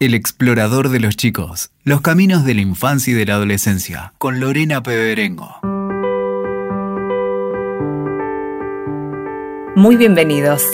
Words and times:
El 0.00 0.14
explorador 0.14 0.88
de 0.88 0.98
los 0.98 1.16
chicos, 1.16 1.70
los 1.84 2.00
caminos 2.00 2.44
de 2.44 2.54
la 2.54 2.62
infancia 2.62 3.12
y 3.12 3.14
de 3.14 3.26
la 3.26 3.34
adolescencia, 3.34 4.12
con 4.18 4.40
Lorena 4.40 4.82
Peberengo. 4.82 5.60
Muy 9.76 9.96
bienvenidos 9.96 10.64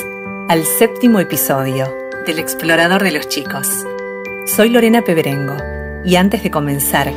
al 0.48 0.64
séptimo 0.64 1.20
episodio 1.20 1.86
del 2.26 2.38
explorador 2.38 3.02
de 3.02 3.12
los 3.12 3.28
chicos. 3.28 3.68
Soy 4.46 4.70
Lorena 4.70 5.02
Peberengo 5.02 5.56
y 6.02 6.16
antes 6.16 6.42
de 6.42 6.50
comenzar, 6.50 7.12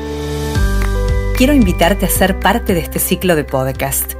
quiero 1.38 1.54
invitarte 1.54 2.06
a 2.06 2.10
ser 2.10 2.38
parte 2.38 2.74
de 2.74 2.82
este 2.82 3.00
ciclo 3.00 3.38
de 3.38 3.46
podcast. 3.46 4.16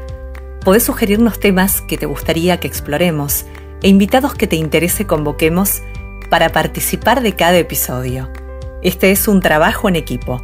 Podés 0.64 0.84
sugerirnos 0.84 1.38
temas 1.38 1.82
que 1.82 1.98
te 1.98 2.06
gustaría 2.06 2.62
que 2.62 2.68
exploremos 2.68 3.46
e 3.82 3.90
invitados 3.90 4.36
que 4.36 4.48
te 4.48 4.56
interese 4.56 5.06
convoquemos 5.06 5.82
para 6.34 6.52
participar 6.52 7.22
de 7.22 7.36
cada 7.36 7.60
episodio. 7.60 8.28
Este 8.82 9.12
es 9.12 9.28
un 9.28 9.40
trabajo 9.40 9.88
en 9.88 9.96
equipo 9.96 10.44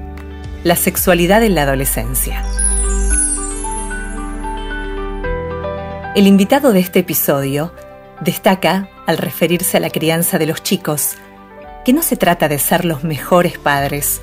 la 0.64 0.74
sexualidad 0.74 1.44
en 1.44 1.54
la 1.54 1.62
adolescencia. 1.62 2.44
El 6.14 6.26
invitado 6.26 6.74
de 6.74 6.80
este 6.80 6.98
episodio 6.98 7.72
destaca, 8.20 8.90
al 9.06 9.16
referirse 9.16 9.78
a 9.78 9.80
la 9.80 9.88
crianza 9.88 10.38
de 10.38 10.44
los 10.44 10.62
chicos, 10.62 11.14
que 11.86 11.94
no 11.94 12.02
se 12.02 12.16
trata 12.16 12.48
de 12.48 12.58
ser 12.58 12.84
los 12.84 13.02
mejores 13.02 13.56
padres, 13.56 14.20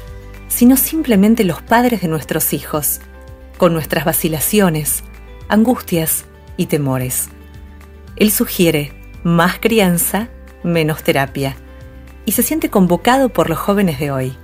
sino 0.49 0.77
simplemente 0.77 1.43
los 1.43 1.63
padres 1.63 2.01
de 2.01 2.07
nuestros 2.07 2.53
hijos, 2.53 3.01
con 3.57 3.73
nuestras 3.73 4.05
vacilaciones, 4.05 5.03
angustias 5.47 6.25
y 6.57 6.67
temores. 6.67 7.29
Él 8.17 8.29
sugiere 8.29 8.93
más 9.23 9.57
crianza, 9.57 10.29
menos 10.61 11.01
terapia, 11.01 11.55
y 12.23 12.33
se 12.33 12.43
siente 12.43 12.69
convocado 12.69 13.29
por 13.29 13.49
los 13.49 13.57
jóvenes 13.57 13.99
de 13.99 14.11
hoy, 14.11 14.37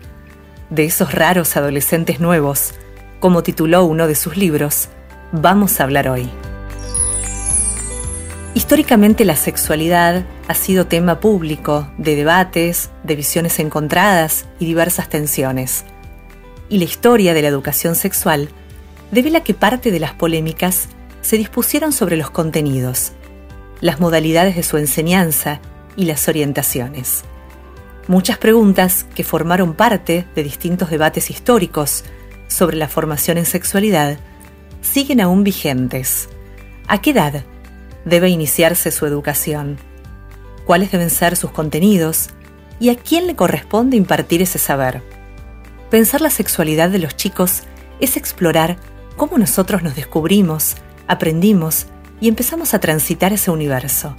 de 0.72 0.86
esos 0.86 1.14
raros 1.14 1.56
adolescentes 1.58 2.20
nuevos, 2.20 2.74
como 3.20 3.44
tituló 3.44 3.86
uno 3.86 4.08
de 4.08 4.16
sus 4.16 4.36
libros, 4.36 4.90
vamos 5.32 5.80
a 5.80 5.84
hablar 5.84 6.10
hoy. 6.10 6.28
Históricamente 8.56 9.26
la 9.26 9.36
sexualidad 9.36 10.24
ha 10.48 10.54
sido 10.54 10.88
tema 10.88 11.20
público 11.20 11.90
de 11.98 12.16
debates, 12.16 12.90
de 13.04 13.18
visiones 13.18 13.60
encontradas 13.60 14.46
y 14.60 14.66
diversas 14.66 15.10
tensiones. 15.10 15.84
Y 16.70 16.78
la 16.78 16.86
historia 16.86 17.34
de 17.34 17.42
la 17.42 17.50
educación 17.50 17.96
sexual 17.96 18.48
revela 19.12 19.44
que 19.44 19.54
parte 19.54 19.92
de 19.92 20.00
las 20.00 20.14
polémicas 20.14 20.88
se 21.22 21.38
dispusieron 21.38 21.92
sobre 21.92 22.16
los 22.16 22.32
contenidos, 22.32 23.12
las 23.82 24.00
modalidades 24.00 24.56
de 24.56 24.64
su 24.64 24.78
enseñanza 24.78 25.60
y 25.98 26.06
las 26.06 26.30
orientaciones. 26.30 27.26
Muchas 28.08 28.38
preguntas 28.38 29.06
que 29.16 29.26
formaron 29.26 29.74
parte 29.74 30.28
de 30.34 30.44
distintos 30.44 30.90
debates 30.90 31.30
históricos 31.30 32.06
sobre 32.48 32.78
la 32.78 32.88
formación 32.88 33.38
en 33.38 33.46
sexualidad 33.46 34.18
siguen 34.82 35.20
aún 35.20 35.44
vigentes. 35.44 36.30
¿A 36.88 37.02
qué 37.02 37.10
edad 37.10 37.44
debe 38.06 38.30
iniciarse 38.30 38.92
su 38.92 39.06
educación, 39.06 39.78
cuáles 40.66 40.92
deben 40.92 41.10
ser 41.10 41.36
sus 41.36 41.52
contenidos 41.52 42.30
y 42.80 42.90
a 42.90 42.96
quién 42.96 43.28
le 43.28 43.36
corresponde 43.36 43.98
impartir 43.98 44.42
ese 44.42 44.60
saber. 44.60 45.02
Pensar 45.90 46.22
la 46.22 46.30
sexualidad 46.30 46.90
de 46.90 47.00
los 47.00 47.16
chicos 47.16 47.64
es 48.00 48.18
explorar 48.18 48.78
cómo 49.18 49.38
nosotros 49.38 49.84
nos 49.84 49.96
descubrimos, 49.96 50.76
aprendimos 51.08 51.88
y 52.20 52.28
empezamos 52.28 52.74
a 52.74 52.80
transitar 52.80 53.34
ese 53.34 53.52
universo. 53.52 54.16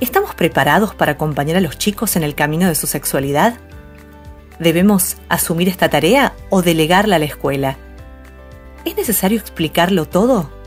¿Estamos 0.00 0.34
preparados 0.34 0.94
para 0.94 1.12
acompañar 1.12 1.56
a 1.56 1.60
los 1.60 1.78
chicos 1.78 2.16
en 2.16 2.24
el 2.24 2.34
camino 2.34 2.66
de 2.66 2.74
su 2.74 2.86
sexualidad? 2.86 3.54
¿Debemos 4.58 5.16
asumir 5.28 5.68
esta 5.68 5.88
tarea 5.88 6.34
o 6.50 6.62
delegarla 6.62 7.16
a 7.16 7.18
la 7.18 7.24
escuela? 7.24 7.76
¿Es 8.84 8.96
necesario 8.96 9.38
explicarlo 9.38 10.06
todo? 10.06 10.61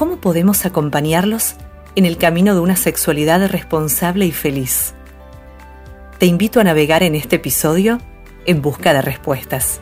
¿Cómo 0.00 0.16
podemos 0.16 0.64
acompañarlos 0.64 1.56
en 1.94 2.06
el 2.06 2.16
camino 2.16 2.54
de 2.54 2.60
una 2.60 2.74
sexualidad 2.74 3.46
responsable 3.50 4.24
y 4.24 4.32
feliz? 4.32 4.94
Te 6.18 6.24
invito 6.24 6.58
a 6.58 6.64
navegar 6.64 7.02
en 7.02 7.14
este 7.14 7.36
episodio 7.36 7.98
en 8.46 8.62
busca 8.62 8.94
de 8.94 9.02
respuestas. 9.02 9.78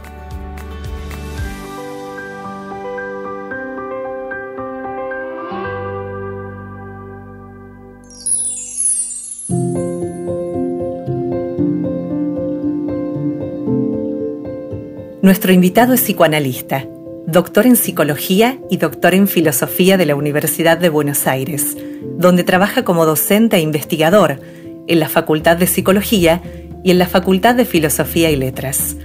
Nuestro 15.23 15.53
invitado 15.53 15.95
es 15.95 16.01
psicoanalista 16.01 16.89
doctor 17.29 17.67
en 17.67 17.77
psicología 17.77 18.59
y 18.71 18.79
doctor 18.79 19.15
en 19.15 19.29
filosofía 19.29 19.99
de 19.99 20.07
la 20.07 20.17
Universidad 20.17 20.79
de 20.79 20.89
Buenos 20.89 21.27
Aires, 21.27 21.77
donde 22.17 22.43
trabaja 22.43 22.85
como 22.85 23.05
docente 23.05 23.59
e 23.59 23.61
investigador 23.61 24.41
en 24.87 24.99
la 24.99 25.11
Facultad 25.11 25.59
de 25.59 25.67
Psicología 25.67 26.41
y 26.83 26.91
en 26.91 26.99
la 26.99 27.07
Facultad 27.07 27.55
de 27.55 27.67
Filosofía 27.67 28.31
y 28.31 28.37
Letras. 28.37 28.97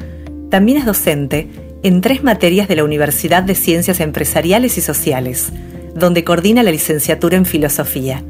También 0.50 0.78
es 0.78 0.86
docente 0.86 1.50
en 1.84 2.00
tres 2.00 2.24
materias 2.24 2.70
de 2.70 2.78
la 2.78 2.86
Universidad 2.86 3.44
de 3.44 3.56
Ciencias 3.56 4.00
Empresariales 4.00 4.78
y 4.78 4.82
Sociales, 4.82 5.52
donde 5.94 6.24
coordina 6.24 6.64
la 6.64 6.72
licenciatura 6.72 7.36
en 7.36 7.46
Filosofía. 7.46 8.24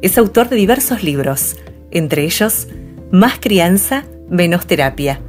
Es 0.00 0.16
autor 0.16 0.48
de 0.48 0.56
diversos 0.56 1.02
libros, 1.02 1.56
entre 1.90 2.24
ellos 2.24 2.68
Más 3.10 3.38
crianza, 3.38 4.04
menos 4.30 4.66
terapia, 4.66 5.20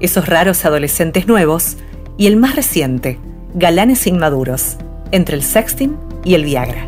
Esos 0.00 0.26
raros 0.28 0.64
adolescentes 0.64 1.28
nuevos 1.28 1.76
y 2.18 2.26
el 2.26 2.36
más 2.36 2.56
reciente, 2.56 3.20
Galanes 3.58 4.06
inmaduros, 4.06 4.76
entre 5.12 5.34
el 5.34 5.42
sexting 5.42 5.96
y 6.26 6.34
el 6.34 6.44
Viagra. 6.44 6.86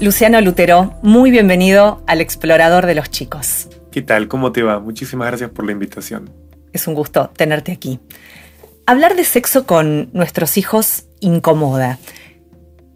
Luciano 0.00 0.40
Lutero, 0.40 0.94
muy 1.02 1.30
bienvenido 1.30 2.02
al 2.06 2.22
Explorador 2.22 2.86
de 2.86 2.94
los 2.94 3.10
Chicos. 3.10 3.68
¿Qué 3.90 4.00
tal? 4.00 4.28
¿Cómo 4.28 4.50
te 4.50 4.62
va? 4.62 4.80
Muchísimas 4.80 5.26
gracias 5.26 5.50
por 5.50 5.66
la 5.66 5.72
invitación. 5.72 6.30
Es 6.72 6.86
un 6.88 6.94
gusto 6.94 7.30
tenerte 7.36 7.70
aquí. 7.70 8.00
Hablar 8.86 9.14
de 9.14 9.24
sexo 9.24 9.66
con 9.66 10.08
nuestros 10.14 10.56
hijos 10.56 11.04
incomoda. 11.20 11.98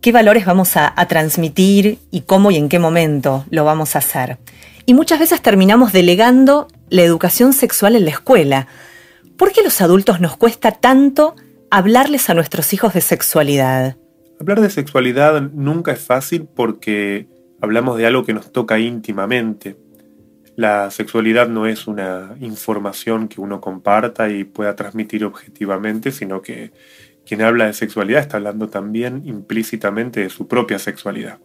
¿Qué 0.00 0.12
valores 0.12 0.46
vamos 0.46 0.78
a, 0.78 0.90
a 0.96 1.08
transmitir 1.08 1.98
y 2.10 2.22
cómo 2.22 2.50
y 2.50 2.56
en 2.56 2.70
qué 2.70 2.78
momento 2.78 3.44
lo 3.50 3.66
vamos 3.66 3.96
a 3.96 3.98
hacer? 3.98 4.38
Y 4.86 4.94
muchas 4.94 5.18
veces 5.18 5.42
terminamos 5.42 5.92
delegando 5.92 6.68
la 6.90 7.02
educación 7.02 7.52
sexual 7.52 7.96
en 7.96 8.04
la 8.04 8.10
escuela. 8.10 8.68
¿Por 9.36 9.52
qué 9.52 9.62
los 9.62 9.80
adultos 9.80 10.20
nos 10.20 10.36
cuesta 10.36 10.72
tanto 10.72 11.34
hablarles 11.70 12.30
a 12.30 12.34
nuestros 12.34 12.72
hijos 12.72 12.94
de 12.94 13.00
sexualidad? 13.00 13.96
Hablar 14.40 14.60
de 14.60 14.70
sexualidad 14.70 15.40
nunca 15.52 15.92
es 15.92 16.00
fácil 16.00 16.46
porque 16.54 17.28
hablamos 17.60 17.98
de 17.98 18.06
algo 18.06 18.24
que 18.24 18.34
nos 18.34 18.52
toca 18.52 18.78
íntimamente. 18.78 19.76
La 20.56 20.90
sexualidad 20.90 21.48
no 21.48 21.66
es 21.66 21.88
una 21.88 22.36
información 22.40 23.26
que 23.26 23.40
uno 23.40 23.60
comparta 23.60 24.28
y 24.28 24.44
pueda 24.44 24.76
transmitir 24.76 25.24
objetivamente, 25.24 26.12
sino 26.12 26.42
que 26.42 26.72
quien 27.26 27.42
habla 27.42 27.66
de 27.66 27.72
sexualidad 27.72 28.20
está 28.20 28.36
hablando 28.36 28.68
también 28.68 29.22
implícitamente 29.24 30.20
de 30.20 30.30
su 30.30 30.46
propia 30.46 30.78
sexualidad. 30.78 31.38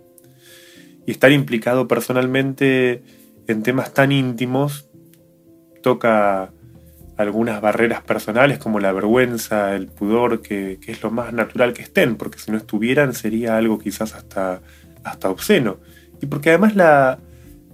Y 1.07 1.11
estar 1.11 1.31
implicado 1.31 1.87
personalmente 1.87 3.01
en 3.47 3.63
temas 3.63 3.93
tan 3.93 4.11
íntimos 4.11 4.88
toca 5.81 6.51
algunas 7.17 7.59
barreras 7.59 8.01
personales 8.01 8.59
como 8.59 8.79
la 8.79 8.93
vergüenza, 8.93 9.75
el 9.75 9.87
pudor, 9.87 10.41
que, 10.41 10.79
es 10.87 11.03
lo 11.03 11.11
más 11.11 11.33
natural 11.33 11.73
que 11.73 11.81
estén, 11.81 12.15
porque 12.15 12.39
si 12.39 12.49
no 12.49 12.57
estuvieran 12.57 13.13
sería 13.13 13.57
algo 13.57 13.77
quizás 13.77 14.15
hasta, 14.15 14.61
hasta 15.03 15.29
obsceno. 15.29 15.79
Y 16.21 16.27
porque 16.27 16.49
además 16.49 16.75
la, 16.75 17.19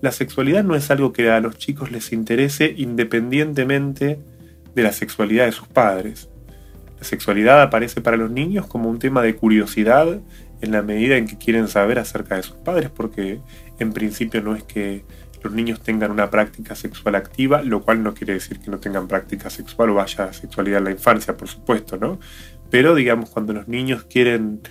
la 0.02 0.12
sexualidad 0.12 0.64
no 0.64 0.76
es 0.76 0.90
algo 0.90 1.14
que 1.14 1.30
a 1.30 1.40
los 1.40 1.58
chicos 1.58 1.92
les 1.92 2.12
interese 2.12 2.74
independientemente 2.76 4.20
de 4.74 4.84
la 4.84 4.92
sexualidad 4.92 5.46
de 5.46 5.52
sus 5.52 5.68
padres. 5.68 6.28
La 6.98 7.04
sexualidad 7.04 7.62
aparece 7.62 8.02
para 8.02 8.18
los 8.18 8.32
niños 8.32 8.66
como 8.66 8.90
un 8.90 8.98
tema 8.98 9.22
de 9.22 9.36
curiosidad 9.36 10.22
en 10.62 10.72
la 10.72 10.82
medida 10.82 11.18
en 11.18 11.28
que 11.28 11.38
quieren 11.38 11.68
saber 11.68 12.00
acerca 12.00 12.36
de 12.36 12.44
sus 12.44 12.56
padres, 12.56 12.90
porque 12.90 13.40
en 13.80 13.94
principio 13.94 14.42
no 14.42 14.56
es 14.56 14.64
que 14.64 15.06
los 15.46 15.54
niños 15.54 15.80
tengan 15.80 16.12
una 16.12 16.30
práctica 16.30 16.76
sexual 16.76 17.16
activa, 17.16 17.62
lo 17.62 17.82
cual 17.82 18.02
no 18.04 18.14
quiere 18.14 18.34
decir 18.34 18.60
que 18.60 18.72
no 18.72 18.80
tengan 18.80 19.08
práctica 19.08 19.50
sexual 19.50 19.92
o 19.92 20.02
haya 20.02 20.34
sexualidad 20.34 20.80
en 20.80 20.86
la 20.86 20.92
infancia, 20.92 21.38
por 21.38 21.48
supuesto, 21.48 21.98
¿no? 21.98 22.20
Pero 22.72 22.96
digamos, 22.96 23.30
cuando 23.30 23.54
los 23.54 23.68
niños 23.68 24.06
quieren 24.10 24.62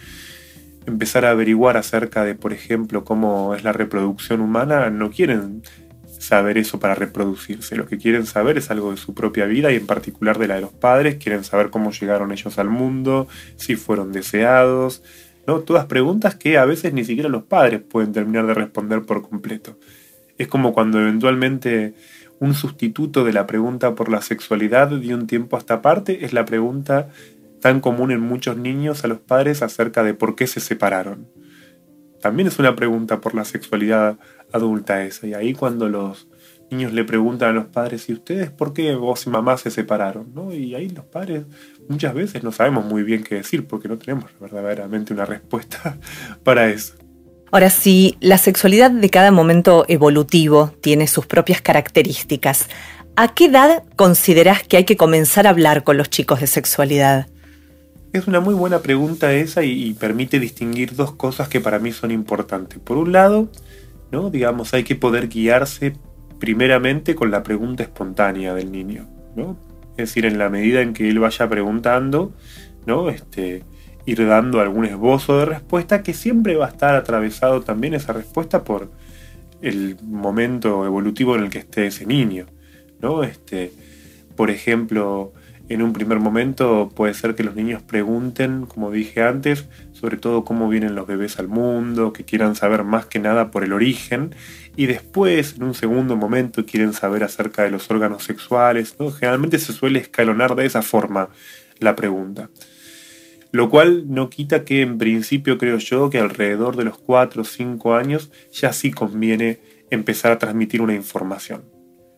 empezar 0.84 1.24
a 1.24 1.30
averiguar 1.30 1.76
acerca 1.76 2.24
de, 2.24 2.34
por 2.34 2.52
ejemplo, 2.52 3.04
cómo 3.04 3.54
es 3.54 3.62
la 3.62 3.72
reproducción 3.72 4.40
humana, 4.40 4.90
no 4.90 5.10
quieren 5.10 5.62
saber 6.18 6.58
eso 6.58 6.80
para 6.80 6.94
reproducirse. 6.96 7.76
Lo 7.76 7.86
que 7.86 7.98
quieren 7.98 8.26
saber 8.26 8.58
es 8.58 8.70
algo 8.70 8.90
de 8.90 8.96
su 8.96 9.14
propia 9.14 9.46
vida 9.46 9.70
y 9.70 9.76
en 9.76 9.86
particular 9.86 10.38
de 10.38 10.48
la 10.48 10.56
de 10.56 10.62
los 10.62 10.72
padres. 10.72 11.16
Quieren 11.16 11.44
saber 11.44 11.70
cómo 11.70 11.92
llegaron 11.92 12.32
ellos 12.32 12.58
al 12.58 12.68
mundo, 12.68 13.28
si 13.56 13.76
fueron 13.76 14.10
deseados, 14.12 15.02
¿no? 15.46 15.60
Todas 15.60 15.86
preguntas 15.86 16.34
que 16.34 16.58
a 16.58 16.64
veces 16.64 16.92
ni 16.92 17.04
siquiera 17.04 17.28
los 17.28 17.44
padres 17.44 17.80
pueden 17.80 18.12
terminar 18.12 18.46
de 18.46 18.54
responder 18.54 19.02
por 19.02 19.22
completo. 19.22 19.78
Es 20.38 20.48
como 20.48 20.72
cuando 20.72 21.00
eventualmente 21.00 21.94
un 22.40 22.54
sustituto 22.54 23.24
de 23.24 23.32
la 23.32 23.46
pregunta 23.46 23.94
por 23.94 24.08
la 24.08 24.20
sexualidad 24.20 24.88
de 24.88 25.14
un 25.14 25.26
tiempo 25.26 25.56
hasta 25.56 25.82
parte 25.82 26.24
es 26.24 26.32
la 26.32 26.44
pregunta 26.44 27.08
tan 27.60 27.80
común 27.80 28.10
en 28.10 28.20
muchos 28.20 28.56
niños 28.56 29.04
a 29.04 29.08
los 29.08 29.20
padres 29.20 29.62
acerca 29.62 30.02
de 30.02 30.14
por 30.14 30.36
qué 30.36 30.46
se 30.46 30.60
separaron. 30.60 31.28
También 32.20 32.48
es 32.48 32.58
una 32.58 32.74
pregunta 32.74 33.20
por 33.20 33.34
la 33.34 33.44
sexualidad 33.44 34.18
adulta 34.52 35.04
esa. 35.04 35.26
Y 35.26 35.34
ahí 35.34 35.52
cuando 35.52 35.88
los 35.88 36.28
niños 36.70 36.92
le 36.92 37.04
preguntan 37.04 37.50
a 37.50 37.52
los 37.52 37.66
padres, 37.66 38.08
¿y 38.08 38.14
ustedes 38.14 38.50
por 38.50 38.72
qué 38.72 38.94
vos 38.94 39.26
y 39.26 39.30
mamá 39.30 39.56
se 39.56 39.70
separaron? 39.70 40.32
¿no? 40.34 40.52
Y 40.52 40.74
ahí 40.74 40.88
los 40.88 41.04
padres 41.04 41.44
muchas 41.88 42.14
veces 42.14 42.42
no 42.42 42.52
sabemos 42.52 42.84
muy 42.84 43.02
bien 43.02 43.24
qué 43.24 43.36
decir 43.36 43.66
porque 43.66 43.88
no 43.88 43.98
tenemos 43.98 44.30
verdaderamente 44.40 45.12
una 45.12 45.24
respuesta 45.24 45.98
para 46.44 46.68
eso. 46.68 46.94
Ahora, 47.54 47.70
si 47.70 48.16
la 48.18 48.36
sexualidad 48.36 48.90
de 48.90 49.10
cada 49.10 49.30
momento 49.30 49.84
evolutivo 49.86 50.72
tiene 50.80 51.06
sus 51.06 51.26
propias 51.26 51.60
características, 51.60 52.68
¿a 53.14 53.32
qué 53.32 53.44
edad 53.44 53.84
considerás 53.94 54.64
que 54.64 54.76
hay 54.76 54.84
que 54.84 54.96
comenzar 54.96 55.46
a 55.46 55.50
hablar 55.50 55.84
con 55.84 55.96
los 55.96 56.10
chicos 56.10 56.40
de 56.40 56.48
sexualidad? 56.48 57.28
Es 58.12 58.26
una 58.26 58.40
muy 58.40 58.54
buena 58.54 58.80
pregunta 58.80 59.32
esa 59.32 59.62
y, 59.62 59.92
permite 59.92 60.40
distinguir 60.40 60.96
dos 60.96 61.14
cosas 61.14 61.46
que 61.46 61.60
para 61.60 61.78
mí 61.78 61.92
son 61.92 62.10
importantes. 62.10 62.80
Por 62.80 62.96
un 62.96 63.12
lado, 63.12 63.48
¿no? 64.10 64.30
digamos, 64.30 64.74
hay 64.74 64.82
que 64.82 64.96
poder 64.96 65.28
guiarse 65.28 65.92
primeramente 66.40 67.14
con 67.14 67.30
la 67.30 67.44
pregunta 67.44 67.84
espontánea 67.84 68.52
del 68.52 68.72
niño. 68.72 69.06
¿no? 69.36 69.56
Es 69.92 70.08
decir, 70.08 70.26
en 70.26 70.38
la 70.38 70.48
medida 70.48 70.80
en 70.80 70.92
que 70.92 71.08
él 71.08 71.20
vaya 71.20 71.48
preguntando, 71.48 72.32
¿no? 72.84 73.10
este, 73.10 73.62
ir 74.06 74.26
dando 74.26 74.60
algún 74.60 74.84
esbozo 74.84 75.38
de 75.38 75.46
respuesta 75.46 76.02
que 76.02 76.14
siempre 76.14 76.56
va 76.56 76.66
a 76.66 76.70
estar 76.70 76.94
atravesado 76.94 77.62
también 77.62 77.94
esa 77.94 78.12
respuesta 78.12 78.64
por 78.64 78.90
el 79.62 79.96
momento 80.02 80.84
evolutivo 80.84 81.36
en 81.36 81.44
el 81.44 81.50
que 81.50 81.58
esté 81.58 81.86
ese 81.86 82.06
niño. 82.06 82.46
¿no? 83.00 83.22
Este, 83.22 83.72
por 84.36 84.50
ejemplo, 84.50 85.32
en 85.68 85.80
un 85.80 85.94
primer 85.94 86.20
momento 86.20 86.90
puede 86.94 87.14
ser 87.14 87.34
que 87.34 87.42
los 87.42 87.54
niños 87.54 87.82
pregunten, 87.82 88.66
como 88.66 88.90
dije 88.90 89.22
antes, 89.22 89.66
sobre 89.92 90.18
todo 90.18 90.44
cómo 90.44 90.68
vienen 90.68 90.94
los 90.94 91.06
bebés 91.06 91.38
al 91.38 91.48
mundo, 91.48 92.12
que 92.12 92.24
quieran 92.24 92.54
saber 92.54 92.84
más 92.84 93.06
que 93.06 93.18
nada 93.18 93.50
por 93.50 93.64
el 93.64 93.72
origen, 93.72 94.34
y 94.76 94.86
después, 94.86 95.54
en 95.56 95.62
un 95.62 95.74
segundo 95.74 96.16
momento, 96.16 96.66
quieren 96.66 96.92
saber 96.92 97.24
acerca 97.24 97.62
de 97.62 97.70
los 97.70 97.90
órganos 97.90 98.24
sexuales. 98.24 98.96
Generalmente 99.18 99.58
se 99.58 99.72
suele 99.72 100.00
escalonar 100.00 100.54
de 100.56 100.66
esa 100.66 100.82
forma 100.82 101.28
la 101.78 101.96
pregunta. 101.96 102.50
Lo 103.54 103.70
cual 103.70 104.12
no 104.12 104.30
quita 104.30 104.64
que 104.64 104.82
en 104.82 104.98
principio 104.98 105.58
creo 105.58 105.78
yo 105.78 106.10
que 106.10 106.18
alrededor 106.18 106.74
de 106.74 106.82
los 106.82 106.98
4 106.98 107.42
o 107.42 107.44
5 107.44 107.94
años 107.94 108.32
ya 108.50 108.72
sí 108.72 108.90
conviene 108.90 109.60
empezar 109.90 110.32
a 110.32 110.38
transmitir 110.38 110.82
una 110.82 110.96
información. 110.96 111.62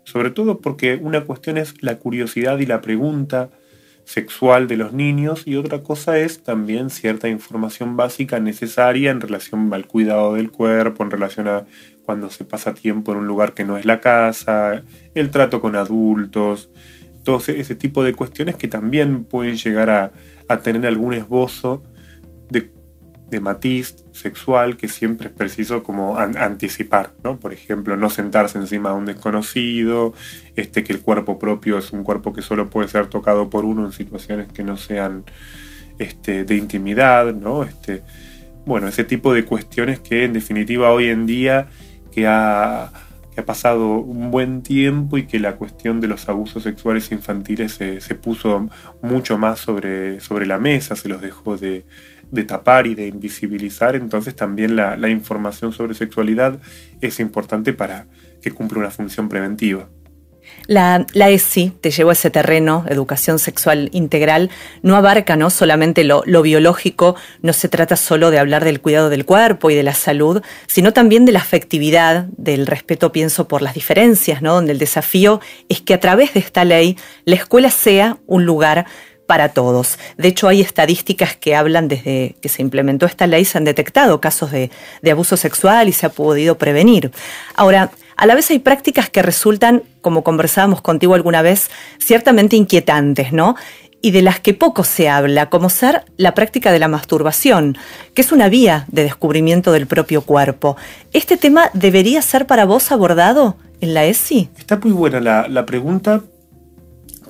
Sobre 0.04 0.30
todo 0.30 0.62
porque 0.62 0.94
una 0.94 1.26
cuestión 1.26 1.58
es 1.58 1.74
la 1.82 1.98
curiosidad 1.98 2.58
y 2.60 2.64
la 2.64 2.80
pregunta 2.80 3.50
sexual 4.04 4.66
de 4.66 4.78
los 4.78 4.94
niños 4.94 5.42
y 5.44 5.56
otra 5.56 5.82
cosa 5.82 6.18
es 6.18 6.42
también 6.42 6.88
cierta 6.88 7.28
información 7.28 7.98
básica 7.98 8.40
necesaria 8.40 9.10
en 9.10 9.20
relación 9.20 9.70
al 9.74 9.86
cuidado 9.86 10.36
del 10.36 10.50
cuerpo, 10.50 11.04
en 11.04 11.10
relación 11.10 11.48
a 11.48 11.66
cuando 12.06 12.30
se 12.30 12.46
pasa 12.46 12.72
tiempo 12.72 13.12
en 13.12 13.18
un 13.18 13.26
lugar 13.26 13.52
que 13.52 13.66
no 13.66 13.76
es 13.76 13.84
la 13.84 14.00
casa, 14.00 14.84
el 15.14 15.30
trato 15.30 15.60
con 15.60 15.76
adultos, 15.76 16.70
todo 17.24 17.42
ese 17.46 17.74
tipo 17.74 18.02
de 18.02 18.14
cuestiones 18.14 18.56
que 18.56 18.68
también 18.68 19.24
pueden 19.24 19.56
llegar 19.56 19.90
a, 19.90 20.12
a 20.48 20.58
tener 20.58 20.86
algún 20.86 21.14
esbozo 21.14 21.82
de 22.50 22.70
de 23.30 23.40
matiz 23.40 24.04
sexual 24.12 24.76
que 24.76 24.88
siempre 24.88 25.28
es 25.28 25.32
preciso 25.32 25.82
como 25.82 26.16
anticipar, 26.16 27.12
¿no? 27.24 27.38
Por 27.38 27.52
ejemplo, 27.52 27.96
no 27.96 28.08
sentarse 28.08 28.58
encima 28.58 28.90
de 28.90 28.96
un 28.96 29.06
desconocido, 29.06 30.14
este, 30.54 30.84
que 30.84 30.92
el 30.92 31.00
cuerpo 31.00 31.38
propio 31.38 31.78
es 31.78 31.92
un 31.92 32.04
cuerpo 32.04 32.32
que 32.32 32.42
solo 32.42 32.70
puede 32.70 32.88
ser 32.88 33.08
tocado 33.08 33.50
por 33.50 33.64
uno 33.64 33.84
en 33.84 33.92
situaciones 33.92 34.52
que 34.52 34.62
no 34.62 34.76
sean 34.76 35.24
este, 35.98 36.44
de 36.44 36.56
intimidad, 36.56 37.34
¿no? 37.34 37.64
Este, 37.64 38.02
bueno, 38.64 38.86
ese 38.86 39.02
tipo 39.02 39.34
de 39.34 39.44
cuestiones 39.44 39.98
que 39.98 40.24
en 40.24 40.32
definitiva 40.32 40.92
hoy 40.92 41.08
en 41.08 41.26
día 41.26 41.66
que 42.12 42.28
ha, 42.28 42.92
ha 43.40 43.44
pasado 43.44 43.98
un 43.98 44.30
buen 44.30 44.62
tiempo 44.62 45.18
y 45.18 45.26
que 45.26 45.38
la 45.38 45.56
cuestión 45.56 46.00
de 46.00 46.08
los 46.08 46.28
abusos 46.28 46.62
sexuales 46.62 47.12
infantiles 47.12 47.72
se, 47.72 48.00
se 48.00 48.14
puso 48.14 48.68
mucho 49.02 49.38
más 49.38 49.60
sobre, 49.60 50.20
sobre 50.20 50.46
la 50.46 50.58
mesa, 50.58 50.96
se 50.96 51.08
los 51.08 51.20
dejó 51.20 51.56
de 51.56 51.84
de 52.30 52.44
tapar 52.44 52.86
y 52.86 52.94
de 52.94 53.06
invisibilizar, 53.06 53.94
entonces 53.94 54.34
también 54.34 54.76
la, 54.76 55.08
información 55.08 55.72
sobre 55.72 55.94
sexualidad 55.94 56.58
es 57.00 57.20
importante 57.20 57.72
para 57.72 58.06
que 58.42 58.50
cumpla 58.50 58.80
una 58.80 58.90
función 58.90 59.28
preventiva. 59.28 59.88
La, 60.66 61.06
la, 61.12 61.30
ESI 61.30 61.72
te 61.80 61.90
llevó 61.90 62.10
a 62.10 62.14
ese 62.14 62.30
terreno, 62.30 62.84
educación 62.88 63.38
sexual 63.38 63.88
integral, 63.92 64.50
no 64.82 64.96
abarca 64.96 65.36
¿no? 65.36 65.50
solamente 65.50 66.04
lo, 66.04 66.22
lo, 66.26 66.42
biológico, 66.42 67.16
no 67.42 67.52
se 67.52 67.68
trata 67.68 67.96
solo 67.96 68.30
de 68.30 68.38
hablar 68.38 68.64
del 68.64 68.80
cuidado 68.80 69.08
del 69.08 69.24
cuerpo 69.24 69.70
y 69.70 69.74
de 69.74 69.82
la 69.82 69.94
salud, 69.94 70.42
sino 70.66 70.92
también 70.92 71.24
de 71.24 71.32
la 71.32 71.40
afectividad, 71.40 72.26
del 72.36 72.66
respeto, 72.66 73.12
pienso, 73.12 73.48
por 73.48 73.62
las 73.62 73.74
diferencias, 73.74 74.42
¿no? 74.42 74.54
donde 74.54 74.72
el 74.72 74.78
desafío 74.78 75.40
es 75.68 75.80
que 75.80 75.94
a 75.94 76.00
través 76.00 76.34
de 76.34 76.40
esta 76.40 76.64
ley 76.64 76.96
la 77.24 77.36
escuela 77.36 77.70
sea 77.70 78.18
un 78.26 78.44
lugar 78.44 78.86
para 79.26 79.50
todos. 79.50 79.98
De 80.16 80.28
hecho, 80.28 80.48
hay 80.48 80.60
estadísticas 80.60 81.36
que 81.36 81.54
hablan 81.54 81.88
desde 81.88 82.36
que 82.40 82.48
se 82.48 82.62
implementó 82.62 83.06
esta 83.06 83.26
ley, 83.26 83.44
se 83.44 83.58
han 83.58 83.64
detectado 83.64 84.20
casos 84.20 84.50
de, 84.50 84.70
abuso 85.10 85.36
sexual 85.36 85.88
y 85.88 85.92
se 85.92 86.06
ha 86.06 86.10
podido 86.10 86.58
prevenir. 86.58 87.10
Ahora, 87.54 87.90
a 88.16 88.26
la 88.26 88.34
vez 88.34 88.50
hay 88.50 88.58
prácticas 88.58 89.10
que 89.10 89.22
resultan, 89.22 89.82
como 90.00 90.24
conversábamos 90.24 90.80
contigo 90.80 91.14
alguna 91.14 91.42
vez, 91.42 91.70
ciertamente 91.98 92.56
inquietantes, 92.56 93.32
¿no? 93.32 93.56
Y 94.00 94.10
de 94.10 94.22
las 94.22 94.40
que 94.40 94.54
poco 94.54 94.84
se 94.84 95.08
habla, 95.08 95.50
como 95.50 95.68
ser 95.68 96.04
la 96.16 96.34
práctica 96.34 96.72
de 96.72 96.78
la 96.78 96.88
masturbación, 96.88 97.76
que 98.14 98.22
es 98.22 98.32
una 98.32 98.48
vía 98.48 98.86
de 98.88 99.02
descubrimiento 99.02 99.72
del 99.72 99.86
propio 99.86 100.22
cuerpo. 100.22 100.76
¿Este 101.12 101.36
tema 101.36 101.70
debería 101.72 102.22
ser 102.22 102.46
para 102.46 102.64
vos 102.64 102.92
abordado 102.92 103.56
en 103.80 103.94
la 103.94 104.04
ESI? 104.04 104.48
Está 104.58 104.78
muy 104.78 104.92
buena 104.92 105.20
la, 105.20 105.66
pregunta 105.66 106.22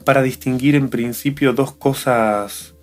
para 0.05 0.23
distinguir 0.23 0.75
en 0.75 0.88
principio 0.88 1.52
dos 1.52 1.73
cosas 1.73 2.75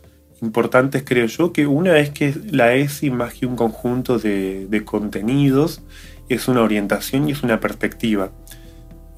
importantes, 0.41 1.03
creo 1.05 1.27
yo, 1.27 1.53
que 1.53 1.67
una 1.67 1.97
es 1.99 2.09
que 2.09 2.35
la 2.51 2.73
ESI, 2.73 3.11
más 3.11 3.33
que 3.33 3.45
un 3.45 3.55
conjunto 3.55 4.19
de, 4.19 4.81
contenidos, 4.85 5.81
es 6.29 6.47
una 6.47 6.61
orientación 6.61 7.27
y 7.27 7.31
es 7.31 7.43
una 7.43 7.59
perspectiva. 7.59 8.31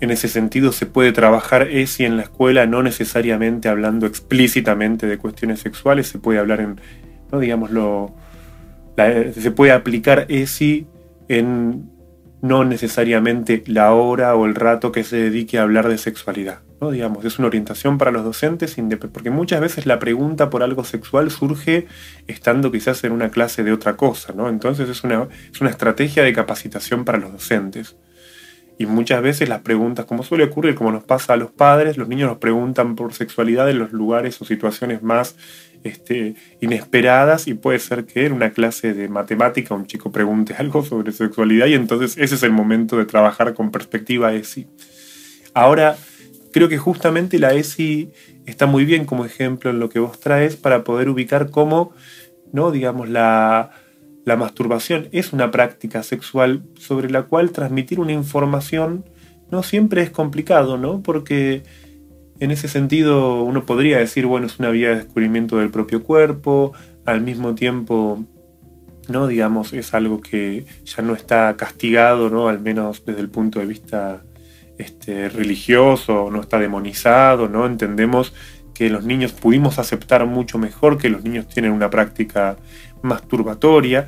En 0.01 0.11
ese 0.11 0.27
sentido 0.27 0.71
se 0.71 0.85
puede 0.85 1.11
trabajar 1.11 1.69
ESI 1.69 2.05
en 2.05 2.17
la 2.17 2.23
escuela 2.23 2.65
no 2.65 2.83
necesariamente 2.83 3.69
hablando 3.69 4.05
explícitamente 4.05 5.07
de 5.07 5.17
cuestiones 5.17 5.59
sexuales, 5.61 6.07
se 6.07 6.19
puede 6.19 6.39
hablar 6.39 6.59
en, 6.59 6.81
no 7.31 7.39
digámoslo, 7.39 8.13
se 8.97 9.51
puede 9.51 9.71
aplicar 9.71 10.25
ESI 10.29 10.87
en 11.29 11.89
no 12.41 12.63
necesariamente 12.65 13.63
la 13.67 13.93
hora 13.93 14.35
o 14.35 14.45
el 14.45 14.55
rato 14.55 14.91
que 14.91 15.03
se 15.03 15.17
dedique 15.17 15.57
a 15.57 15.63
hablar 15.63 15.87
de 15.87 15.97
sexualidad. 15.97 16.59
¿No? 16.81 16.91
Digamos, 16.91 17.23
es 17.25 17.39
una 17.39 17.47
orientación 17.47 17.97
para 17.97 18.11
los 18.11 18.23
docentes, 18.23 18.75
porque 19.11 19.29
muchas 19.29 19.61
veces 19.61 19.85
la 19.85 19.99
pregunta 19.99 20.49
por 20.49 20.63
algo 20.63 20.83
sexual 20.83 21.31
surge 21.31 21.87
estando 22.27 22.71
quizás 22.71 23.03
en 23.03 23.11
una 23.11 23.29
clase 23.29 23.63
de 23.63 23.71
otra 23.71 23.95
cosa, 23.95 24.33
¿no? 24.33 24.49
Entonces 24.49 24.89
es 24.89 25.03
una, 25.03 25.27
es 25.51 25.61
una 25.61 25.69
estrategia 25.69 26.23
de 26.23 26.33
capacitación 26.33 27.05
para 27.05 27.17
los 27.17 27.31
docentes. 27.31 27.95
Y 28.77 28.85
muchas 28.87 29.21
veces 29.21 29.47
las 29.47 29.61
preguntas, 29.61 30.05
como 30.05 30.23
suele 30.23 30.43
ocurrir, 30.43 30.75
como 30.75 30.91
nos 30.91 31.03
pasa 31.03 31.33
a 31.33 31.37
los 31.37 31.49
padres, 31.51 31.97
los 31.97 32.09
niños 32.09 32.29
nos 32.29 32.39
preguntan 32.39 32.95
por 32.95 33.13
sexualidad 33.13 33.69
en 33.69 33.79
los 33.79 33.93
lugares 33.93 34.41
o 34.41 34.45
situaciones 34.45 35.01
más 35.01 35.37
este, 35.85 36.35
inesperadas 36.59 37.47
y 37.47 37.53
puede 37.53 37.79
ser 37.79 38.05
que 38.05 38.25
en 38.25 38.33
una 38.33 38.49
clase 38.51 38.93
de 38.93 39.07
matemática 39.07 39.75
un 39.75 39.85
chico 39.85 40.11
pregunte 40.11 40.53
algo 40.57 40.83
sobre 40.83 41.13
sexualidad 41.13 41.67
y 41.67 41.75
entonces 41.75 42.17
ese 42.17 42.35
es 42.35 42.43
el 42.43 42.51
momento 42.51 42.97
de 42.97 43.05
trabajar 43.05 43.53
con 43.53 43.71
perspectiva 43.71 44.33
ESI. 44.33 44.67
Ahora, 45.53 45.95
creo 46.55 46.69
que 46.69 46.77
justamente 46.77 47.37
la 47.37 47.53
ESI 47.53 48.13
está 48.45 48.65
muy 48.65 48.85
bien 48.85 49.03
como 49.03 49.25
ejemplo 49.25 49.71
en 49.71 49.79
lo 49.81 49.89
que 49.89 49.99
vos 49.99 50.21
traes 50.21 50.55
para 50.55 50.85
poder 50.85 51.09
ubicar 51.09 51.49
cómo, 51.49 51.91
¿no? 52.53 52.71
digamos, 52.71 53.09
la, 53.09 53.71
la 54.23 54.37
masturbación 54.37 55.09
es 55.11 55.33
una 55.33 55.51
práctica 55.51 56.01
sexual 56.01 56.63
sobre 56.79 57.09
la 57.09 57.23
cual 57.23 57.51
transmitir 57.51 57.99
una 57.99 58.13
información 58.13 59.03
no 59.51 59.63
siempre 59.63 60.01
es 60.01 60.11
complicado, 60.11 60.77
¿no? 60.77 61.03
Porque 61.03 61.63
en 62.39 62.51
ese 62.51 62.69
sentido 62.69 63.43
uno 63.43 63.65
podría 63.65 63.97
decir, 63.97 64.25
bueno, 64.25 64.47
es 64.47 64.57
una 64.57 64.69
vía 64.69 64.91
de 64.91 64.95
descubrimiento 64.95 65.57
del 65.57 65.71
propio 65.71 66.03
cuerpo, 66.03 66.71
al 67.03 67.19
mismo 67.19 67.53
tiempo, 67.53 68.23
¿no? 69.09 69.27
Digamos, 69.27 69.73
es 69.73 69.93
algo 69.93 70.21
que 70.21 70.65
ya 70.85 71.03
no 71.03 71.15
está 71.15 71.57
castigado, 71.57 72.29
¿no? 72.29 72.47
Al 72.47 72.61
menos 72.61 73.03
desde 73.05 73.19
el 73.19 73.29
punto 73.29 73.59
de 73.59 73.65
vista 73.65 74.23
este, 74.77 75.29
religioso, 75.29 76.29
no 76.31 76.41
está 76.41 76.59
demonizado, 76.59 77.47
¿no? 77.47 77.65
Entendemos 77.65 78.33
que 78.73 78.89
los 78.89 79.03
niños 79.05 79.31
pudimos 79.31 79.79
aceptar 79.79 80.25
mucho 80.25 80.57
mejor 80.57 80.97
que 80.97 81.09
los 81.09 81.23
niños 81.23 81.47
tienen 81.47 81.71
una 81.71 81.89
práctica 81.89 82.57
masturbatoria, 83.01 84.07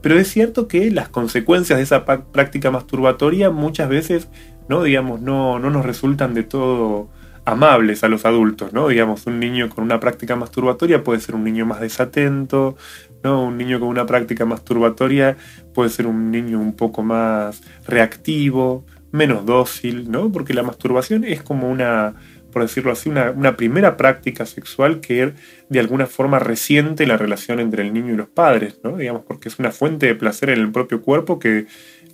pero 0.00 0.18
es 0.18 0.28
cierto 0.28 0.68
que 0.68 0.90
las 0.90 1.08
consecuencias 1.08 1.78
de 1.78 1.82
esa 1.82 2.04
práctica 2.04 2.70
masturbatoria 2.70 3.50
muchas 3.50 3.88
veces, 3.88 4.28
¿no? 4.68 4.82
Digamos, 4.82 5.20
no, 5.20 5.58
no 5.58 5.70
nos 5.70 5.84
resultan 5.84 6.34
de 6.34 6.44
todo 6.44 7.08
amables 7.44 8.04
a 8.04 8.08
los 8.08 8.24
adultos, 8.24 8.72
¿no? 8.72 8.88
Digamos, 8.88 9.26
un 9.26 9.38
niño 9.40 9.68
con 9.68 9.84
una 9.84 10.00
práctica 10.00 10.36
masturbatoria 10.36 11.02
puede 11.02 11.20
ser 11.20 11.34
un 11.34 11.44
niño 11.44 11.66
más 11.66 11.80
desatento, 11.80 12.76
¿no? 13.22 13.44
Un 13.44 13.58
niño 13.58 13.80
con 13.80 13.88
una 13.88 14.06
práctica 14.06 14.44
masturbatoria 14.46 15.36
puede 15.74 15.90
ser 15.90 16.06
un 16.06 16.30
niño 16.30 16.58
un 16.58 16.74
poco 16.74 17.02
más 17.02 17.62
reactivo, 17.86 18.84
menos 19.14 19.46
dócil, 19.46 20.10
¿no? 20.10 20.32
Porque 20.32 20.54
la 20.54 20.64
masturbación 20.64 21.22
es 21.22 21.40
como 21.40 21.70
una, 21.70 22.16
por 22.52 22.62
decirlo 22.62 22.90
así, 22.90 23.08
una, 23.08 23.56
primera 23.56 23.96
práctica 23.96 24.44
sexual 24.44 25.00
que 25.00 25.34
de 25.68 25.78
alguna 25.78 26.06
forma 26.06 26.40
resiente 26.40 27.06
la 27.06 27.16
relación 27.16 27.60
entre 27.60 27.82
el 27.82 27.94
niño 27.94 28.12
y 28.12 28.16
los 28.16 28.28
padres, 28.28 28.80
¿no? 28.82 28.96
Digamos, 28.96 29.22
porque 29.24 29.48
es 29.48 29.60
una 29.60 29.70
fuente 29.70 30.06
de 30.06 30.16
placer 30.16 30.50
en 30.50 30.58
el 30.58 30.72
propio 30.72 31.00
cuerpo 31.00 31.38
que 31.38 31.66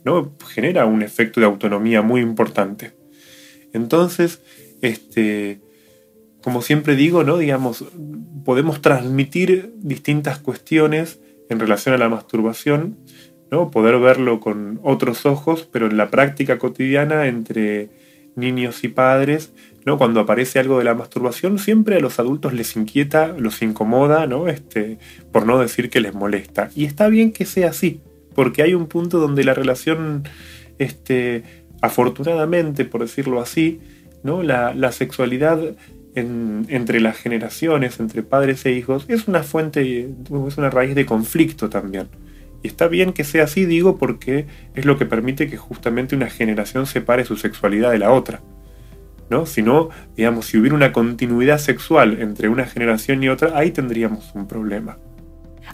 ¿no? 0.04 0.36
genera 0.46 0.84
un 0.84 1.00
efecto 1.00 1.40
de 1.40 1.46
autonomía 1.46 2.02
muy 2.02 2.20
importante. 2.20 2.92
Entonces, 3.72 4.42
este, 4.82 5.62
como 6.42 6.60
siempre 6.60 6.96
digo, 6.96 7.24
¿no? 7.24 7.38
Digamos, 7.38 7.86
podemos 8.44 8.82
transmitir 8.82 9.72
distintas 9.78 10.38
cuestiones 10.38 11.18
en 11.48 11.60
relación 11.60 11.94
a 11.94 11.98
la 11.98 12.10
masturbación, 12.10 12.98
¿no? 13.50 13.70
Poder 13.70 13.98
verlo 13.98 14.40
con 14.40 14.80
otros 14.82 15.26
ojos, 15.26 15.68
pero 15.70 15.86
en 15.86 15.96
la 15.96 16.10
práctica 16.10 16.58
cotidiana 16.58 17.26
entre 17.26 17.90
niños 18.36 18.84
y 18.84 18.88
padres, 18.88 19.52
¿no? 19.84 19.98
Cuando 19.98 20.20
aparece 20.20 20.58
algo 20.58 20.78
de 20.78 20.84
la 20.84 20.94
masturbación, 20.94 21.58
siempre 21.58 21.96
a 21.96 22.00
los 22.00 22.18
adultos 22.18 22.52
les 22.52 22.76
inquieta, 22.76 23.28
los 23.28 23.62
incomoda, 23.62 24.26
¿no? 24.26 24.48
Este, 24.48 24.98
por 25.32 25.46
no 25.46 25.58
decir 25.58 25.90
que 25.90 26.00
les 26.00 26.14
molesta. 26.14 26.70
Y 26.74 26.84
está 26.84 27.08
bien 27.08 27.32
que 27.32 27.44
sea 27.44 27.70
así, 27.70 28.00
porque 28.34 28.62
hay 28.62 28.74
un 28.74 28.86
punto 28.86 29.18
donde 29.18 29.44
la 29.44 29.54
relación, 29.54 30.24
este, 30.78 31.42
afortunadamente, 31.80 32.84
por 32.84 33.02
decirlo 33.02 33.40
así. 33.40 33.80
La, 34.22 34.92
sexualidad 34.92 35.58
entre 36.14 37.00
las 37.00 37.16
generaciones, 37.16 38.00
entre 38.00 38.22
padres 38.22 38.66
e 38.66 38.72
hijos, 38.72 39.06
es 39.08 39.28
una 39.28 39.42
fuente, 39.42 40.10
es 40.46 40.58
una 40.58 40.68
raíz 40.68 40.94
de 40.94 41.06
conflicto 41.06 41.70
también. 41.70 42.08
Y 42.62 42.68
está 42.68 42.88
bien 42.88 43.12
que 43.12 43.24
sea 43.24 43.44
así, 43.44 43.64
digo, 43.64 43.96
porque 43.96 44.46
es 44.74 44.84
lo 44.84 44.98
que 44.98 45.06
permite 45.06 45.48
que 45.48 45.56
justamente 45.56 46.14
una 46.14 46.28
generación 46.28 46.86
separe 46.86 47.24
su 47.24 47.36
sexualidad 47.36 47.90
de 47.90 47.98
la 47.98 48.12
otra. 48.12 48.40
¿no? 49.30 49.46
Si 49.46 49.62
no, 49.62 49.88
digamos, 50.16 50.46
si 50.46 50.58
hubiera 50.58 50.74
una 50.74 50.92
continuidad 50.92 51.58
sexual 51.58 52.20
entre 52.20 52.48
una 52.48 52.66
generación 52.66 53.22
y 53.22 53.28
otra, 53.28 53.56
ahí 53.56 53.70
tendríamos 53.70 54.34
un 54.34 54.46
problema. 54.46 54.98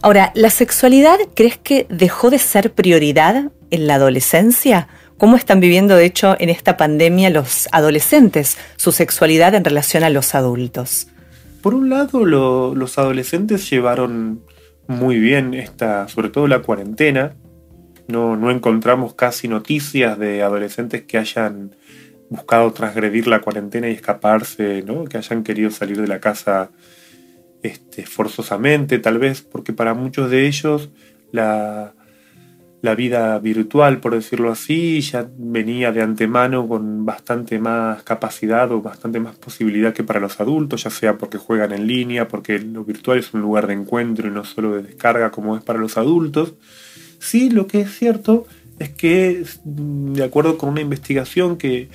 Ahora, 0.02 0.31
¿la 0.35 0.50
sexualidad 0.50 1.19
crees 1.35 1.57
que 1.57 1.87
dejó 1.88 2.31
de 2.31 2.38
ser 2.38 2.73
prioridad 2.73 3.50
en 3.71 3.87
la 3.87 3.95
adolescencia? 3.95 4.88
¿Cómo 5.16 5.37
están 5.37 5.61
viviendo, 5.61 5.97
de 5.97 6.05
hecho, 6.05 6.37
en 6.38 6.50
esta 6.50 6.76
pandemia 6.76 7.31
los 7.31 7.69
adolescentes 7.73 8.59
su 8.76 8.93
sexualidad 8.93 9.55
en 9.55 9.64
relación 9.64 10.05
a 10.05 10.11
los 10.11 10.35
adultos? 10.35 11.09
Por 11.62 11.75
un 11.75 11.88
lado, 11.88 12.26
los 12.26 12.99
adolescentes 12.99 13.69
llevaron 13.71 14.43
muy 14.88 15.19
bien 15.19 15.55
esta, 15.55 16.09
sobre 16.09 16.31
todo 16.31 16.47
la 16.47 16.62
cuarentena. 16.62 17.35
No, 18.09 18.37
no 18.37 18.50
encontramos 18.50 19.14
casi 19.14 19.49
noticias 19.49 20.19
de 20.19 20.43
adolescentes 20.43 21.02
que 21.02 21.19
hayan 21.19 21.75
buscado 22.28 22.73
transgredir 22.73 23.26
la 23.26 23.40
cuarentena 23.40 23.88
y 23.88 23.93
escaparse, 23.93 24.83
¿no? 24.83 25.05
que 25.05 25.19
hayan 25.19 25.43
querido 25.43 25.71
salir 25.71 26.00
de 26.00 26.07
la 26.07 26.21
casa 26.21 26.71
este, 27.62 28.07
forzosamente, 28.07 28.99
tal 28.99 29.19
vez 29.19 29.43
porque 29.43 29.73
para 29.73 29.95
muchos 29.95 30.31
de 30.31 30.47
ellos 30.47 30.90
la, 31.33 31.96
la 32.87 32.95
vida 32.95 33.38
virtual, 33.40 33.99
por 33.99 34.14
decirlo 34.14 34.50
así, 34.50 35.00
ya 35.00 35.28
venía 35.37 35.93
de 35.93 36.02
antemano 36.02 36.66
con 36.66 37.05
bastante 37.05 37.59
más 37.59 38.05
capacidad 38.05 38.71
o 38.71 38.81
bastante 38.81 39.19
más 39.21 39.37
posibilidad 39.37 39.93
que 39.93 40.05
para 40.05 40.21
los 40.21 40.40
adultos, 40.40 40.85
ya 40.85 40.90
sea 40.90 41.19
porque 41.19 41.37
juegan 41.37 41.73
en 41.73 41.87
línea, 41.87 42.28
porque 42.28 42.61
lo 42.61 42.85
virtual 42.85 43.19
es 43.19 43.35
un 43.35 43.40
lugar 43.40 43.66
de 43.66 43.75
encuentro 43.75 44.28
y 44.28 44.31
no 44.31 44.45
solo 44.45 44.76
de 44.76 44.83
descarga 44.83 45.31
como 45.33 45.57
es 45.57 45.64
para 45.64 45.81
los 45.81 45.99
adultos. 45.99 46.55
Sí, 47.19 47.50
lo 47.50 47.66
que 47.66 47.81
es 47.81 47.90
cierto 47.99 48.47
es 48.78 48.90
que, 48.90 49.45
de 49.64 50.25
acuerdo 50.25 50.57
con 50.57 50.69
una 50.71 50.81
investigación 50.81 51.57
que, 51.59 51.88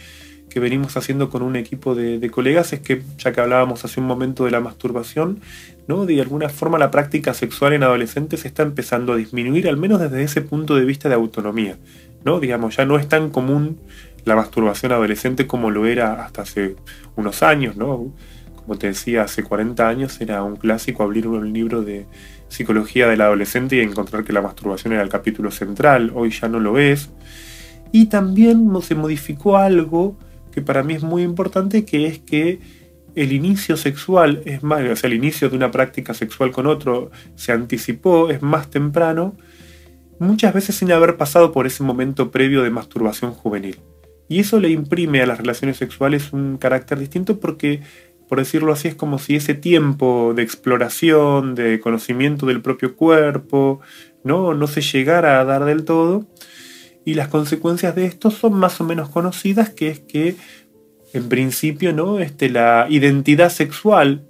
que 0.52 0.60
venimos 0.60 0.98
haciendo 0.98 1.30
con 1.30 1.42
un 1.42 1.56
equipo 1.56 1.96
de, 1.96 2.30
colegas, 2.30 2.74
es 2.74 2.82
que, 2.82 3.02
ya 3.18 3.32
que 3.32 3.40
hablábamos 3.40 3.86
hace 3.86 4.00
un 4.00 4.06
momento 4.06 4.46
de 4.46 4.52
la 4.52 4.60
masturbación, 4.60 5.40
¿no? 5.88 6.06
De 6.06 6.20
alguna 6.20 6.50
forma 6.50 6.78
la 6.78 6.92
práctica 6.92 7.34
sexual 7.34 7.74
en 7.74 7.84
adolescentes 7.84 8.44
está 8.46 8.64
empezando 8.64 9.14
a 9.14 9.16
disminuir, 9.16 9.70
al 9.70 9.78
menos 9.78 10.02
desde 10.02 10.24
ese 10.24 10.42
punto 10.42 10.76
de 10.76 10.86
vista 10.86 11.08
de 11.08 11.16
autonomía. 11.16 11.78
¿no? 12.24 12.40
Digamos, 12.40 12.76
ya 12.76 12.86
no 12.86 12.98
es 12.98 13.08
tan 13.08 13.30
común 13.30 13.80
la 14.26 14.36
masturbación 14.36 14.92
adolescente 14.92 15.48
como 15.48 15.72
lo 15.72 15.86
era 15.88 16.24
hasta 16.24 16.44
hace 16.44 16.76
unos 17.16 17.42
años, 17.42 17.76
¿no? 17.76 18.14
Como 18.56 18.78
te 18.78 18.88
decía, 18.88 19.24
hace 19.24 19.44
40 19.44 19.88
años 19.88 20.22
era 20.22 20.44
un 20.44 20.56
clásico 20.56 21.02
abrir 21.02 21.28
un 21.28 21.52
libro 21.52 21.82
de 21.82 22.06
psicología 22.48 23.08
del 23.08 23.22
adolescente 23.22 23.78
y 23.78 23.80
encontrar 23.80 24.24
que 24.24 24.34
la 24.34 24.42
masturbación 24.42 24.94
era 24.94 25.02
el 25.02 25.10
capítulo 25.10 25.50
central, 25.50 26.12
hoy 26.14 26.30
ya 26.30 26.48
no 26.48 26.60
lo 26.60 26.78
es. 26.78 27.10
Y 27.92 28.06
también 28.06 28.70
se 28.82 28.94
modificó 28.94 29.58
algo 29.58 30.16
que 30.52 30.62
para 30.62 30.84
mí 30.84 30.94
es 30.94 31.04
muy 31.04 31.24
importante, 31.24 31.86
que 31.86 32.08
es 32.08 32.20
que 32.20 32.60
el 33.16 33.34
inicio 33.34 33.78
sexual 33.78 34.42
es 34.46 34.64
más, 34.64 34.82
o 34.84 34.96
sea, 34.96 35.10
el 35.10 35.16
inicio 35.16 35.50
de 35.50 35.56
una 35.56 35.72
práctica 35.72 36.14
sexual 36.14 36.52
con 36.52 36.68
otro 36.68 37.12
se 37.36 37.52
anticipó, 37.52 38.30
es 38.30 38.42
más 38.42 38.70
temprano, 38.70 39.36
muchas 40.20 40.54
veces 40.54 40.76
sin 40.76 40.92
haber 40.92 41.18
pasado 41.18 41.52
por 41.52 41.68
ese 41.68 41.84
momento 41.84 42.32
previo 42.32 42.64
de 42.64 42.70
masturbación 42.70 43.34
juvenil. 43.34 43.80
Y 44.30 44.40
eso 44.40 44.60
le 44.60 44.70
imprime 44.70 45.22
a 45.22 45.26
las 45.26 45.40
relaciones 45.40 45.78
sexuales 45.78 46.32
un 46.32 46.58
carácter 46.58 47.00
distinto 47.00 47.40
porque, 47.40 47.82
por 48.30 48.40
decirlo 48.40 48.72
así, 48.72 48.88
es 48.88 48.96
como 48.96 49.20
si 49.20 49.36
ese 49.36 49.56
tiempo 49.56 50.34
de 50.34 50.44
exploración, 50.44 51.54
de 51.54 51.82
conocimiento 51.82 52.46
del 52.46 52.62
propio 52.62 52.96
cuerpo, 52.96 53.82
no, 54.24 54.54
no 54.54 54.68
se 54.68 54.82
llegara 54.82 55.42
a 55.42 55.44
dar 55.44 55.66
del 55.66 55.84
todo. 55.84 56.26
Y 57.06 57.16
las 57.16 57.28
consecuencias 57.30 57.96
de 57.96 58.06
esto 58.06 58.32
son 58.32 58.54
más 58.54 58.80
o 58.80 58.84
menos 58.84 59.10
conocidas, 59.10 59.70
que 59.70 59.90
es 59.90 60.00
que 60.00 60.36
en 61.14 61.30
principio, 61.30 61.94
¿no? 61.94 62.20
Este, 62.20 62.50
la 62.50 62.88
identidad 62.90 63.50
sexual 63.50 64.24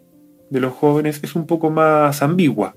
de 0.50 0.60
los 0.60 0.74
jóvenes 0.74 1.20
es 1.24 1.36
un 1.36 1.46
poco 1.46 1.70
más 1.70 2.22
ambigua, 2.22 2.76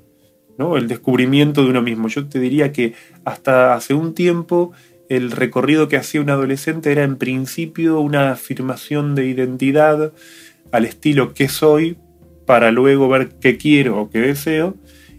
¿no? 0.58 0.76
El 0.76 0.88
descubrimiento 0.88 1.62
de 1.62 1.70
uno 1.70 1.82
mismo. 1.82 2.08
Yo 2.08 2.26
te 2.26 2.38
diría 2.38 2.72
que 2.72 2.94
hasta 3.24 3.74
hace 3.74 3.94
un 3.94 4.14
tiempo 4.14 4.72
el 5.08 5.30
recorrido 5.30 5.88
que 5.88 5.96
hacía 5.96 6.20
un 6.20 6.30
adolescente 6.30 6.90
era 6.90 7.02
en 7.02 7.16
principio 7.16 8.00
una 8.00 8.32
afirmación 8.32 9.14
de 9.14 9.26
identidad 9.26 10.12
al 10.72 10.84
estilo 10.84 11.34
qué 11.34 11.48
soy 11.48 11.98
para 12.46 12.70
luego 12.70 13.08
ver 13.08 13.30
qué 13.40 13.56
quiero 13.56 14.00
o 14.00 14.10
qué 14.10 14.20
deseo. 14.20 14.76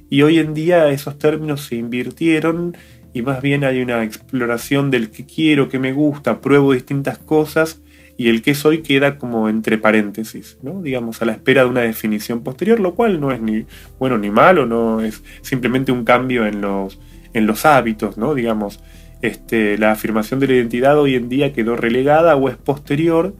Y 0.09 0.21
hoy 0.21 0.39
en 0.39 0.53
día 0.53 0.89
esos 0.89 1.17
términos 1.17 1.61
se 1.61 1.75
invirtieron 1.75 2.77
y 3.15 3.21
más 3.21 3.41
bien 3.41 3.63
hay 3.63 3.81
una 3.81 4.03
exploración 4.03 4.91
del 4.91 5.09
que 5.09 5.25
quiero, 5.25 5.69
que 5.69 5.79
me 5.79 5.93
gusta, 5.93 6.41
pruebo 6.41 6.73
distintas 6.73 7.17
cosas 7.17 7.81
y 8.17 8.27
el 8.27 8.41
que 8.41 8.55
soy 8.55 8.81
queda 8.81 9.17
como 9.17 9.47
entre 9.47 9.77
paréntesis, 9.77 10.57
¿no? 10.61 10.81
digamos, 10.81 11.21
a 11.21 11.25
la 11.25 11.31
espera 11.31 11.63
de 11.63 11.69
una 11.69 11.79
definición 11.79 12.43
posterior, 12.43 12.81
lo 12.81 12.93
cual 12.93 13.21
no 13.21 13.31
es 13.31 13.39
ni 13.39 13.65
bueno 13.99 14.17
ni 14.17 14.29
malo, 14.31 14.65
no 14.65 14.99
es 14.99 15.23
simplemente 15.41 15.93
un 15.93 16.03
cambio 16.03 16.45
en 16.45 16.59
los, 16.59 16.99
en 17.33 17.47
los 17.47 17.65
hábitos, 17.65 18.17
¿no? 18.17 18.33
digamos, 18.33 18.81
este, 19.21 19.77
la 19.77 19.93
afirmación 19.93 20.41
de 20.41 20.47
la 20.47 20.53
identidad 20.55 20.99
hoy 20.99 21.15
en 21.15 21.29
día 21.29 21.53
quedó 21.53 21.77
relegada 21.77 22.35
o 22.35 22.49
es 22.49 22.57
posterior, 22.57 23.33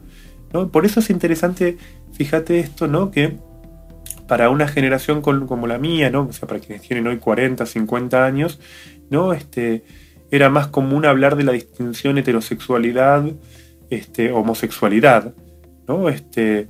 ¿no? 0.54 0.72
por 0.72 0.86
eso 0.86 1.00
es 1.00 1.10
interesante, 1.10 1.76
fíjate 2.14 2.60
esto, 2.60 2.88
¿no? 2.88 3.10
que 3.10 3.36
para 4.26 4.48
una 4.48 4.68
generación 4.68 5.20
como 5.20 5.66
la 5.66 5.76
mía, 5.78 6.10
¿no? 6.10 6.26
o 6.28 6.32
sea, 6.32 6.48
para 6.48 6.60
quienes 6.60 6.80
tienen 6.80 7.06
hoy 7.06 7.18
40, 7.18 7.64
50 7.66 8.24
años, 8.24 8.58
¿no? 9.10 9.32
este, 9.32 9.84
era 10.30 10.50
más 10.50 10.68
común 10.68 11.04
hablar 11.04 11.36
de 11.36 11.44
la 11.44 11.52
distinción 11.52 12.18
heterosexualidad, 12.18 13.24
este, 13.90 14.32
homosexualidad, 14.32 15.34
¿no? 15.86 16.08
Este, 16.08 16.68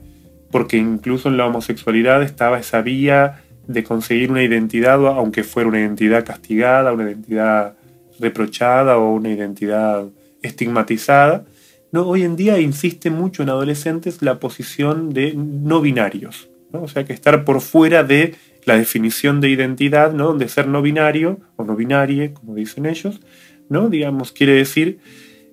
porque 0.50 0.76
incluso 0.76 1.28
en 1.28 1.36
la 1.36 1.46
homosexualidad 1.46 2.22
estaba 2.22 2.58
esa 2.58 2.82
vía 2.82 3.42
de 3.66 3.82
conseguir 3.82 4.30
una 4.30 4.42
identidad, 4.42 5.04
aunque 5.06 5.42
fuera 5.42 5.68
una 5.68 5.80
identidad 5.80 6.24
castigada, 6.24 6.92
una 6.92 7.04
identidad 7.04 7.76
reprochada 8.20 8.98
o 8.98 9.14
una 9.14 9.30
identidad 9.30 10.06
estigmatizada, 10.42 11.44
¿no? 11.92 12.06
hoy 12.06 12.22
en 12.22 12.36
día 12.36 12.60
insiste 12.60 13.10
mucho 13.10 13.42
en 13.42 13.50
adolescentes 13.50 14.22
la 14.22 14.38
posición 14.38 15.10
de 15.10 15.34
no 15.34 15.80
binarios, 15.80 16.48
o 16.72 16.88
sea 16.88 17.04
que 17.04 17.12
estar 17.12 17.44
por 17.44 17.60
fuera 17.60 18.04
de 18.04 18.34
la 18.66 18.76
definición 18.76 19.40
de 19.40 19.48
identidad, 19.48 20.12
¿no? 20.12 20.26
donde 20.26 20.48
ser 20.48 20.68
no 20.68 20.82
binario 20.82 21.40
o 21.56 21.64
no 21.64 21.76
binarie, 21.76 22.34
como 22.34 22.54
dicen 22.54 22.84
ellos, 22.84 23.20
¿no? 23.68 23.88
digamos, 23.88 24.32
quiere 24.32 24.52
decir 24.52 24.98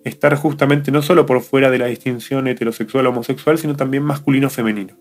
estar 0.04 0.36
justamente 0.36 0.92
no 0.92 1.02
solo 1.02 1.26
por 1.26 1.42
fuera 1.42 1.72
de 1.72 1.78
la 1.78 1.86
distinción 1.86 2.48
heterosexual 2.48 3.08
homosexual, 3.08 3.58
sino 3.58 3.76
también 3.76 4.04
masculino-femenino. 4.04 4.98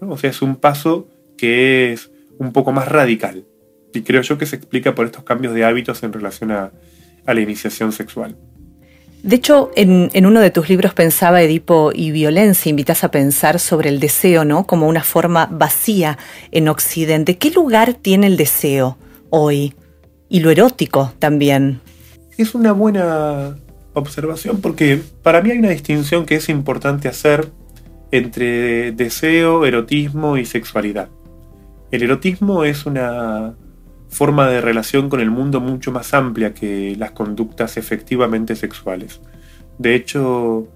O 0.00 0.16
sea, 0.18 0.30
es 0.30 0.42
un 0.42 0.56
paso 0.56 1.08
que 1.36 1.92
es 1.92 2.10
un 2.38 2.52
poco 2.52 2.72
más 2.72 2.88
radical. 2.88 3.44
Y 3.92 4.02
creo 4.02 4.22
yo 4.22 4.38
que 4.38 4.46
se 4.46 4.56
explica 4.56 4.94
por 4.94 5.06
estos 5.06 5.24
cambios 5.24 5.54
de 5.54 5.64
hábitos 5.64 6.02
en 6.02 6.12
relación 6.12 6.52
a, 6.52 6.72
la 7.26 7.40
iniciación 7.40 7.90
sexual. 7.90 8.36
De 9.22 9.36
hecho, 9.36 9.70
en, 9.74 10.10
uno 10.24 10.40
de 10.40 10.50
tus 10.50 10.68
libros 10.68 10.94
pensaba 10.94 11.42
Edipo 11.42 11.90
y 11.92 12.12
violencia, 12.12 12.70
invitas 12.70 13.02
a 13.02 13.10
pensar 13.10 13.58
sobre 13.58 13.88
el 13.88 13.98
deseo, 13.98 14.44
¿no? 14.44 14.66
Como 14.66 14.86
una 14.86 15.02
forma 15.02 15.48
vacía 15.50 16.16
en 16.52 16.68
Occidente. 16.68 17.36
¿Qué 17.36 17.50
lugar 17.50 17.94
tiene 17.94 18.28
el 18.28 18.36
deseo 18.36 18.96
hoy? 19.30 19.74
Y 20.28 20.40
lo 20.40 20.50
erótico 20.50 21.12
también. 21.18 21.80
Es 22.38 22.54
una 22.54 22.72
buena 22.72 23.56
observación 23.94 24.60
porque 24.60 25.00
para 25.22 25.40
mí 25.40 25.50
hay 25.50 25.58
una 25.58 25.70
distinción 25.70 26.26
que 26.26 26.36
es 26.36 26.48
importante 26.48 27.08
hacer 27.08 27.48
entre 28.10 28.92
deseo, 28.92 29.64
erotismo 29.66 30.36
y 30.36 30.44
sexualidad. 30.44 31.08
El 31.90 32.02
erotismo 32.02 32.64
es 32.64 32.86
una 32.86 33.54
forma 34.08 34.48
de 34.48 34.60
relación 34.60 35.08
con 35.08 35.20
el 35.20 35.30
mundo 35.30 35.60
mucho 35.60 35.92
más 35.92 36.14
amplia 36.14 36.54
que 36.54 36.94
las 36.96 37.10
conductas 37.12 37.76
efectivamente 37.76 38.56
sexuales. 38.56 39.20
De 39.78 39.94
hecho, 39.94 40.68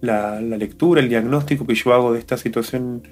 la, 0.00 0.40
lectura, 0.40 1.00
el 1.00 1.08
diagnóstico 1.08 1.66
que 1.66 1.74
yo 1.74 1.92
hago 1.94 2.12
de 2.12 2.18
esta 2.18 2.36
situación 2.36 3.06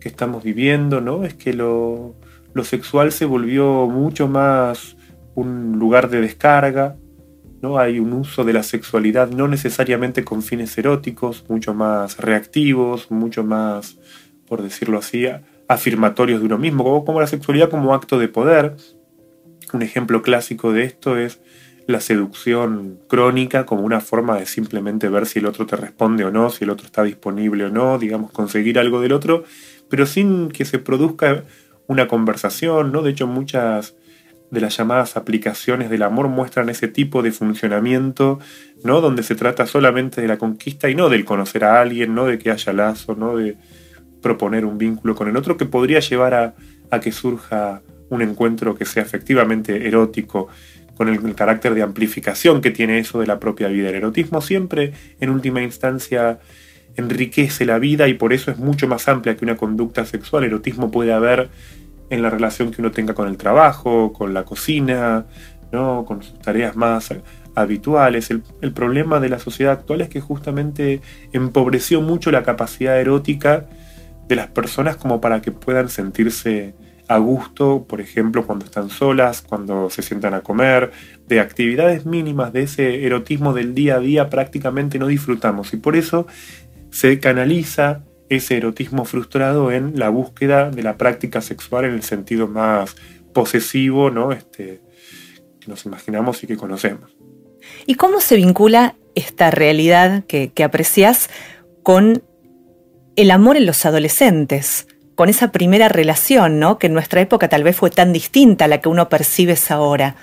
que 0.00 0.08
estamos 0.08 0.42
viviendo, 0.42 1.00
¿no? 1.00 1.24
Es 1.24 1.34
que 1.34 1.54
lo, 1.54 2.16
lo 2.52 2.64
sexual 2.64 3.12
se 3.12 3.24
volvió 3.24 3.86
mucho 3.86 4.26
más 4.26 4.96
un 5.34 5.78
lugar 5.78 6.10
de 6.10 6.20
descarga, 6.20 6.96
¿no? 7.62 7.78
Hay 7.78 8.00
un 8.00 8.12
uso 8.12 8.44
de 8.44 8.52
la 8.52 8.64
sexualidad 8.64 9.30
no 9.30 9.46
necesariamente 9.46 10.24
con 10.24 10.42
fines 10.42 10.76
eróticos, 10.76 11.44
mucho 11.48 11.72
más 11.74 12.18
reactivos, 12.18 13.10
mucho 13.10 13.44
más, 13.44 13.98
por 14.46 14.62
decirlo 14.62 14.98
así, 14.98 15.26
afirmatorios 15.68 16.40
de 16.40 16.46
uno 16.46 16.58
mismo, 16.58 17.04
como, 17.04 17.20
la 17.20 17.26
sexualidad 17.26 17.70
como 17.70 17.94
acto 17.94 18.18
de 18.18 18.28
poder. 18.28 18.76
Un 19.72 19.82
ejemplo 19.82 20.22
clásico 20.22 20.72
de 20.72 20.84
esto 20.84 21.16
es 21.16 21.40
la 21.86 22.00
seducción 22.00 23.00
crónica 23.08 23.66
como 23.66 23.82
una 23.82 24.00
forma 24.00 24.38
de 24.38 24.46
simplemente 24.46 25.08
ver 25.08 25.26
si 25.26 25.40
el 25.40 25.46
otro 25.46 25.66
te 25.66 25.76
responde 25.76 26.24
o 26.24 26.30
no, 26.30 26.50
si 26.50 26.64
el 26.64 26.70
otro 26.70 26.86
está 26.86 27.02
disponible 27.02 27.64
o 27.64 27.70
no, 27.70 27.98
digamos, 27.98 28.30
conseguir 28.30 28.78
algo 28.78 29.00
del 29.00 29.12
otro, 29.12 29.44
pero 29.88 30.06
sin 30.06 30.50
que 30.50 30.64
se 30.64 30.78
produzca 30.78 31.44
una 31.86 32.08
conversación, 32.08 32.92
¿no? 32.92 33.02
De 33.02 33.10
hecho, 33.10 33.26
muchas 33.26 33.96
de 34.50 34.60
las 34.60 34.76
llamadas 34.76 35.16
aplicaciones 35.16 35.88
del 35.88 36.02
amor 36.02 36.28
muestran 36.28 36.68
ese 36.68 36.86
tipo 36.86 37.22
de 37.22 37.32
funcionamiento, 37.32 38.38
¿no? 38.84 39.00
Donde 39.00 39.22
se 39.22 39.34
trata 39.34 39.66
solamente 39.66 40.20
de 40.20 40.28
la 40.28 40.36
conquista 40.36 40.90
y 40.90 40.94
no 40.94 41.08
del 41.08 41.24
conocer 41.24 41.64
a 41.64 41.80
alguien, 41.80 42.14
no 42.14 42.26
de 42.26 42.38
que 42.38 42.50
haya 42.50 42.72
lazo, 42.74 43.14
no 43.14 43.36
de 43.36 43.56
proponer 44.20 44.66
un 44.66 44.76
vínculo 44.76 45.14
con 45.14 45.28
el 45.28 45.36
otro 45.38 45.56
que 45.56 45.64
podría 45.64 46.00
llevar 46.00 46.34
a, 46.90 47.00
que 47.00 47.12
surja 47.12 47.80
un 48.12 48.20
encuentro 48.20 48.74
que 48.74 48.84
sea 48.84 49.02
efectivamente 49.02 49.88
erótico, 49.88 50.48
con 50.96 51.08
el, 51.08 51.34
carácter 51.34 51.74
de 51.74 51.82
amplificación 51.82 52.60
que 52.60 52.70
tiene 52.70 52.98
eso 52.98 53.18
de 53.18 53.26
la 53.26 53.40
propia 53.40 53.68
vida. 53.68 53.88
El 53.88 53.96
erotismo 53.96 54.42
siempre, 54.42 54.92
en 55.18 55.30
última 55.30 55.62
instancia, 55.62 56.38
enriquece 56.96 57.64
la 57.64 57.78
vida 57.78 58.06
y 58.08 58.14
por 58.14 58.34
eso 58.34 58.50
es 58.50 58.58
mucho 58.58 58.86
más 58.86 59.08
amplia 59.08 59.34
que 59.34 59.44
una 59.44 59.56
conducta 59.56 60.04
sexual. 60.04 60.44
erotismo 60.44 60.90
puede 60.90 61.12
haber 61.12 61.48
en 62.10 62.20
la 62.20 62.28
relación 62.28 62.70
que 62.70 62.82
uno 62.82 62.90
tenga 62.90 63.14
con 63.14 63.26
el 63.28 63.38
trabajo, 63.38 64.12
con 64.12 64.34
la 64.34 64.44
cocina, 64.44 65.24
¿no? 65.72 66.04
con 66.04 66.22
sus 66.22 66.38
tareas 66.40 66.76
más 66.76 67.14
habituales. 67.54 68.30
El, 68.30 68.42
el, 68.60 68.72
problema 68.72 69.18
de 69.18 69.30
la 69.30 69.38
sociedad 69.38 69.72
actual 69.72 70.02
es 70.02 70.10
que 70.10 70.20
justamente 70.20 71.00
empobreció 71.32 72.02
mucho 72.02 72.30
la 72.30 72.42
capacidad 72.42 73.00
erótica 73.00 73.64
de 74.28 74.36
las 74.36 74.48
personas 74.48 74.96
como 74.96 75.22
para 75.22 75.40
que 75.40 75.52
puedan 75.52 75.88
sentirse 75.88 76.74
a 77.08 77.18
gusto, 77.18 77.84
por 77.88 78.00
ejemplo, 78.00 78.46
cuando 78.46 78.64
están 78.64 78.90
solas, 78.90 79.42
cuando 79.42 79.90
se 79.90 80.02
sientan 80.02 80.34
a 80.34 80.40
comer, 80.40 80.92
de 81.26 81.40
actividades 81.40 82.06
mínimas 82.06 82.52
de 82.52 82.62
ese 82.62 83.04
erotismo 83.04 83.52
del 83.52 83.74
día 83.74 83.96
a 83.96 84.00
día 84.00 84.30
prácticamente 84.30 84.98
no 84.98 85.06
disfrutamos 85.06 85.72
y 85.72 85.76
por 85.76 85.96
eso 85.96 86.26
se 86.90 87.18
canaliza 87.20 88.04
ese 88.28 88.56
erotismo 88.56 89.04
frustrado 89.04 89.72
en 89.72 89.98
la 89.98 90.08
búsqueda 90.08 90.70
de 90.70 90.82
la 90.82 90.96
práctica 90.96 91.40
sexual 91.40 91.84
en 91.84 91.94
el 91.94 92.02
sentido 92.02 92.48
más 92.48 92.96
posesivo, 93.34 94.10
¿no? 94.10 94.32
Este, 94.32 94.80
que 95.60 95.68
nos 95.68 95.84
imaginamos 95.84 96.42
y 96.42 96.46
que 96.46 96.56
conocemos. 96.56 97.10
¿Y 97.86 97.94
cómo 97.94 98.20
se 98.20 98.36
vincula 98.36 98.96
esta 99.14 99.50
realidad 99.50 100.24
que, 100.24 100.50
que 100.50 100.64
aprecias 100.64 101.28
con 101.82 102.22
el 103.16 103.30
amor 103.30 103.56
en 103.56 103.66
los 103.66 103.84
adolescentes? 103.84 104.86
Con 105.14 105.28
esa 105.28 105.52
primera 105.52 105.88
relación, 105.88 106.58
¿no? 106.58 106.78
Que 106.78 106.86
en 106.86 106.94
nuestra 106.94 107.20
época 107.20 107.48
tal 107.48 107.64
vez 107.64 107.76
fue 107.76 107.90
tan 107.90 108.12
distinta 108.12 108.64
a 108.64 108.68
la 108.68 108.80
que 108.80 108.88
uno 108.88 109.08
percibe 109.08 109.56
ahora. 109.68 110.16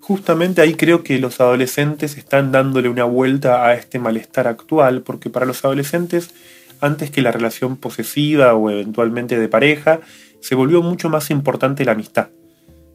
Justamente 0.00 0.60
ahí 0.60 0.74
creo 0.74 1.02
que 1.02 1.18
los 1.18 1.40
adolescentes 1.40 2.16
están 2.18 2.52
dándole 2.52 2.88
una 2.88 3.04
vuelta 3.04 3.66
a 3.66 3.74
este 3.74 3.98
malestar 3.98 4.46
actual, 4.48 5.02
porque 5.02 5.30
para 5.30 5.46
los 5.46 5.64
adolescentes 5.64 6.34
antes 6.80 7.10
que 7.10 7.22
la 7.22 7.32
relación 7.32 7.76
posesiva 7.76 8.54
o 8.54 8.70
eventualmente 8.70 9.38
de 9.38 9.48
pareja, 9.48 10.00
se 10.40 10.54
volvió 10.54 10.82
mucho 10.82 11.08
más 11.08 11.30
importante 11.30 11.84
la 11.84 11.92
amistad. 11.92 12.28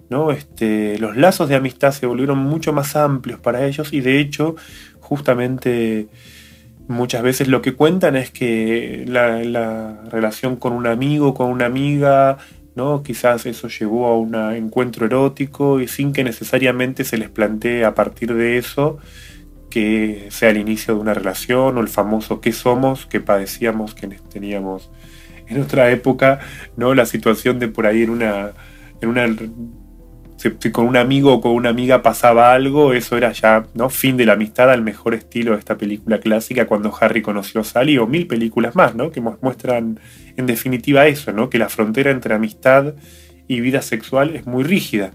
¿no? 0.09 0.31
Este, 0.31 0.97
los 0.99 1.17
lazos 1.17 1.49
de 1.49 1.55
amistad 1.55 1.91
se 1.91 2.05
volvieron 2.05 2.37
mucho 2.37 2.73
más 2.73 2.95
amplios 2.95 3.39
para 3.39 3.65
ellos 3.65 3.93
y 3.93 4.01
de 4.01 4.19
hecho, 4.19 4.55
justamente 4.99 6.07
muchas 6.89 7.21
veces 7.21 7.47
lo 7.47 7.61
que 7.61 7.75
cuentan 7.75 8.15
es 8.15 8.31
que 8.31 9.05
la, 9.07 10.01
relación 10.09 10.55
con 10.57 10.73
un 10.73 10.87
amigo, 10.87 11.33
con 11.35 11.51
una 11.51 11.65
amiga, 11.65 12.37
¿no? 12.75 13.03
Quizás 13.03 13.45
eso 13.45 13.67
llevó 13.67 14.07
a 14.07 14.17
un 14.17 14.35
encuentro 14.35 15.05
erótico 15.05 15.79
y 15.79 15.87
sin 15.87 16.11
que 16.13 16.23
necesariamente 16.23 17.03
se 17.03 17.17
les 17.17 17.29
plantee 17.29 17.85
a 17.85 17.93
partir 17.93 18.33
de 18.33 18.57
eso 18.57 18.97
que 19.69 20.27
sea 20.31 20.49
el 20.49 20.57
inicio 20.57 20.95
de 20.95 20.99
una 20.99 21.13
relación 21.13 21.77
o 21.77 21.81
el 21.81 21.89
famoso 21.89 22.41
qué 22.41 22.51
somos 22.51 23.05
que 23.05 23.19
padecíamos 23.19 23.93
quienes 23.93 24.27
teníamos 24.27 24.89
en 25.47 25.61
otra 25.61 25.91
época, 25.91 26.39
¿no? 26.75 26.95
La 26.95 27.05
situación 27.05 27.59
de 27.59 27.67
por 27.67 27.85
ahí 27.85 28.01
en 28.01 28.09
una 28.09 28.53
si, 30.39 30.71
con 30.71 30.87
un 30.87 30.97
amigo 30.97 31.33
o 31.33 31.41
con 31.41 31.51
una 31.51 31.69
amiga 31.69 32.01
pasaba 32.01 32.53
algo, 32.53 32.93
eso 32.93 33.17
era 33.17 33.31
ya, 33.31 33.67
¿no? 33.73 33.89
Fin 33.89 34.17
de 34.17 34.25
la 34.25 34.33
amistad 34.33 34.71
al 34.71 34.81
mejor 34.81 35.13
estilo 35.13 35.51
de 35.51 35.59
esta 35.59 35.77
película 35.77 36.19
clásica 36.19 36.65
cuando 36.65 36.91
Harry 36.99 37.21
conoció 37.21 37.61
a 37.61 37.63
Sally 37.63 37.97
o 37.97 38.07
mil 38.07 38.25
películas 38.25 38.75
más, 38.75 38.95
¿no? 38.95 39.11
Que 39.11 39.21
muestran 39.21 39.99
en 40.37 40.45
definitiva 40.45 41.07
eso, 41.07 41.33
¿no? 41.33 41.49
Que 41.49 41.59
la 41.59 41.69
frontera 41.69 42.11
entre 42.11 42.33
amistad 42.33 42.95
y 43.47 43.61
vida 43.61 43.81
sexual 43.81 44.35
es 44.35 44.47
muy 44.47 44.63
rígida, 44.63 45.11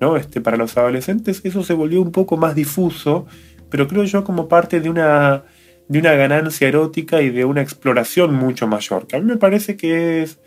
¿no? 0.00 0.16
Este, 0.16 0.40
para 0.40 0.56
los 0.56 0.76
adolescentes 0.76 1.40
eso 1.44 1.62
se 1.64 1.74
volvió 1.74 2.02
un 2.02 2.12
poco 2.12 2.36
más 2.36 2.54
difuso 2.54 3.26
pero 3.70 3.88
creo 3.88 4.04
yo 4.04 4.24
como 4.24 4.48
parte 4.48 4.80
de 4.80 4.90
una, 4.90 5.44
de 5.88 5.98
una 5.98 6.12
ganancia 6.12 6.68
erótica 6.68 7.22
y 7.22 7.30
de 7.30 7.44
una 7.44 7.62
exploración 7.62 8.34
mucho 8.34 8.66
mayor, 8.66 9.06
que 9.06 9.16
a 9.16 9.20
mí 9.20 9.26
me 9.26 9.36
parece 9.36 9.76
que 9.76 10.22
es, 10.22 10.38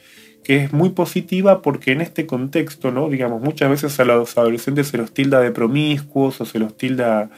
que 0.44 0.58
es 0.58 0.74
muy 0.74 0.90
positiva 0.90 1.62
porque 1.62 1.92
en 1.92 2.02
este 2.02 2.26
contexto, 2.26 2.92
¿no? 2.92 3.10
Digamos, 3.10 3.42
muchas 3.42 3.70
veces 3.70 4.00
a 4.00 4.06
los 4.06 4.38
adolescentes 4.38 4.88
se 4.88 4.98
los 4.98 5.14
tilda 5.14 5.40
de 5.40 5.52
promiscuos 5.52 6.42
o 6.42 6.46
se 6.46 6.60
los 6.60 6.76
tilda, 6.76 7.30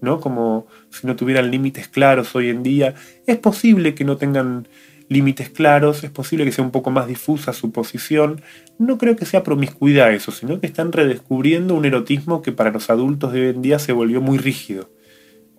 ¿no? 0.00 0.20
Como 0.20 0.66
si 0.90 1.06
no 1.06 1.16
tuvieran 1.16 1.50
límites 1.50 1.88
claros 1.88 2.34
hoy 2.34 2.48
en 2.48 2.62
día. 2.62 2.94
Es 3.26 3.36
posible 3.38 3.94
que 3.94 4.04
no 4.04 4.16
tengan 4.16 4.68
límites 5.08 5.48
claros, 5.48 6.04
es 6.04 6.10
posible 6.10 6.44
que 6.44 6.52
sea 6.52 6.64
un 6.64 6.70
poco 6.70 6.90
más 6.90 7.06
difusa 7.06 7.52
su 7.52 7.72
posición. 7.72 8.42
No 8.78 8.98
creo 8.98 9.16
que 9.16 9.24
sea 9.24 9.42
promiscuidad 9.42 10.12
eso, 10.12 10.32
sino 10.32 10.60
que 10.60 10.66
están 10.66 10.92
redescubriendo 10.92 11.74
un 11.74 11.84
erotismo 11.84 12.42
que 12.42 12.52
para 12.52 12.70
los 12.70 12.90
adultos 12.90 13.32
de 13.32 13.42
hoy 13.42 13.48
en 13.54 13.62
día 13.62 13.78
se 13.78 13.92
volvió 13.92 14.20
muy 14.20 14.38
rígido. 14.38 14.90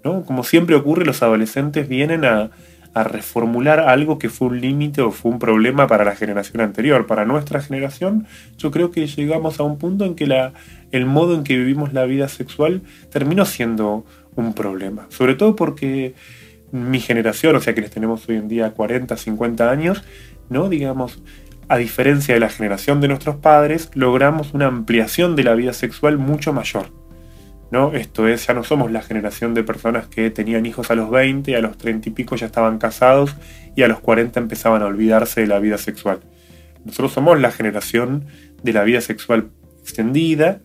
Como 0.02 0.44
siempre 0.44 0.76
ocurre, 0.76 1.06
los 1.06 1.22
adolescentes 1.24 1.90
vienen 1.90 2.24
a, 2.24 2.52
reformular 2.96 3.80
algo 3.80 4.20
que 4.20 4.30
fue 4.30 4.50
un 4.50 4.62
límite 4.62 5.02
o 5.02 5.12
fue 5.12 5.32
un 5.32 5.40
problema 5.40 5.88
para 5.88 6.04
la 6.04 6.16
generación 6.16 6.62
anterior. 6.62 7.08
Para 7.08 7.26
nuestra 7.26 7.62
generación, 7.62 8.28
yo 8.58 8.72
creo 8.72 8.92
que 8.92 9.08
llegamos 9.08 9.60
a 9.60 9.64
un 9.64 9.78
punto 9.78 10.06
en 10.06 10.16
que 10.16 10.28
la, 10.28 10.54
el 10.92 11.06
modo 11.06 11.36
en 11.36 11.44
que 11.44 11.58
vivimos 11.58 11.94
la 11.94 12.06
vida 12.06 12.28
sexual 12.28 12.82
terminó 13.12 13.46
siendo 13.46 14.06
un 14.36 14.54
problema. 14.54 15.06
Sobre 15.10 15.36
todo 15.36 15.56
porque 15.56 16.16
mi 16.72 17.00
generación, 17.00 17.56
o 17.56 17.60
sea, 17.60 17.74
quienes 17.74 17.92
tenemos 17.92 18.28
hoy 18.30 18.38
en 18.38 18.48
día 18.48 18.72
40, 18.72 19.16
50 19.16 19.70
años, 19.70 20.04
¿no? 20.50 20.70
Digamos, 20.70 21.22
a 21.68 21.78
diferencia 21.78 22.34
de 22.34 22.40
la 22.40 22.50
generación 22.50 23.02
de 23.02 23.08
nuestros 23.08 23.36
padres, 23.38 23.92
logramos 23.94 24.54
una 24.54 24.68
ampliación 24.68 25.36
de 25.36 25.44
la 25.44 25.54
vida 25.54 25.74
sexual 25.74 26.18
mucho 26.18 26.54
mayor. 26.54 26.88
¿No? 27.72 27.94
Esto 27.94 28.28
es, 28.28 28.48
ya 28.48 28.54
no 28.54 28.64
somos 28.64 28.92
la 28.92 29.02
generación 29.02 29.54
de 29.54 29.64
personas 29.64 30.08
que 30.08 30.30
tenían 30.32 30.66
hijos 30.66 30.90
a 30.92 30.96
los 30.96 31.10
20, 31.10 31.56
a 31.56 31.62
los 31.62 31.78
30 31.78 32.10
y 32.10 32.12
pico 32.12 32.36
ya 32.36 32.48
estaban 32.48 32.80
casados 32.80 33.36
y 33.76 33.84
a 33.84 33.88
los 33.88 34.00
40 34.00 34.40
empezaban 34.40 34.82
a 34.82 34.86
olvidarse 34.86 35.42
de 35.42 35.48
la 35.48 35.60
vida 35.60 35.78
sexual. 35.78 36.20
Nosotros 36.84 37.12
somos 37.12 37.40
la 37.40 37.52
generación 37.52 38.26
de 38.64 38.74
la 38.74 38.84
vida 38.84 39.02
sexual 39.02 39.50
extendida, 39.82 40.62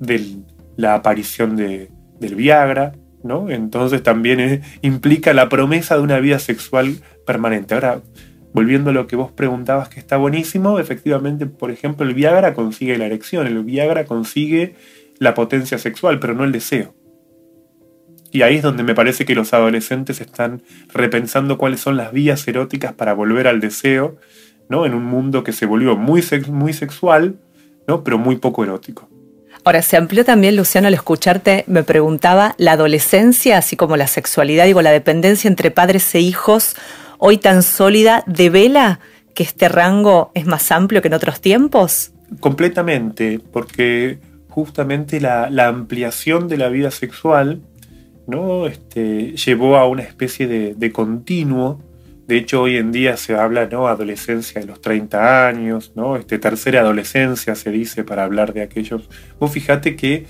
de 0.00 0.38
la 0.76 0.94
aparición 0.94 1.56
de, 1.56 1.90
del 2.18 2.34
Viagra, 2.34 2.92
¿no? 3.22 3.50
Entonces 3.50 4.02
también 4.02 4.40
eh, 4.40 4.62
implica 4.80 5.32
la 5.32 5.48
promesa 5.48 5.96
de 5.96 6.02
una 6.02 6.18
vida 6.18 6.38
sexual 6.38 6.96
permanente. 7.26 7.74
Ahora, 7.74 8.00
volviendo 8.52 8.90
a 8.90 8.92
lo 8.92 9.06
que 9.06 9.16
vos 9.16 9.30
preguntabas, 9.30 9.88
que 9.88 10.00
está 10.00 10.16
buenísimo, 10.16 10.78
efectivamente, 10.78 11.46
por 11.46 11.70
ejemplo, 11.70 12.06
el 12.06 12.14
Viagra 12.14 12.54
consigue 12.54 12.98
la 12.98 13.06
erección, 13.06 13.46
el 13.46 13.62
Viagra 13.62 14.04
consigue 14.04 14.74
la 15.22 15.34
potencia 15.34 15.78
sexual, 15.78 16.18
pero 16.18 16.34
no 16.34 16.42
el 16.42 16.50
deseo. 16.50 16.94
Y 18.32 18.42
ahí 18.42 18.56
es 18.56 18.62
donde 18.62 18.82
me 18.82 18.94
parece 18.94 19.24
que 19.24 19.36
los 19.36 19.52
adolescentes 19.52 20.20
están 20.20 20.62
repensando 20.92 21.58
cuáles 21.58 21.80
son 21.80 21.96
las 21.96 22.12
vías 22.12 22.48
eróticas 22.48 22.92
para 22.92 23.12
volver 23.12 23.46
al 23.46 23.60
deseo, 23.60 24.16
¿no? 24.68 24.84
En 24.84 24.94
un 24.94 25.04
mundo 25.04 25.44
que 25.44 25.52
se 25.52 25.64
volvió 25.66 25.96
muy, 25.96 26.24
muy 26.48 26.72
sexual, 26.72 27.36
¿no? 27.86 28.02
Pero 28.02 28.18
muy 28.18 28.36
poco 28.36 28.64
erótico. 28.64 29.08
Ahora, 29.64 29.82
se 29.82 29.96
amplió 29.96 30.24
también, 30.24 30.56
Luciano, 30.56 30.88
al 30.88 30.94
escucharte, 30.94 31.64
me 31.68 31.84
preguntaba, 31.84 32.56
la 32.58 32.72
adolescencia, 32.72 33.58
así 33.58 33.76
como 33.76 33.96
la 33.96 34.08
sexualidad, 34.08 34.64
digo, 34.64 34.82
la 34.82 34.90
dependencia 34.90 35.46
entre 35.46 35.70
padres 35.70 36.12
e 36.16 36.20
hijos, 36.20 36.74
hoy 37.18 37.38
tan 37.38 37.62
sólida, 37.62 38.24
¿devela 38.26 38.98
que 39.34 39.44
este 39.44 39.68
rango 39.68 40.32
es 40.34 40.46
más 40.46 40.72
amplio 40.72 41.00
que 41.00 41.08
en 41.08 41.14
otros 41.14 41.40
tiempos? 41.40 42.10
Completamente, 42.40 43.40
porque 43.52 44.18
justamente 44.52 45.18
la, 45.18 45.48
ampliación 45.66 46.46
de 46.46 46.58
la 46.58 46.68
vida 46.68 46.90
sexual 46.90 47.62
¿no? 48.26 48.66
Este, 48.66 49.34
llevó 49.34 49.76
a 49.76 49.88
una 49.88 50.02
especie 50.02 50.46
de, 50.46 50.92
continuo. 50.92 51.80
De 52.28 52.36
hecho, 52.36 52.62
hoy 52.62 52.76
en 52.76 52.92
día 52.92 53.16
se 53.16 53.34
habla 53.34 53.66
¿no? 53.66 53.88
adolescencia 53.88 54.60
de 54.60 54.66
los 54.66 54.80
30 54.80 55.48
años, 55.48 55.92
¿no? 55.96 56.16
este, 56.16 56.38
tercera 56.38 56.80
adolescencia 56.80 57.54
se 57.54 57.70
dice 57.70 58.04
para 58.04 58.24
hablar 58.24 58.52
de 58.52 58.62
aquellos. 58.62 59.08
Vos 59.40 59.50
fíjate 59.50 59.96
que 59.96 60.26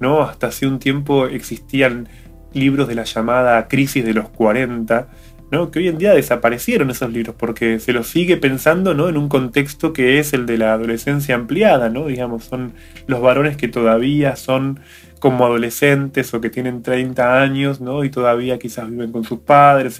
¿no? 0.00 0.22
hasta 0.22 0.48
hace 0.48 0.66
un 0.66 0.78
tiempo 0.78 1.26
existían 1.26 2.08
libros 2.52 2.88
de 2.88 2.94
la 2.94 3.04
llamada 3.04 3.68
crisis 3.68 4.04
de 4.04 4.14
los 4.14 4.30
40, 4.30 5.08
¿no? 5.50 5.70
que 5.70 5.78
hoy 5.78 5.88
en 5.88 5.98
día 5.98 6.12
desaparecieron 6.14 6.90
esos 6.90 7.12
libros 7.12 7.34
porque 7.38 7.78
se 7.78 7.92
los 7.92 8.08
sigue 8.08 8.36
pensando 8.36 8.94
¿no? 8.94 9.08
en 9.08 9.16
un 9.16 9.28
contexto 9.28 9.92
que 9.92 10.18
es 10.18 10.32
el 10.32 10.46
de 10.46 10.58
la 10.58 10.72
adolescencia 10.72 11.34
ampliada, 11.34 11.88
¿no? 11.88 12.06
digamos, 12.06 12.44
son 12.44 12.72
los 13.06 13.20
varones 13.20 13.56
que 13.56 13.68
todavía 13.68 14.36
son 14.36 14.80
como 15.18 15.46
adolescentes 15.46 16.32
o 16.34 16.40
que 16.40 16.50
tienen 16.50 16.82
30 16.82 17.42
años 17.42 17.80
¿no? 17.80 18.04
y 18.04 18.10
todavía 18.10 18.58
quizás 18.58 18.90
viven 18.90 19.12
con 19.12 19.24
sus 19.24 19.40
padres. 19.40 19.98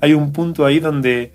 hay 0.00 0.14
un 0.14 0.32
punto 0.32 0.66
ahí 0.66 0.80
donde 0.80 1.32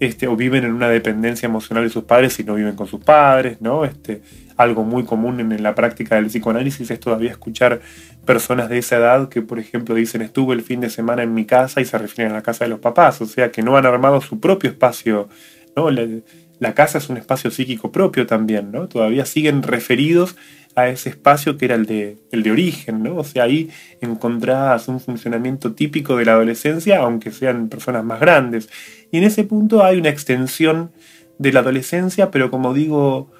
este, 0.00 0.26
o 0.26 0.34
viven 0.34 0.64
en 0.64 0.72
una 0.72 0.88
dependencia 0.88 1.46
emocional 1.46 1.84
de 1.84 1.90
sus 1.90 2.04
padres 2.04 2.40
y 2.40 2.44
no 2.44 2.54
viven 2.54 2.74
con 2.74 2.86
sus 2.86 3.04
padres, 3.04 3.60
¿no? 3.60 3.84
Este, 3.84 4.22
algo 4.56 4.82
muy 4.82 5.04
común 5.04 5.40
en, 5.40 5.62
la 5.62 5.74
práctica 5.74 6.16
del 6.16 6.26
psicoanálisis 6.26 6.90
es 6.90 6.98
todavía 6.98 7.30
escuchar 7.30 7.80
personas 8.24 8.70
de 8.70 8.78
esa 8.78 8.96
edad 8.96 9.28
que, 9.28 9.42
por 9.42 9.58
ejemplo, 9.58 9.94
dicen 9.94 10.22
estuve 10.22 10.54
el 10.54 10.62
fin 10.62 10.80
de 10.80 10.88
semana 10.88 11.22
en 11.22 11.34
mi 11.34 11.44
casa 11.44 11.82
y 11.82 11.84
se 11.84 11.98
refieren 11.98 12.32
a 12.32 12.36
la 12.36 12.42
casa 12.42 12.64
de 12.64 12.70
los 12.70 12.80
papás, 12.80 13.20
o 13.20 13.26
sea 13.26 13.50
que 13.50 13.62
no 13.62 13.76
han 13.76 13.84
armado 13.84 14.22
su 14.22 14.40
propio 14.40 14.70
espacio, 14.70 15.28
¿no? 15.76 15.90
La, 15.90 16.74
casa 16.74 16.98
es 16.98 17.08
un 17.08 17.16
espacio 17.16 17.50
psíquico 17.50 17.92
propio 17.92 18.26
también, 18.26 18.70
¿no? 18.72 18.88
Todavía 18.88 19.24
siguen 19.24 19.62
referidos 19.62 20.36
a 20.74 20.88
ese 20.88 21.08
espacio 21.08 21.56
que 21.58 21.64
era 21.64 21.74
el 21.74 21.86
de, 21.86 22.18
el 22.30 22.42
de 22.42 22.52
origen, 22.52 23.02
¿no? 23.02 23.16
O 23.16 23.24
sea, 23.24 23.44
ahí 23.44 23.70
encontrás 24.00 24.88
un 24.88 25.00
funcionamiento 25.00 25.72
típico 25.72 26.16
de 26.16 26.26
la 26.26 26.32
adolescencia, 26.32 27.00
aunque 27.00 27.30
sean 27.30 27.68
personas 27.68 28.04
más 28.04 28.20
grandes. 28.20 28.68
Y 29.10 29.18
en 29.18 29.24
ese 29.24 29.44
punto 29.44 29.84
hay 29.84 29.98
una 29.98 30.08
extensión 30.08 30.92
de 31.38 31.52
la 31.52 31.60
adolescencia, 31.60 32.30
pero 32.30 32.50
como 32.50 32.74
digo, 32.74 33.30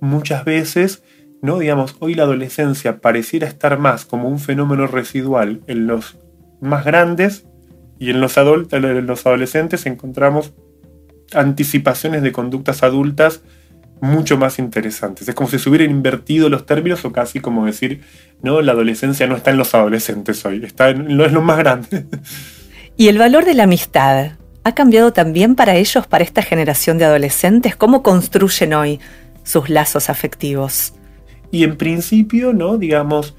muchas 0.00 0.44
veces, 0.44 1.02
¿no? 1.42 1.58
Digamos, 1.58 1.96
hoy 2.00 2.14
la 2.14 2.24
adolescencia 2.24 2.98
pareciera 3.00 3.46
estar 3.46 3.78
más 3.78 4.04
como 4.04 4.28
un 4.28 4.38
fenómeno 4.38 4.86
residual 4.86 5.60
en 5.66 5.86
los 5.86 6.18
más 6.60 6.84
grandes 6.84 7.46
y 7.98 8.10
en 8.10 8.20
los, 8.20 8.36
adolescentes 8.36 9.86
encontramos 9.86 10.52
anticipaciones 11.32 12.22
de 12.22 12.32
conductas 12.32 12.82
adultas 12.82 13.42
mucho 14.00 14.36
más 14.36 14.58
interesantes. 14.58 15.28
Es 15.28 15.34
como 15.34 15.48
si 15.48 15.58
se 15.58 15.70
hubieran 15.70 15.90
invertido 15.90 16.48
los 16.50 16.66
términos 16.66 17.04
o 17.04 17.12
casi 17.12 17.40
como 17.40 17.64
decir, 17.64 18.02
no, 18.42 18.60
la 18.60 18.72
adolescencia 18.72 19.26
no 19.26 19.36
está 19.36 19.50
en 19.50 19.56
los 19.56 19.74
adolescentes 19.74 20.44
hoy, 20.44 20.62
está 20.64 20.90
en, 20.90 21.18
es 21.20 21.32
lo 21.32 21.40
más 21.40 21.58
grande. 21.58 22.06
¿Y 22.98 23.08
el 23.08 23.18
valor 23.18 23.44
de 23.44 23.54
la 23.54 23.64
amistad 23.64 24.32
ha 24.66 24.74
cambiado 24.74 25.12
también 25.12 25.54
para 25.54 25.76
ellos, 25.76 26.06
para 26.06 26.24
esta 26.24 26.42
generación 26.42 26.98
de 26.98 27.04
adolescentes? 27.04 27.76
¿Cómo 27.76 28.02
construyen 28.02 28.74
hoy 28.74 29.00
sus 29.46 29.70
lazos 29.70 30.10
afectivos. 30.10 30.92
Y 31.50 31.62
en 31.62 31.76
principio, 31.76 32.52
¿no? 32.52 32.76
Digamos, 32.76 33.36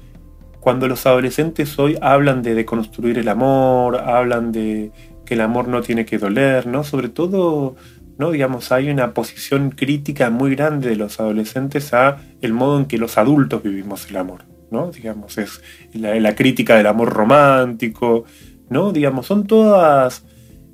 cuando 0.58 0.88
los 0.88 1.06
adolescentes 1.06 1.78
hoy 1.78 1.96
hablan 2.00 2.42
de 2.42 2.54
deconstruir 2.54 3.18
el 3.18 3.28
amor, 3.28 3.96
hablan 3.98 4.50
de 4.50 4.90
que 5.26 5.34
el 5.34 5.42
amor 5.42 5.68
no 5.68 5.82
tiene 5.82 6.06
que 6.06 6.18
doler, 6.18 6.66
¿no? 6.66 6.82
Sobre 6.82 7.10
todo, 7.10 7.76
¿no? 8.16 8.30
Digamos, 8.30 8.72
hay 8.72 8.88
una 8.88 9.12
posición 9.12 9.70
crítica 9.70 10.30
muy 10.30 10.56
grande 10.56 10.88
de 10.88 10.96
los 10.96 11.20
adolescentes 11.20 11.92
a 11.92 12.16
el 12.40 12.54
modo 12.54 12.78
en 12.78 12.86
que 12.86 12.96
los 12.96 13.18
adultos 13.18 13.62
vivimos 13.62 14.08
el 14.08 14.16
amor, 14.16 14.46
¿no? 14.70 14.90
Digamos, 14.90 15.36
es 15.36 15.60
la, 15.92 16.14
la 16.18 16.34
crítica 16.34 16.76
del 16.76 16.86
amor 16.86 17.10
romántico, 17.10 18.24
¿no? 18.70 18.92
Digamos, 18.92 19.26
son 19.26 19.46
todas 19.46 20.24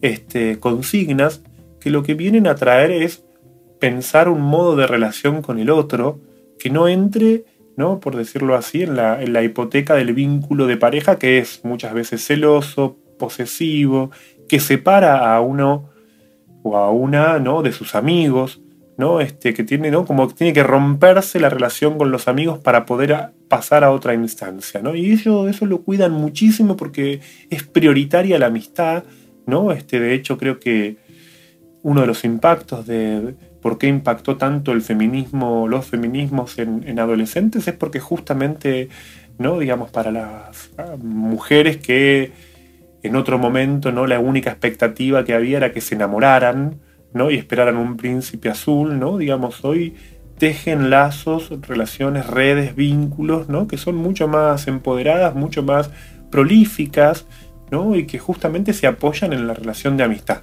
este, 0.05 0.61
consignas 0.61 1.43
que 1.81 1.89
lo 1.89 2.03
que 2.03 2.13
vienen 2.13 2.47
a 2.47 2.57
traer 2.57 2.91
es 2.91 3.25
pensar 3.81 4.29
un 4.29 4.43
modo 4.43 4.77
de 4.77 4.87
relación 4.87 5.41
con 5.41 5.59
el 5.59 5.71
otro 5.71 6.21
que 6.59 6.69
no 6.69 6.89
entre, 6.89 7.47
¿no? 7.79 8.01
por 8.01 8.15
decirlo 8.15 8.55
así, 8.55 8.83
en 8.83 8.97
la, 8.97 9.23
en 9.23 9.33
la 9.33 9.43
hipoteca 9.43 9.95
del 9.95 10.13
vínculo 10.13 10.67
de 10.67 10.77
pareja 10.77 11.19
que 11.19 11.39
es 11.39 11.65
muchas 11.65 11.95
veces 11.95 12.23
celoso, 12.23 12.99
posesivo, 13.19 14.11
que 14.47 14.61
separa 14.61 15.35
a 15.35 15.41
uno 15.41 15.89
o 16.63 16.77
a 16.77 16.91
una 16.91 17.39
¿no? 17.39 17.63
de 17.63 17.73
sus 17.73 17.95
amigos, 17.95 18.61
¿no? 18.99 19.21
Este, 19.21 19.55
que 19.55 19.65
tiene, 19.65 19.91
¿no? 19.91 20.05
Como 20.05 20.29
que 20.29 20.35
tiene 20.35 20.53
que 20.53 20.63
romperse 20.63 21.41
la 21.41 21.49
relación 21.49 21.99
con 21.99 22.13
los 22.13 22.29
amigos 22.29 22.61
para 22.61 22.87
poder 22.87 23.31
pasar 23.49 23.83
a 23.83 23.91
otra 23.91 24.15
instancia, 24.15 24.81
¿no? 24.83 24.95
Y 24.95 25.11
ellos 25.11 25.49
eso 25.49 25.67
lo 25.67 25.83
cuidan 25.83 26.13
muchísimo 26.13 26.77
porque 26.77 27.21
es 27.51 27.65
prioritaria 27.65 28.39
la 28.39 28.47
amistad, 28.47 29.03
¿no? 29.47 29.73
Este, 29.73 30.01
de 30.01 30.15
hecho, 30.15 30.39
creo 30.39 30.59
que 30.59 30.97
uno 31.83 32.01
de 32.01 32.07
los 32.07 32.25
impactos 32.25 32.87
de, 32.87 33.35
por 33.65 33.79
qué 33.79 33.87
impactó 33.87 34.37
tanto 34.37 34.73
el 34.73 34.83
feminismo, 34.83 35.69
los 35.69 35.87
feminismos 35.87 36.59
en, 36.59 36.99
adolescentes, 36.99 37.67
es 37.67 37.75
porque 37.75 37.99
justamente, 37.99 38.91
¿no? 39.39 39.59
digamos, 39.59 39.91
para 39.91 40.11
las 40.11 40.71
ah, 40.77 40.97
mujeres 41.03 41.79
que 41.79 42.33
en 43.03 43.17
otro 43.17 43.39
momento 43.39 43.91
no 43.91 44.07
la 44.07 44.19
única 44.19 44.51
expectativa 44.51 45.25
que 45.25 45.35
había 45.35 45.57
era 45.59 45.73
que 45.73 45.81
se 45.81 45.95
enamoraran, 45.95 46.81
¿no? 47.15 47.31
y 47.31 47.37
esperaran 47.37 47.77
un 47.77 47.97
príncipe 47.97 48.51
azul, 48.51 48.99
¿no? 48.99 49.17
digamos, 49.19 49.65
hoy 49.65 49.95
tejen 50.39 50.91
lazos, 50.91 51.51
relaciones, 51.63 52.27
redes, 52.27 52.75
vínculos, 52.75 53.49
¿no? 53.49 53.67
que 53.67 53.79
son 53.79 53.97
mucho 53.97 54.29
más 54.29 54.69
empoderadas, 54.69 55.35
mucho 55.35 55.63
más 55.63 55.91
prolíficas, 56.31 57.27
¿no? 57.71 57.97
y 57.97 58.07
que 58.07 58.19
justamente 58.19 58.73
se 58.73 58.87
apoyan 58.87 59.33
en 59.33 59.47
la 59.47 59.55
relación 59.55 59.97
de 59.97 60.05
amistad. 60.05 60.43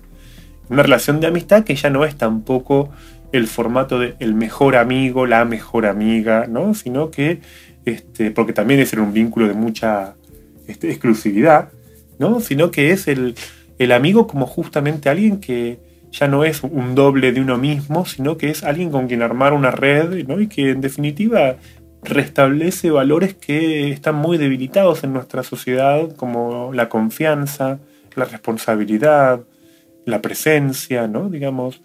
Una 0.70 0.84
relación 0.84 1.20
de 1.20 1.28
amistad 1.28 1.64
que 1.64 1.76
ya 1.76 1.90
no 1.90 2.06
es 2.06 2.16
tampoco 2.16 2.90
el 3.32 3.48
formato 3.48 4.00
de 4.00 4.16
el 4.20 4.34
mejor 4.34 4.76
amigo, 4.76 5.26
la 5.26 5.46
mejor 5.46 5.86
amiga, 5.86 6.48
¿no? 6.48 6.74
Sino 6.74 7.12
que, 7.12 7.40
este, 7.86 8.32
porque 8.32 8.54
también 8.54 8.80
es 8.80 8.94
un 8.94 9.14
vínculo 9.14 9.48
de 9.48 9.54
mucha 9.54 10.16
este, 10.68 10.90
exclusividad, 10.90 11.70
¿no? 12.20 12.40
Sino 12.40 12.72
que 12.72 12.92
es 12.92 13.08
el, 13.08 13.36
el 13.80 13.92
amigo 13.92 14.28
como 14.28 14.46
justamente 14.46 15.10
alguien 15.10 15.40
que 15.40 15.80
ya 16.12 16.28
no 16.28 16.44
es 16.44 16.62
un 16.64 16.94
doble 16.94 17.32
de 17.32 17.40
uno 17.40 17.58
mismo, 17.58 18.06
sino 18.06 18.38
que 18.38 18.50
es 18.50 18.64
alguien 18.64 18.92
con 18.92 19.08
quien 19.08 19.22
armar 19.22 19.54
una 19.54 19.72
red, 19.72 20.28
¿no? 20.28 20.40
Y 20.42 20.48
que 20.48 20.72
en 20.72 20.82
definitiva 20.82 21.56
restablece 22.04 22.92
valores 22.92 23.36
que 23.36 23.92
están 23.92 24.16
muy 24.16 24.38
debilitados 24.38 25.04
en 25.04 25.14
nuestra 25.14 25.44
sociedad, 25.44 26.16
como 26.16 26.74
la 26.74 26.90
confianza, 26.90 27.80
la 28.16 28.26
responsabilidad, 28.26 29.42
la 30.06 30.22
presencia, 30.22 31.08
¿no? 31.08 31.30
Digamos, 31.30 31.82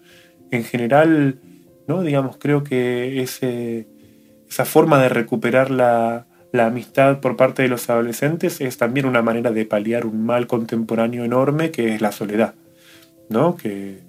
en 0.51 0.63
general, 0.63 1.39
¿no? 1.87 2.01
Digamos, 2.01 2.37
creo 2.37 2.63
que 2.63 3.21
ese, 3.21 3.87
esa 4.49 4.65
forma 4.65 5.01
de 5.01 5.09
recuperar 5.09 5.71
la, 5.71 6.25
amistad 6.59 7.19
por 7.19 7.35
parte 7.37 7.61
de 7.61 7.67
los 7.67 7.87
adolescentes 7.87 8.61
es 8.61 8.77
también 8.77 9.05
una 9.05 9.21
manera 9.21 9.51
de 9.51 9.63
paliar 9.63 10.07
un 10.07 10.25
mal 10.25 10.47
contemporáneo 10.47 11.23
enorme 11.23 11.69
que 11.69 11.93
es 11.93 12.01
la 12.01 12.11
soledad, 12.11 12.55
¿no? 13.29 13.55
Que 13.55 13.99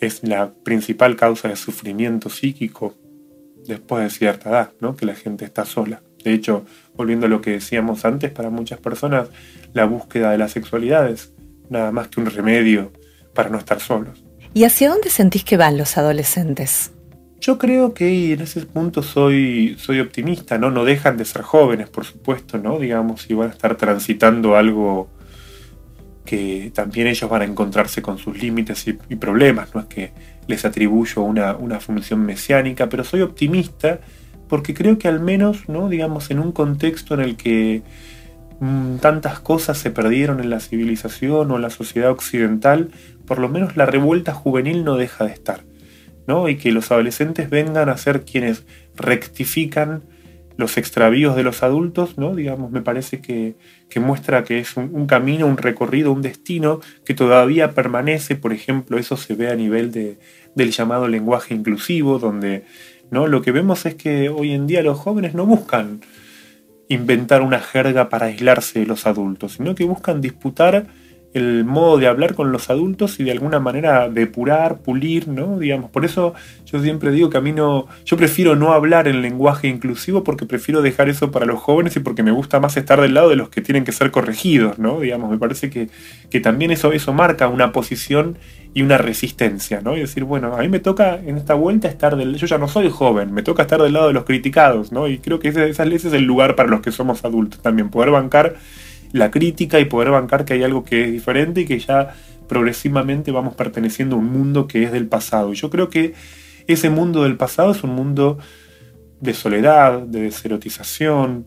es 0.00 0.26
la 0.26 0.50
principal 0.64 1.16
causa 1.16 1.48
de 1.48 1.56
sufrimiento 1.56 2.30
psíquico 2.30 2.94
después 3.66 4.04
de 4.04 4.10
cierta 4.10 4.50
edad, 4.50 4.72
¿no? 4.80 4.96
Que 4.96 5.06
la 5.06 5.14
gente 5.14 5.44
está 5.44 5.64
sola. 5.64 6.02
De 6.24 6.32
hecho, 6.32 6.64
volviendo 6.94 7.26
a 7.26 7.28
lo 7.28 7.40
que 7.40 7.52
decíamos 7.52 8.04
antes, 8.04 8.30
para 8.30 8.50
muchas 8.50 8.78
personas 8.78 9.28
la 9.72 9.84
búsqueda 9.86 10.30
de 10.30 10.38
la 10.38 10.48
sexualidad 10.48 11.08
es 11.08 11.32
nada 11.68 11.92
más 11.92 12.08
que 12.08 12.20
un 12.20 12.26
remedio 12.26 12.92
para 13.34 13.48
no 13.48 13.58
estar 13.58 13.80
solos. 13.80 14.22
¿Y 14.52 14.64
hacia 14.64 14.90
dónde 14.90 15.10
sentís 15.10 15.44
que 15.44 15.56
van 15.56 15.78
los 15.78 15.96
adolescentes? 15.96 16.92
Yo 17.40 17.56
creo 17.56 17.94
que 17.94 18.34
en 18.34 18.40
ese 18.42 18.60
punto 18.66 19.02
soy, 19.02 19.76
soy 19.78 20.00
optimista, 20.00 20.58
¿no? 20.58 20.70
No 20.70 20.84
dejan 20.84 21.16
de 21.16 21.24
ser 21.24 21.42
jóvenes, 21.42 21.88
por 21.88 22.04
supuesto, 22.04 22.58
¿no? 22.58 22.78
Digamos, 22.78 23.22
si 23.22 23.32
van 23.32 23.48
a 23.48 23.52
estar 23.52 23.76
transitando 23.76 24.56
algo 24.56 25.08
que 26.26 26.70
también 26.74 27.06
ellos 27.06 27.30
van 27.30 27.42
a 27.42 27.44
encontrarse 27.44 28.02
con 28.02 28.18
sus 28.18 28.40
límites 28.40 28.86
y, 28.86 29.16
problemas, 29.16 29.74
no 29.74 29.80
es 29.80 29.86
que 29.86 30.12
les 30.50 30.64
atribuyo 30.64 31.22
una, 31.22 31.56
una, 31.56 31.80
función 31.80 32.20
mesiánica, 32.26 32.88
pero 32.88 33.04
soy 33.04 33.22
optimista 33.22 34.00
porque 34.48 34.74
creo 34.74 34.98
que 34.98 35.08
al 35.08 35.20
menos, 35.20 35.68
¿no? 35.68 35.88
digamos, 35.88 36.30
en 36.30 36.40
un 36.40 36.52
contexto 36.52 37.14
en 37.14 37.20
el 37.20 37.36
que 37.36 37.82
mm, 38.58 38.96
tantas 38.96 39.40
cosas 39.40 39.78
se 39.78 39.90
perdieron 39.90 40.40
en 40.40 40.50
la 40.50 40.60
civilización 40.60 41.50
o 41.50 41.56
en 41.56 41.62
la 41.62 41.70
sociedad 41.70 42.10
occidental, 42.10 42.90
por 43.26 43.38
lo 43.38 43.48
menos 43.48 43.76
la 43.76 43.86
revuelta 43.86 44.34
juvenil 44.34 44.84
no 44.84 44.96
deja 44.96 45.24
de 45.24 45.32
estar, 45.32 45.62
¿no? 46.26 46.48
y 46.48 46.56
que 46.56 46.72
los 46.72 46.90
adolescentes 46.90 47.48
vengan 47.48 47.88
a 47.88 47.96
ser 47.96 48.24
quienes 48.24 48.64
rectifican 48.96 50.02
los 50.60 50.76
extravíos 50.76 51.34
de 51.34 51.42
los 51.42 51.64
adultos, 51.64 52.16
¿no? 52.16 52.34
Digamos, 52.34 52.70
me 52.70 52.82
parece 52.82 53.20
que, 53.20 53.56
muestra 53.96 54.44
que 54.44 54.60
es 54.60 54.76
un, 54.76 55.06
camino, 55.06 55.46
un 55.46 55.56
recorrido, 55.56 56.12
un 56.12 56.22
destino 56.22 56.80
que 57.04 57.14
todavía 57.14 57.72
permanece, 57.72 58.36
por 58.36 58.52
ejemplo, 58.52 58.98
eso 58.98 59.16
se 59.16 59.34
ve 59.34 59.50
a 59.50 59.56
nivel 59.56 59.90
de, 59.90 60.18
del 60.54 60.70
llamado 60.70 61.08
lenguaje 61.08 61.54
inclusivo, 61.54 62.18
donde 62.18 62.64
¿no? 63.10 63.26
lo 63.26 63.42
que 63.42 63.50
vemos 63.50 63.86
es 63.86 63.96
que 63.96 64.28
hoy 64.28 64.52
en 64.52 64.66
día 64.68 64.82
los 64.82 64.98
jóvenes 64.98 65.34
no 65.34 65.44
buscan 65.46 66.00
inventar 66.88 67.42
una 67.42 67.60
jerga 67.60 68.08
para 68.08 68.26
aislarse 68.26 68.80
de 68.80 68.86
los 68.86 69.06
adultos, 69.06 69.54
sino 69.54 69.74
que 69.74 69.84
buscan 69.84 70.20
disputar 70.20 70.86
el 71.32 71.64
modo 71.64 71.96
de 71.98 72.08
hablar 72.08 72.34
con 72.34 72.50
los 72.50 72.70
adultos 72.70 73.20
y 73.20 73.24
de 73.24 73.30
alguna 73.30 73.60
manera 73.60 74.08
depurar, 74.08 74.78
pulir, 74.78 75.28
¿no? 75.28 75.58
Digamos, 75.58 75.90
por 75.90 76.04
eso 76.04 76.34
yo 76.66 76.82
siempre 76.82 77.12
digo 77.12 77.30
que 77.30 77.38
a 77.38 77.40
mí 77.40 77.52
no, 77.52 77.86
yo 78.04 78.16
prefiero 78.16 78.56
no 78.56 78.72
hablar 78.72 79.06
en 79.06 79.22
lenguaje 79.22 79.68
inclusivo 79.68 80.24
porque 80.24 80.44
prefiero 80.44 80.82
dejar 80.82 81.08
eso 81.08 81.30
para 81.30 81.46
los 81.46 81.60
jóvenes 81.60 81.94
y 81.94 82.00
porque 82.00 82.24
me 82.24 82.32
gusta 82.32 82.58
más 82.58 82.76
estar 82.76 83.00
del 83.00 83.14
lado 83.14 83.28
de 83.28 83.36
los 83.36 83.48
que 83.48 83.60
tienen 83.60 83.84
que 83.84 83.92
ser 83.92 84.10
corregidos, 84.10 84.80
¿no? 84.80 84.98
Digamos, 84.98 85.30
me 85.30 85.38
parece 85.38 85.70
que, 85.70 85.88
que 86.30 86.40
también 86.40 86.72
eso, 86.72 86.92
eso 86.92 87.12
marca 87.12 87.46
una 87.46 87.70
posición 87.70 88.36
y 88.74 88.82
una 88.82 88.98
resistencia, 88.98 89.80
¿no? 89.80 89.96
Y 89.96 90.00
decir, 90.00 90.24
bueno, 90.24 90.56
a 90.56 90.60
mí 90.60 90.68
me 90.68 90.80
toca 90.80 91.14
en 91.14 91.36
esta 91.36 91.54
vuelta 91.54 91.86
estar 91.86 92.16
del, 92.16 92.36
yo 92.36 92.46
ya 92.48 92.58
no 92.58 92.66
soy 92.66 92.88
joven, 92.90 93.32
me 93.32 93.42
toca 93.42 93.62
estar 93.62 93.80
del 93.80 93.92
lado 93.92 94.08
de 94.08 94.14
los 94.14 94.24
criticados, 94.24 94.90
¿no? 94.90 95.06
Y 95.06 95.18
creo 95.18 95.38
que 95.38 95.48
ese, 95.48 95.70
ese 95.70 95.94
es 95.94 96.04
el 96.12 96.24
lugar 96.24 96.56
para 96.56 96.68
los 96.68 96.80
que 96.80 96.90
somos 96.90 97.24
adultos 97.24 97.60
también, 97.62 97.88
poder 97.88 98.10
bancar 98.10 98.56
la 99.12 99.30
crítica 99.30 99.80
y 99.80 99.84
poder 99.86 100.10
bancar 100.10 100.44
que 100.44 100.54
hay 100.54 100.62
algo 100.62 100.84
que 100.84 101.04
es 101.04 101.12
diferente 101.12 101.62
y 101.62 101.66
que 101.66 101.78
ya 101.78 102.14
progresivamente 102.48 103.30
vamos 103.30 103.54
perteneciendo 103.54 104.16
a 104.16 104.18
un 104.18 104.32
mundo 104.32 104.66
que 104.66 104.82
es 104.82 104.92
del 104.92 105.06
pasado. 105.06 105.52
Y 105.52 105.56
yo 105.56 105.70
creo 105.70 105.88
que 105.88 106.14
ese 106.66 106.90
mundo 106.90 107.22
del 107.24 107.36
pasado 107.36 107.72
es 107.72 107.82
un 107.84 107.94
mundo 107.94 108.38
de 109.20 109.34
soledad, 109.34 110.00
de 110.00 110.22
deserotización, 110.22 111.46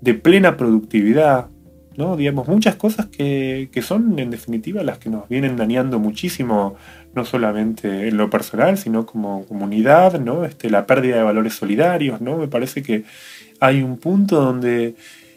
de 0.00 0.14
plena 0.14 0.56
productividad, 0.56 1.48
¿no? 1.96 2.16
Digamos, 2.16 2.48
muchas 2.48 2.76
cosas 2.76 3.06
que, 3.06 3.68
que, 3.72 3.82
son 3.82 4.18
en 4.18 4.30
definitiva 4.30 4.82
las 4.82 4.98
que 4.98 5.10
nos 5.10 5.28
vienen 5.28 5.56
dañando 5.56 5.98
muchísimo, 5.98 6.76
no 7.14 7.24
solamente 7.24 8.08
en 8.08 8.16
lo 8.16 8.28
personal, 8.28 8.76
sino 8.78 9.06
como 9.06 9.46
comunidad, 9.46 10.20
¿no? 10.20 10.44
Este, 10.44 10.70
la 10.70 10.86
pérdida 10.86 11.16
de 11.16 11.22
valores 11.22 11.54
solidarios, 11.54 12.20
¿no? 12.20 12.36
Me 12.38 12.48
parece 12.48 12.82
que 12.82 13.04
hay 13.60 13.82
un 13.82 13.96
punto 13.98 14.40
donde 14.40 14.94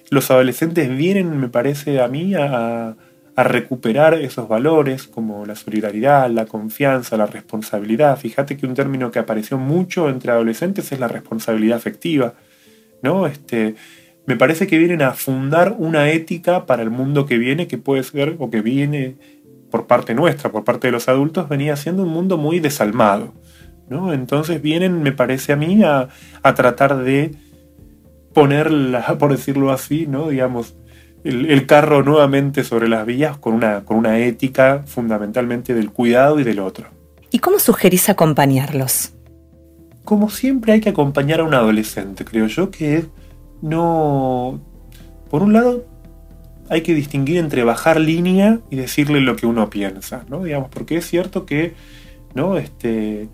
los 0.10 0.32
adolescentes 0.32 0.96
vienen, 0.96 1.40
me 1.40 1.50
parece 1.50 2.02
a 2.02 2.08
mí, 2.08 2.34
a, 2.36 2.96
recuperar 3.38 4.16
esos 4.16 4.50
valores 4.50 5.08
como 5.08 5.46
la 5.46 5.56
solidaridad, 5.56 6.30
la 6.30 6.46
confianza, 6.46 7.16
la 7.16 7.26
responsabilidad. 7.26 8.20
Fíjate 8.20 8.58
que 8.58 8.66
un 8.66 8.74
término 8.74 9.12
que 9.12 9.20
apareció 9.20 9.58
mucho 9.58 10.10
entre 10.10 10.34
adolescentes 10.34 10.92
es 10.92 11.00
la 11.00 11.08
responsabilidad 11.08 11.78
afectiva. 11.78 12.34
¿no? 13.02 13.28
Este, 13.28 13.76
me 14.26 14.36
parece 14.36 14.68
que 14.68 14.78
vienen 14.78 15.02
a 15.02 15.14
fundar 15.14 15.74
una 15.78 16.10
ética 16.10 16.66
para 16.66 16.84
el 16.84 16.90
mundo 16.90 17.26
que 17.26 17.38
viene, 17.38 17.68
que 17.68 17.78
puede 17.78 18.04
ser 18.04 18.36
o 18.40 18.50
que 18.50 18.62
viene 18.62 19.16
por 19.72 19.88
parte 19.88 20.14
nuestra, 20.14 20.52
por 20.52 20.66
parte 20.66 20.88
de 20.88 20.92
los 20.92 21.08
adultos, 21.08 21.48
venía 21.48 21.78
siendo 21.78 22.04
un 22.04 22.10
mundo 22.10 22.38
muy 22.38 22.60
desalmado. 22.60 23.34
¿no? 23.88 24.12
Entonces 24.12 24.62
vienen, 24.62 25.02
me 25.02 25.14
parece 25.14 25.54
a 25.54 25.56
mí, 25.56 25.82
a 25.82 26.10
tratar 26.56 26.98
de 27.06 27.32
ponerla, 28.34 29.18
por 29.20 29.32
decirlo 29.32 29.72
así, 29.72 30.06
¿no? 30.08 30.30
Digamos, 30.30 30.76
el, 31.24 31.66
carro 31.66 32.04
nuevamente 32.04 32.64
sobre 32.64 32.88
las 32.88 33.06
vías 33.06 33.38
con 33.38 33.54
una, 33.54 33.84
con 33.84 33.98
una 33.98 34.20
ética 34.20 34.84
fundamentalmente 34.86 35.74
del 35.74 35.92
cuidado 35.92 36.40
y 36.40 36.44
del 36.44 36.60
otro. 36.60 36.88
¿Y 37.32 37.40
cómo 37.40 37.60
sugerís 37.60 38.10
acompañarlos? 38.10 39.14
Como 40.04 40.30
siempre 40.30 40.74
hay 40.74 40.82
que 40.82 40.90
acompañar 40.90 41.42
a 41.42 41.44
un 41.44 41.54
adolescente, 41.54 42.26
creo 42.26 42.48
yo, 42.48 42.72
que 42.72 43.06
no... 43.62 44.60
Por 45.30 45.44
un 45.44 45.54
lado, 45.54 45.86
hay 46.70 46.82
que 46.82 46.96
distinguir 46.96 47.38
entre 47.38 47.64
bajar 47.64 48.00
línea 48.00 48.60
y 48.72 48.78
decirle 48.78 49.20
lo 49.20 49.36
que 49.36 49.46
uno 49.46 49.70
piensa, 49.70 50.24
¿no? 50.30 50.44
Digamos, 50.44 50.70
porque 50.70 50.98
es 50.98 51.08
cierto 51.08 51.46
que, 51.46 51.74
¿no? 52.34 52.58
Este, 52.58 53.28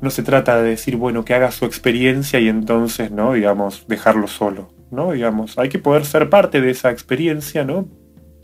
no 0.00 0.10
se 0.10 0.22
trata 0.22 0.62
de 0.62 0.70
decir, 0.70 0.96
bueno, 0.96 1.24
que 1.24 1.34
haga 1.34 1.50
su 1.50 1.64
experiencia 1.64 2.40
y 2.40 2.48
entonces, 2.48 3.10
¿no? 3.10 3.34
Digamos, 3.34 3.84
dejarlo 3.86 4.28
solo, 4.28 4.72
¿no? 4.90 5.12
Digamos, 5.12 5.58
hay 5.58 5.68
que 5.68 5.78
poder 5.78 6.04
ser 6.04 6.30
parte 6.30 6.60
de 6.60 6.70
esa 6.70 6.90
experiencia, 6.90 7.64
¿no? 7.64 7.86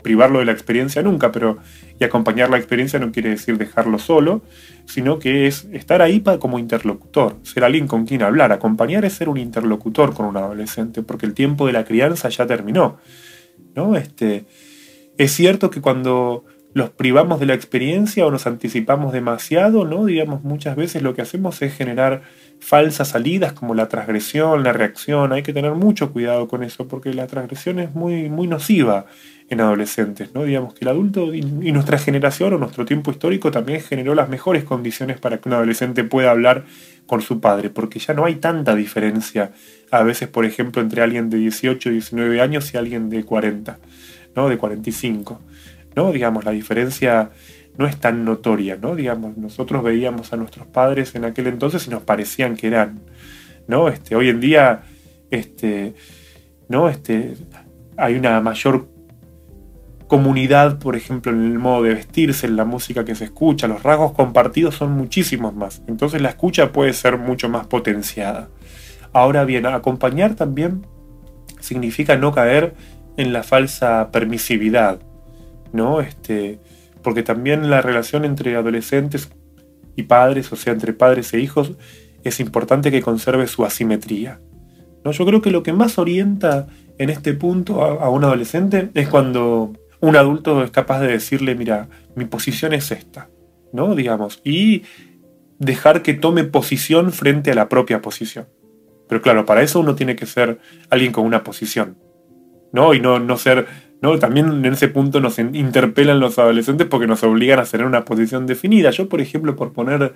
Privarlo 0.03 0.39
de 0.39 0.45
la 0.45 0.51
experiencia 0.51 1.01
nunca, 1.01 1.31
pero 1.31 1.57
y 1.99 2.03
acompañar 2.03 2.49
la 2.49 2.57
experiencia 2.57 2.99
no 2.99 3.11
quiere 3.11 3.29
decir 3.29 3.57
dejarlo 3.57 3.97
solo, 3.97 4.43
sino 4.85 5.17
que 5.17 5.47
es 5.47 5.67
estar 5.73 6.01
ahí 6.01 6.19
para, 6.19 6.37
como 6.37 6.59
interlocutor, 6.59 7.37
ser 7.41 7.63
alguien 7.63 7.87
con 7.87 8.05
quien 8.05 8.21
hablar. 8.21 8.51
Acompañar 8.51 9.03
es 9.03 9.13
ser 9.13 9.29
un 9.29 9.37
interlocutor 9.37 10.13
con 10.13 10.27
un 10.27 10.37
adolescente, 10.37 11.01
porque 11.01 11.25
el 11.25 11.33
tiempo 11.33 11.65
de 11.65 11.73
la 11.73 11.85
crianza 11.85 12.29
ya 12.29 12.45
terminó, 12.45 12.97
¿no? 13.75 13.95
Este, 13.95 14.45
es 15.17 15.31
cierto 15.31 15.71
que 15.71 15.81
cuando 15.81 16.45
los 16.77 16.91
privamos 16.91 17.39
de 17.39 17.47
la 17.47 17.55
experiencia 17.55 18.23
o 18.27 18.29
nos 18.29 18.45
anticipamos 18.45 19.11
demasiado, 19.11 19.83
¿no? 19.83 20.05
Digamos, 20.05 20.43
muchas 20.43 20.75
veces 20.75 21.01
lo 21.01 21.15
que 21.15 21.23
hacemos 21.23 21.59
es 21.63 21.75
generar 21.75 22.21
falsas 22.59 23.07
salidas 23.09 23.53
como 23.53 23.73
la 23.73 23.89
transgresión, 23.89 24.63
la 24.63 24.73
reacción. 24.73 25.33
Hay 25.33 25.41
que 25.41 25.53
tener 25.53 25.71
mucho 25.71 26.13
cuidado 26.13 26.47
con 26.47 26.63
eso 26.63 26.87
porque 26.87 27.15
la 27.15 27.25
transgresión 27.25 27.79
es 27.79 27.95
muy, 27.95 28.29
muy 28.29 28.45
nociva 28.47 29.07
en 29.49 29.59
adolescentes, 29.59 30.35
¿no? 30.35 30.43
Digamos 30.43 30.75
que 30.75 30.85
el 30.85 30.89
adulto 30.89 31.33
y, 31.33 31.41
nuestra 31.41 31.97
generación 31.97 32.53
o 32.53 32.57
nuestro 32.59 32.85
tiempo 32.85 33.09
histórico 33.09 33.49
también 33.49 33.81
generó 33.81 34.13
las 34.13 34.29
mejores 34.29 34.63
condiciones 34.63 35.19
para 35.19 35.39
que 35.39 35.49
un 35.49 35.55
adolescente 35.55 36.03
pueda 36.03 36.29
hablar 36.29 36.65
con 37.07 37.21
su 37.21 37.39
padre, 37.39 37.71
porque 37.71 37.97
ya 37.97 38.13
no 38.13 38.23
hay 38.23 38.35
tanta 38.35 38.75
diferencia 38.75 39.51
a 39.89 40.03
veces, 40.03 40.27
por 40.27 40.45
ejemplo, 40.45 40.79
entre 40.79 41.01
alguien 41.01 41.31
de 41.31 41.37
18, 41.37 41.89
19 41.89 42.39
años 42.39 42.71
y 42.71 42.77
alguien 42.77 43.09
de 43.09 43.23
40, 43.23 43.79
¿no? 44.35 44.47
De 44.47 44.57
45. 44.59 45.41
¿No? 45.97 46.11
Digamos, 46.11 46.45
la 46.45 46.51
diferencia 46.51 47.31
no 47.75 47.87
es 47.87 47.97
tan 47.97 48.23
notoria, 48.23 48.77
¿no? 48.79 48.95
Digamos, 48.95 49.35
nosotros 49.35 49.83
veíamos 49.83 50.31
a 50.31 50.37
nuestros 50.37 50.67
padres 50.67 51.15
en 51.15 51.25
aquel 51.25 51.47
entonces 51.47 51.87
y 51.87 51.89
nos 51.89 52.03
parecían 52.03 52.55
que 52.55 52.67
eran, 52.67 53.01
¿no? 53.67 53.89
Este, 53.89 54.15
hoy 54.15 54.29
en 54.29 54.39
día, 54.39 54.83
este, 55.31 55.95
¿no? 56.69 56.87
Este, 56.87 57.33
hay 57.97 58.13
una 58.13 58.39
mayor 58.41 58.87
comunidad, 60.07 60.77
por 60.77 60.95
ejemplo, 60.95 61.31
en 61.31 61.43
el 61.43 61.57
modo 61.57 61.81
de 61.81 61.95
vestirse, 61.95 62.45
en 62.45 62.57
la 62.57 62.63
música 62.63 63.03
que 63.03 63.15
se 63.15 63.25
escucha, 63.25 63.67
los 63.67 63.81
rasgos 63.81 64.11
compartidos 64.13 64.75
son 64.75 64.91
muchísimos 64.91 65.55
más. 65.55 65.81
Entonces 65.87 66.21
la 66.21 66.29
escucha 66.29 66.71
puede 66.71 66.93
ser 66.93 67.17
mucho 67.17 67.49
más 67.49 67.65
potenciada. 67.65 68.49
Ahora 69.13 69.45
bien, 69.45 69.65
acompañar 69.65 70.35
también 70.35 70.85
significa 71.59 72.15
no 72.17 72.31
caer 72.31 72.75
en 73.17 73.33
la 73.33 73.41
falsa 73.41 74.11
permisividad, 74.11 74.99
¿no? 75.73 76.01
Este, 76.01 76.59
porque 77.01 77.23
también 77.23 77.69
la 77.69 77.81
relación 77.81 78.25
entre 78.25 78.55
adolescentes 78.55 79.29
y 79.95 80.03
padres, 80.03 80.51
o 80.51 80.55
sea, 80.55 80.73
entre 80.73 80.93
padres 80.93 81.33
e 81.33 81.39
hijos, 81.39 81.73
es 82.23 82.39
importante 82.39 82.91
que 82.91 83.01
conserve 83.01 83.47
su 83.47 83.65
asimetría. 83.65 84.39
¿no? 85.03 85.11
Yo 85.11 85.25
creo 85.25 85.41
que 85.41 85.51
lo 85.51 85.63
que 85.63 85.73
más 85.73 85.97
orienta 85.97 86.67
en 86.97 87.09
este 87.09 87.33
punto 87.33 87.83
a, 87.83 88.09
un 88.09 88.23
adolescente 88.23 88.89
es 88.93 89.07
cuando 89.07 89.73
un 89.99 90.15
adulto 90.15 90.63
es 90.63 90.71
capaz 90.71 90.99
de 90.99 91.07
decirle, 91.07 91.55
mira, 91.55 91.89
mi 92.15 92.25
posición 92.25 92.73
es 92.73 92.91
esta, 92.91 93.29
¿no? 93.73 93.95
Digamos, 93.95 94.41
y 94.43 94.83
dejar 95.59 96.01
que 96.01 96.13
tome 96.13 96.43
posición 96.43 97.11
frente 97.11 97.51
a 97.51 97.55
la 97.55 97.69
propia 97.69 98.01
posición. 98.01 98.47
Pero 99.07 99.21
claro, 99.21 99.45
para 99.45 99.61
eso 99.61 99.79
uno 99.79 99.95
tiene 99.95 100.15
que 100.15 100.25
ser 100.25 100.59
alguien 100.89 101.11
con 101.11 101.25
una 101.25 101.43
posición, 101.43 101.97
¿no? 102.73 102.93
Y 102.93 102.99
no, 102.99 103.19
no 103.19 103.37
ser 103.37 103.67
¿no? 104.01 104.19
También 104.19 104.65
en 104.65 104.73
ese 104.73 104.87
punto 104.87 105.19
nos 105.19 105.39
interpelan 105.39 106.19
los 106.19 106.37
adolescentes 106.39 106.87
porque 106.87 107.07
nos 107.07 107.23
obligan 107.23 107.59
a 107.59 107.65
tener 107.65 107.85
una 107.85 108.05
posición 108.05 108.45
definida. 108.45 108.91
Yo, 108.91 109.09
por 109.09 109.21
ejemplo, 109.21 109.55
por 109.55 109.73
poner 109.73 110.13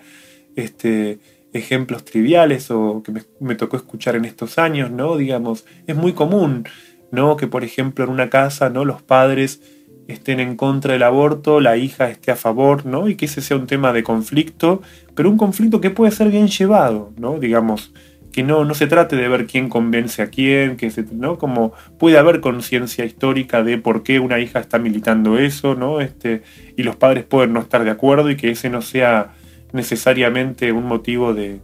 este, 0.55 1.19
ejemplos 1.53 2.05
triviales 2.05 2.71
o 2.71 3.03
que 3.03 3.13
me, 3.39 3.55
tocó 3.55 3.77
escuchar 3.77 4.15
en 4.15 4.25
estos 4.25 4.57
años, 4.57 4.91
¿no? 4.91 5.17
Digamos, 5.17 5.65
es 5.87 5.95
muy 5.95 6.13
común, 6.13 6.65
¿no? 7.11 7.35
Que 7.37 7.47
por 7.47 7.63
ejemplo 7.63 8.05
en 8.05 8.11
una 8.11 8.29
casa, 8.29 8.69
¿no? 8.69 8.85
Los 8.85 9.01
padres 9.01 9.61
estén 10.07 10.39
en 10.39 10.55
contra 10.55 10.93
del 10.93 11.03
aborto, 11.03 11.59
la 11.59 11.77
hija 11.77 12.09
esté 12.09 12.31
a 12.31 12.35
favor, 12.35 12.85
¿no? 12.85 13.09
Y 13.09 13.15
que 13.15 13.25
ese 13.25 13.41
sea 13.41 13.57
un 13.57 13.67
tema 13.67 13.93
de 13.93 14.03
conflicto, 14.03 14.81
pero 15.15 15.29
un 15.29 15.37
conflicto 15.37 15.81
que 15.81 15.89
puede 15.89 16.11
ser 16.11 16.29
bien 16.29 16.47
llevado, 16.47 17.13
¿no? 17.17 17.39
Digamos, 17.39 17.93
que 18.31 18.43
no, 18.43 18.65
no 18.65 18.73
se 18.73 18.87
trate 18.87 19.15
de 19.15 19.27
ver 19.27 19.45
quién 19.47 19.69
convence 19.69 20.21
a 20.21 20.27
quién, 20.27 20.77
que 20.77 20.89
se, 20.89 21.03
¿no? 21.11 21.37
Como 21.37 21.73
puede 21.97 22.17
haber 22.17 22.39
conciencia 22.39 23.05
histórica 23.05 23.63
de 23.63 23.77
por 23.77 24.03
qué 24.03 24.19
una 24.19 24.39
hija 24.39 24.59
está 24.59 24.79
militando 24.79 25.37
eso, 25.37 25.75
¿no? 25.75 26.01
Este, 26.01 26.43
y 26.77 26.83
los 26.83 26.95
padres 26.95 27.25
pueden 27.25 27.53
no 27.53 27.59
estar 27.59 27.83
de 27.83 27.91
acuerdo 27.91 28.29
y 28.29 28.37
que 28.37 28.51
ese 28.51 28.69
no 28.69 28.81
sea 28.81 29.33
necesariamente 29.73 30.71
un 30.71 30.85
motivo 30.85 31.33
de, 31.33 31.59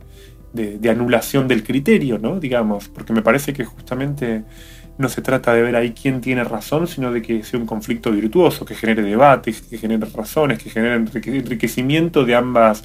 de, 0.54 0.90
anulación 0.90 1.48
del 1.48 1.64
criterio, 1.64 2.18
¿no? 2.20 2.40
Digamos, 2.40 2.90
porque 2.90 3.14
me 3.14 3.22
parece 3.22 3.54
que 3.54 3.66
justamente 3.66 4.44
no 4.98 5.10
se 5.10 5.22
trata 5.22 5.54
de 5.54 5.62
ver 5.62 5.76
ahí 5.76 5.92
quién 5.92 6.22
tiene 6.22 6.44
razón, 6.44 6.88
sino 6.88 7.12
de 7.12 7.22
que 7.22 7.44
sea 7.44 7.60
un 7.60 7.66
conflicto 7.66 8.12
virtuoso, 8.12 8.66
que 8.66 8.76
genere 8.76 9.04
debates, 9.04 9.62
que 9.62 9.78
genere 9.78 10.08
razones, 10.14 10.62
que 10.62 10.70
genere 10.70 10.96
enriquecimiento 10.96 12.26
de 12.26 12.36
ambas, 12.36 12.84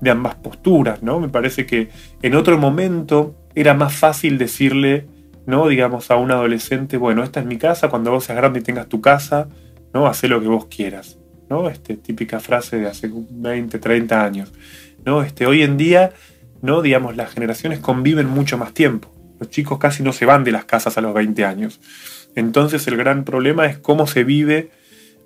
de 0.00 0.10
ambas 0.10 0.34
posturas, 0.34 1.02
¿no? 1.02 1.20
Me 1.20 1.28
parece 1.28 1.66
que 1.66 1.88
en 2.22 2.34
otro 2.34 2.58
momento 2.58 3.34
era 3.54 3.74
más 3.74 3.94
fácil 3.94 4.36
decirle, 4.36 5.06
¿no? 5.46 5.68
Digamos, 5.68 6.10
a 6.10 6.16
un 6.16 6.30
adolescente, 6.30 6.96
bueno, 6.96 7.22
esta 7.22 7.40
es 7.40 7.46
mi 7.46 7.56
casa, 7.56 7.88
cuando 7.88 8.10
vos 8.10 8.24
seas 8.24 8.36
grande 8.36 8.60
y 8.60 8.62
tengas 8.62 8.88
tu 8.88 9.00
casa, 9.00 9.48
¿no? 9.92 10.06
Haz 10.06 10.22
lo 10.24 10.40
que 10.40 10.48
vos 10.48 10.66
quieras. 10.66 11.18
¿no? 11.48 11.68
Este, 11.68 11.96
típica 11.96 12.40
frase 12.40 12.78
de 12.78 12.88
hace 12.88 13.10
20, 13.12 13.78
30 13.78 14.24
años. 14.24 14.52
¿no? 15.04 15.22
Este, 15.22 15.46
hoy 15.46 15.62
en 15.62 15.76
día, 15.76 16.12
¿no? 16.62 16.82
Digamos, 16.82 17.16
las 17.16 17.32
generaciones 17.32 17.78
conviven 17.80 18.28
mucho 18.28 18.58
más 18.58 18.72
tiempo. 18.72 19.13
Los 19.44 19.50
chicos 19.50 19.78
casi 19.78 20.02
no 20.02 20.14
se 20.14 20.24
van 20.24 20.42
de 20.42 20.52
las 20.52 20.64
casas 20.64 20.96
a 20.96 21.02
los 21.02 21.12
20 21.12 21.44
años. 21.44 21.78
Entonces 22.34 22.86
el 22.86 22.96
gran 22.96 23.24
problema 23.24 23.66
es 23.66 23.76
cómo 23.76 24.06
se 24.06 24.24
vive 24.24 24.70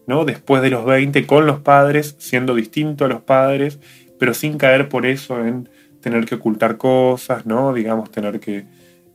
¿no? 0.08 0.24
después 0.24 0.60
de 0.60 0.70
los 0.70 0.84
20 0.84 1.24
con 1.24 1.46
los 1.46 1.60
padres, 1.60 2.16
siendo 2.18 2.56
distinto 2.56 3.04
a 3.04 3.08
los 3.08 3.22
padres, 3.22 3.78
pero 4.18 4.34
sin 4.34 4.58
caer 4.58 4.88
por 4.88 5.06
eso 5.06 5.46
en 5.46 5.68
tener 6.00 6.24
que 6.24 6.34
ocultar 6.34 6.78
cosas, 6.78 7.46
¿no? 7.46 7.72
Digamos, 7.72 8.10
tener 8.10 8.40
que, 8.40 8.64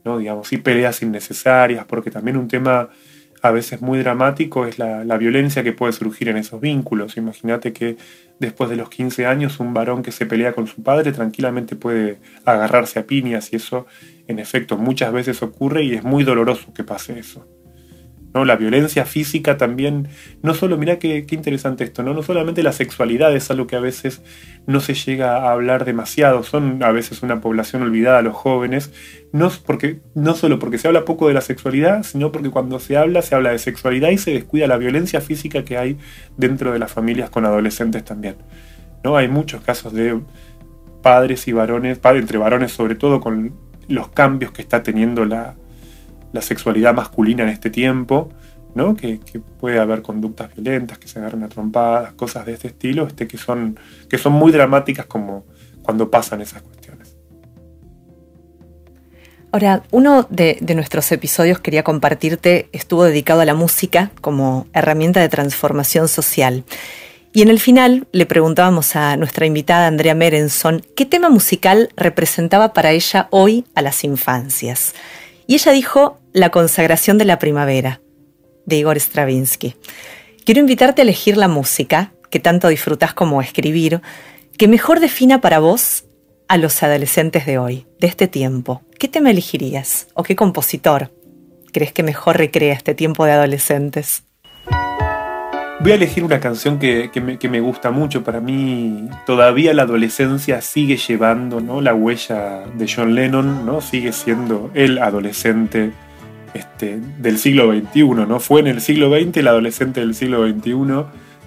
¿no? 0.04 0.16
Digamos, 0.16 0.50
y 0.54 0.56
peleas 0.56 1.02
innecesarias, 1.02 1.84
porque 1.84 2.10
también 2.10 2.38
un 2.38 2.48
tema 2.48 2.88
a 3.42 3.50
veces 3.50 3.82
muy 3.82 3.98
dramático 3.98 4.66
es 4.66 4.78
la, 4.78 5.18
violencia 5.18 5.62
que 5.62 5.72
puede 5.72 5.92
surgir 5.92 6.30
en 6.30 6.38
esos 6.38 6.62
vínculos. 6.62 7.18
Imagínate 7.18 7.74
que 7.74 7.98
después 8.40 8.70
de 8.70 8.76
los 8.76 8.90
15 8.90 9.26
años 9.26 9.60
un 9.60 9.74
varón 9.74 10.02
que 10.02 10.12
se 10.12 10.26
pelea 10.26 10.52
con 10.52 10.66
su 10.66 10.82
padre 10.82 11.12
tranquilamente 11.12 11.76
puede 11.76 12.18
agarrarse 12.44 12.98
a 12.98 13.06
piñas 13.06 13.52
y 13.52 13.56
eso 13.56 13.86
en 14.26 14.38
efecto 14.38 14.76
muchas 14.76 15.12
veces 15.12 15.42
ocurre 15.42 15.84
y 15.84 15.94
es 15.94 16.04
muy 16.04 16.24
doloroso 16.24 16.72
que 16.72 16.84
pase 16.84 17.18
eso. 17.18 17.46
¿No? 18.34 18.44
La 18.44 18.56
violencia 18.56 19.06
física 19.06 19.56
también, 19.56 20.08
no 20.42 20.54
solo, 20.54 20.76
mira 20.76 20.98
qué, 20.98 21.24
interesante 21.30 21.84
esto, 21.84 22.02
¿no? 22.02 22.12
no 22.12 22.22
solamente 22.22 22.64
la 22.64 22.72
sexualidad 22.72 23.34
es 23.34 23.50
algo 23.50 23.68
que 23.68 23.76
a 23.76 23.80
veces 23.80 24.22
no 24.66 24.80
se 24.80 24.94
llega 24.94 25.36
a 25.36 25.52
hablar 25.52 25.84
demasiado, 25.84 26.42
son 26.42 26.82
a 26.82 26.90
veces 26.90 27.22
una 27.22 27.40
población 27.40 27.82
olvidada 27.82 28.22
los 28.22 28.34
jóvenes, 28.34 28.92
no, 29.32 29.50
porque, 29.64 30.00
no 30.14 30.34
solo 30.34 30.58
porque 30.58 30.78
se 30.78 30.88
habla 30.88 31.04
poco 31.04 31.28
de 31.28 31.34
la 31.34 31.40
sexualidad, 31.40 32.02
sino 32.02 32.32
porque 32.32 32.50
cuando 32.50 32.80
se 32.80 32.96
habla, 32.96 33.22
se 33.22 33.36
habla 33.36 33.52
de 33.52 33.58
sexualidad 33.58 34.10
y 34.10 34.18
se 34.18 34.32
descuida 34.32 34.66
la 34.66 34.78
violencia 34.78 35.20
física 35.20 35.64
que 35.64 35.78
hay 35.78 35.96
dentro 36.36 36.72
de 36.72 36.80
las 36.80 36.90
familias 36.92 37.30
con 37.30 37.46
adolescentes 37.46 38.04
también. 38.04 38.34
¿no? 39.04 39.16
Hay 39.16 39.28
muchos 39.28 39.62
casos 39.62 39.92
de 39.92 40.20
padres 41.02 41.46
y 41.46 41.52
varones, 41.52 42.00
entre 42.02 42.38
varones 42.38 42.72
sobre 42.72 42.96
todo, 42.96 43.20
con 43.20 43.54
los 43.86 44.08
cambios 44.08 44.50
que 44.50 44.62
está 44.62 44.82
teniendo 44.82 45.24
la, 45.24 45.54
la 46.34 46.42
sexualidad 46.42 46.92
masculina 46.92 47.44
en 47.44 47.48
este 47.48 47.70
tiempo, 47.70 48.28
¿no? 48.74 48.96
Que, 48.96 49.20
puede 49.60 49.78
haber 49.78 50.02
conductas 50.02 50.52
violentas, 50.52 50.98
que 50.98 51.06
se 51.06 51.20
agarren 51.20 51.44
a 51.44 51.48
trompadas, 51.48 52.12
cosas 52.14 52.44
de 52.44 52.54
este 52.54 52.68
estilo, 52.68 53.06
este, 53.06 53.28
que, 53.28 53.38
son, 53.38 53.78
que 54.10 54.18
son 54.18 54.32
muy 54.32 54.50
dramáticas 54.50 55.06
como 55.06 55.46
cuando 55.82 56.10
pasan 56.10 56.42
esas 56.42 56.60
cuestiones. 56.62 57.16
Ahora, 59.52 59.84
uno 59.92 60.26
de, 60.28 60.58
de 60.60 60.74
nuestros 60.74 61.10
episodios 61.12 61.60
quería 61.60 61.84
compartirte 61.84 62.68
estuvo 62.72 63.04
dedicado 63.04 63.40
a 63.40 63.44
la 63.44 63.54
música 63.54 64.10
como 64.20 64.66
herramienta 64.72 65.20
de 65.20 65.28
transformación 65.28 66.08
social. 66.08 66.64
Y 67.32 67.42
en 67.42 67.48
el 67.48 67.60
final 67.60 68.08
le 68.10 68.26
preguntábamos 68.26 68.96
a 68.96 69.16
nuestra 69.16 69.46
invitada 69.46 69.86
Andrea 69.86 70.16
Merenson 70.16 70.84
qué 70.96 71.06
tema 71.06 71.30
musical 71.30 71.90
representaba 71.96 72.72
para 72.72 72.90
ella 72.90 73.28
hoy 73.30 73.64
a 73.76 73.82
las 73.82 74.02
infancias. 74.02 74.94
Y 75.46 75.54
ella 75.54 75.72
dijo 75.72 76.18
La 76.34 76.50
consagración 76.50 77.16
de 77.16 77.24
la 77.24 77.38
primavera, 77.38 78.00
de 78.66 78.74
Igor 78.74 78.96
Stravinsky. 78.98 79.76
Quiero 80.44 80.60
invitarte 80.60 81.00
a 81.00 81.04
elegir 81.04 81.36
la 81.36 81.46
música, 81.46 82.12
que 82.28 82.40
tanto 82.40 82.66
disfrutas 82.66 83.14
como 83.14 83.40
escribir, 83.40 84.02
que 84.58 84.66
mejor 84.66 84.98
defina 84.98 85.40
para 85.40 85.60
vos 85.60 86.06
a 86.48 86.56
los 86.56 86.82
adolescentes 86.82 87.46
de 87.46 87.58
hoy, 87.58 87.86
de 88.00 88.08
este 88.08 88.26
tiempo. 88.26 88.82
¿Qué 88.98 89.06
tema 89.06 89.30
elegirías? 89.30 90.08
¿O 90.14 90.24
qué 90.24 90.34
compositor 90.34 91.12
crees 91.72 91.92
que 91.92 92.02
mejor 92.02 92.36
recrea 92.36 92.74
este 92.74 92.96
tiempo 92.96 93.24
de 93.26 93.30
adolescentes? 93.30 94.24
Voy 95.78 95.92
a 95.92 95.94
elegir 95.94 96.24
una 96.24 96.40
canción 96.40 96.80
que, 96.80 97.10
me, 97.48 97.60
gusta 97.60 97.92
mucho. 97.92 98.24
Para 98.24 98.40
mí, 98.40 99.08
todavía 99.24 99.72
la 99.72 99.82
adolescencia 99.82 100.60
sigue 100.62 100.96
llevando 100.96 101.60
¿no? 101.60 101.80
la 101.80 101.94
huella 101.94 102.64
de 102.74 102.92
John 102.92 103.14
Lennon, 103.14 103.64
¿no? 103.64 103.80
sigue 103.80 104.12
siendo 104.12 104.72
el 104.74 104.98
adolescente 104.98 105.92
este, 106.54 107.00
del 107.18 107.38
siglo 107.38 107.72
XXI. 107.72 108.04
¿no? 108.26 108.40
Fue 108.40 108.60
en 108.60 108.68
el 108.68 108.80
siglo 108.80 109.10
XX 109.10 109.38
el 109.38 109.48
adolescente 109.48 110.00
del 110.00 110.14
siglo 110.14 110.48
XXI, 110.48 110.72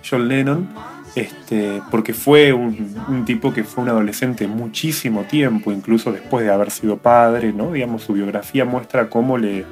John 0.07 0.27
Lennon, 0.27 0.69
este, 1.15 1.81
porque 1.89 2.13
fue 2.13 2.53
un, 2.53 3.23
tipo 3.25 3.51
que 3.53 3.63
fue 3.63 3.83
un 3.83 3.89
adolescente 3.89 4.47
muchísimo 4.47 5.23
tiempo, 5.23 5.71
incluso 5.71 6.11
después 6.11 6.45
de 6.45 6.51
haber 6.51 6.69
sido 6.69 6.97
padre. 6.97 7.53
¿no? 7.53 7.71
Digamos, 7.71 8.03
su 8.03 8.13
biografía 8.13 8.65
muestra 8.65 9.09
cómo 9.09 9.37
le, 9.37 9.65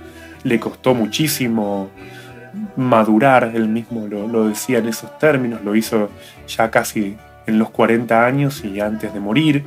le 0.44 0.60
costó 0.60 0.96
muchísimo 0.96 1.90
madurar, 2.76 3.52
él 3.54 3.68
mismo 3.68 4.08
lo, 4.08 4.48
decía 4.48 4.80
en 4.80 4.88
esos 4.88 5.18
términos, 5.18 5.62
lo 5.64 5.76
hizo 5.76 6.10
ya 6.48 6.72
casi 6.72 7.18
en 7.48 7.60
los 7.60 7.70
40 7.70 8.26
años 8.26 8.64
y 8.64 8.80
antes 8.80 9.14
de 9.14 9.20
morir, 9.20 9.64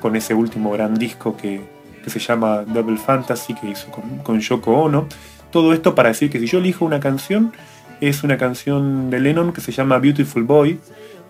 con 0.00 0.16
ese 0.16 0.34
último 0.34 0.70
gran 0.72 0.94
disco 0.94 1.36
que, 1.36 1.60
se 2.08 2.18
llama 2.18 2.62
Double 2.66 2.96
Fantasy 2.96 3.54
que 3.54 3.68
hizo 3.68 3.90
con, 3.90 4.18
con, 4.18 4.40
Yoko 4.40 4.72
Ono. 4.72 5.06
Todo 5.50 5.74
esto 5.74 5.94
para 5.94 6.08
decir 6.08 6.30
que 6.30 6.38
si 6.38 6.46
yo 6.46 6.58
elijo 6.58 6.84
una 6.84 7.00
canción, 7.00 7.52
es 8.00 8.22
una 8.22 8.38
canción 8.38 9.10
de 9.10 9.20
Lennon 9.20 9.52
que 9.52 9.60
se 9.60 9.72
llama 9.72 9.98
Beautiful 9.98 10.44
Boy, 10.44 10.80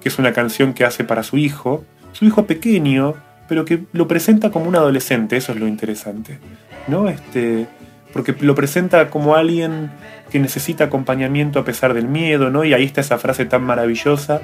que 0.00 0.08
es 0.08 0.18
una 0.18 0.32
canción 0.32 0.74
que 0.74 0.84
hace 0.84 1.02
para 1.02 1.22
su 1.24 1.38
hijo, 1.38 1.84
su 2.12 2.26
hijo 2.26 2.46
pequeño, 2.46 3.14
pero 3.48 3.64
que 3.64 3.84
lo 3.92 4.06
presenta 4.06 4.50
como 4.50 4.68
un 4.68 4.76
adolescente, 4.76 5.36
eso 5.36 5.52
es 5.52 5.58
lo 5.58 5.66
interesante. 5.66 6.38
¿no? 6.86 7.08
Este, 7.08 7.66
porque 8.12 8.34
lo 8.40 8.54
presenta 8.54 9.08
como 9.10 9.36
alguien 9.36 9.90
que 10.30 10.38
necesita 10.38 10.84
acompañamiento 10.84 11.58
a 11.58 11.64
pesar 11.64 11.94
del 11.94 12.06
miedo, 12.08 12.50
¿no? 12.50 12.64
Y 12.64 12.74
ahí 12.74 12.84
está 12.84 13.00
esa 13.00 13.18
frase 13.18 13.44
tan 13.46 13.62
maravillosa, 13.62 14.40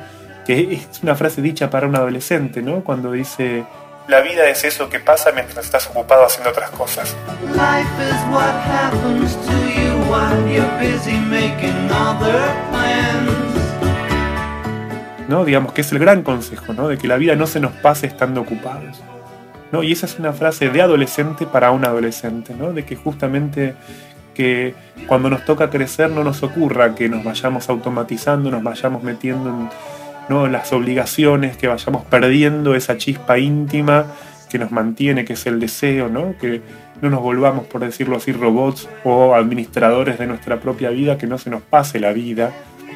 que 0.47 0.75
es 0.75 1.03
una 1.03 1.15
frase 1.15 1.43
dicha 1.43 1.71
para 1.71 1.87
un 1.87 1.97
adolescente, 1.97 2.63
¿no? 2.63 2.83
Cuando 2.85 3.13
dice, 3.13 3.65
la 4.09 4.21
vida 4.21 4.49
es 4.49 4.65
eso 4.65 4.89
que 4.89 5.01
pasa 5.01 5.33
mientras 5.33 5.65
estás 5.65 5.89
ocupado 5.89 6.25
haciendo 6.25 6.51
otras 6.51 6.71
cosas. 6.71 7.17
¿No? 15.29 15.45
Digamos 15.45 15.73
que 15.73 15.81
es 15.81 15.91
el 15.91 15.99
gran 15.99 16.23
consejo, 16.23 16.73
¿no? 16.73 16.89
De 16.89 16.99
que 16.99 17.09
la 17.09 17.17
vida 17.17 17.35
no 17.35 17.47
se 17.47 17.59
nos 17.59 17.73
pase 17.73 18.07
estando 18.07 18.41
ocupados. 18.41 19.03
¿no? 19.73 19.83
Y 19.83 19.93
esa 19.93 20.07
es 20.07 20.19
una 20.21 20.33
frase 20.33 20.71
de 20.71 20.83
adolescente 20.83 21.45
para 21.45 21.73
un 21.73 21.85
adolescente, 21.85 22.55
¿no? 22.55 22.73
De 22.73 22.85
que 22.85 22.95
justamente 22.95 23.75
que 24.35 24.75
cuando 25.09 25.31
nos 25.31 25.45
toca 25.45 25.71
crecer 25.71 26.11
no 26.11 26.23
nos 26.23 26.43
ocurra 26.43 26.95
que 26.95 27.09
nos 27.09 27.25
vayamos 27.25 27.69
automatizando, 27.69 28.51
nos 28.51 28.63
vayamos 28.63 29.03
metiendo 29.03 29.49
en 29.49 29.71
¿no? 30.29 30.47
las 30.47 30.73
obligaciones, 30.73 31.57
que 31.57 31.69
vayamos 31.69 32.05
perdiendo 32.05 32.75
esa 32.75 32.97
chispa 32.97 33.39
íntima 33.39 34.07
que 34.51 34.59
nos 34.59 34.71
mantiene, 34.71 35.25
que 35.25 35.35
es 35.35 35.47
el 35.47 35.61
deseo, 35.61 36.09
¿no? 36.09 36.35
que 36.39 36.63
no 37.01 37.11
nos 37.11 37.21
volvamos, 37.21 37.67
por 37.67 37.81
decirlo 37.81 38.17
así, 38.17 38.33
robots 38.33 38.89
o 39.05 39.35
administradores 39.35 40.19
de 40.19 40.27
nuestra 40.27 40.61
propia 40.61 40.91
vida, 40.91 41.19
que 41.19 41.27
no 41.27 41.39
se 41.39 41.51
nos 41.51 41.63
pase 41.63 42.01
la 42.01 42.13
vida, 42.13 42.53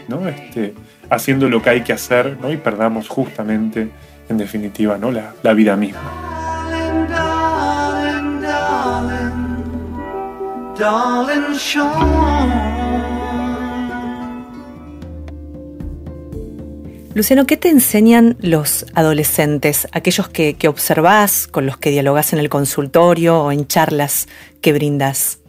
¿no? 0.09 0.29
este, 0.29 0.75
haciendo 1.11 1.49
lo 1.49 1.63
que 1.63 1.71
hay 1.71 1.81
que 1.83 1.93
hacer 1.93 2.39
¿no? 2.41 2.53
y 2.53 2.57
perdamos 2.57 3.09
justamente, 3.09 3.89
en 4.29 4.39
definitiva, 4.39 4.97
¿no? 4.99 5.11
la, 5.11 5.35
la 5.43 5.53
vida 5.53 5.77
misma. 5.77 6.31
Luciano, 17.13 17.45
¿qué 17.45 17.57
te 17.57 17.69
enseñan 17.69 18.37
los 18.41 18.87
adolescentes, 18.95 19.89
aquellos 19.91 20.29
que, 20.29 20.55
que 20.55 20.69
observás, 20.69 21.49
con 21.49 21.67
los 21.67 21.77
que 21.77 21.91
dialogas 21.91 22.33
en 22.33 22.39
el 22.39 22.49
consultorio 22.49 23.43
o 23.43 23.53
en 23.53 23.67
charlas 23.67 24.29
que 24.61 24.73
brindas? 24.73 25.41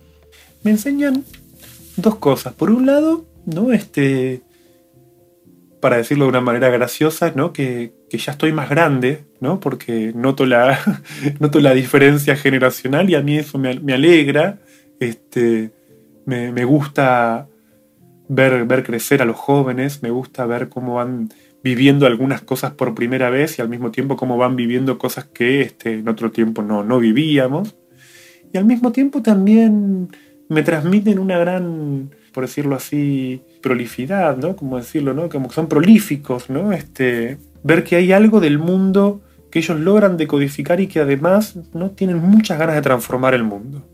Me 0.64 0.72
enseñan 0.72 1.24
dos 1.98 2.16
cosas. 2.16 2.54
Por 2.54 2.72
un 2.72 2.88
lado, 2.88 3.26
¿no? 3.46 3.72
Este, 3.74 4.42
para 5.80 5.98
decirlo 5.98 6.26
de 6.26 6.30
una 6.30 6.42
manera 6.42 6.70
graciosa, 6.70 7.34
¿no? 7.36 7.54
Que, 7.54 7.94
ya 8.12 8.34
estoy 8.34 8.52
más 8.52 8.70
grande, 8.70 9.26
¿no? 9.40 9.60
Porque 9.60 10.12
noto 10.16 10.46
la, 10.46 10.80
noto 11.40 11.60
la 11.60 11.74
diferencia 11.74 12.36
generacional 12.36 13.10
y 13.10 13.16
a 13.16 13.22
mí 13.22 13.38
eso 13.38 13.58
me, 13.58 13.94
alegra. 13.94 14.60
Este, 15.00 15.72
me, 16.26 16.52
me, 16.52 16.66
gusta 16.66 17.48
ver, 18.34 18.66
ver 18.66 18.84
crecer 18.84 19.22
a 19.22 19.26
los 19.26 19.36
jóvenes, 19.36 20.02
me 20.02 20.10
gusta 20.10 20.46
ver 20.46 20.70
cómo 20.70 20.96
van 20.96 21.30
viviendo 21.64 22.08
algunas 22.08 22.42
cosas 22.42 22.72
por 22.72 22.96
primera 22.96 23.30
vez 23.30 23.60
y 23.60 23.62
al 23.62 23.70
mismo 23.70 23.92
tiempo 23.92 24.16
cómo 24.16 24.38
van 24.38 24.56
viviendo 24.56 24.98
cosas 24.98 25.26
que 25.26 25.62
este, 25.62 25.96
en 25.96 26.08
otro 26.08 26.32
tiempo 26.32 26.62
no, 26.62 26.84
no 26.84 27.00
vivíamos. 27.00 27.76
Y 28.54 28.58
al 28.58 28.66
mismo 28.66 28.94
tiempo 28.94 29.22
también 29.22 30.10
me 30.48 30.64
transmiten 30.64 31.20
una 31.20 31.38
gran, 31.38 32.10
por 32.32 32.46
decirlo 32.46 32.76
así, 32.78 33.42
prolificidad, 33.62 34.38
¿no? 34.38 34.56
Como 34.56 34.78
decirlo, 34.78 35.14
¿no? 35.14 35.28
Como 35.30 35.50
que 35.50 35.56
son 35.56 35.68
prolíficos, 35.68 36.50
¿no? 36.50 36.72
Este, 36.72 37.38
ver 37.64 37.84
que 37.84 37.98
hay 37.98 38.14
algo 38.14 38.40
del 38.40 38.60
mundo 38.60 39.22
que 39.52 39.60
ellos 39.60 39.78
logran 39.78 40.16
decodificar 40.16 40.80
y 40.80 40.88
que 40.88 41.02
además 41.02 41.58
no 41.74 41.92
tienen 41.92 42.18
muchas 42.18 42.58
ganas 42.58 42.76
de 42.76 42.82
transformar 42.82 43.34
el 43.34 43.44
mundo. 43.44 43.86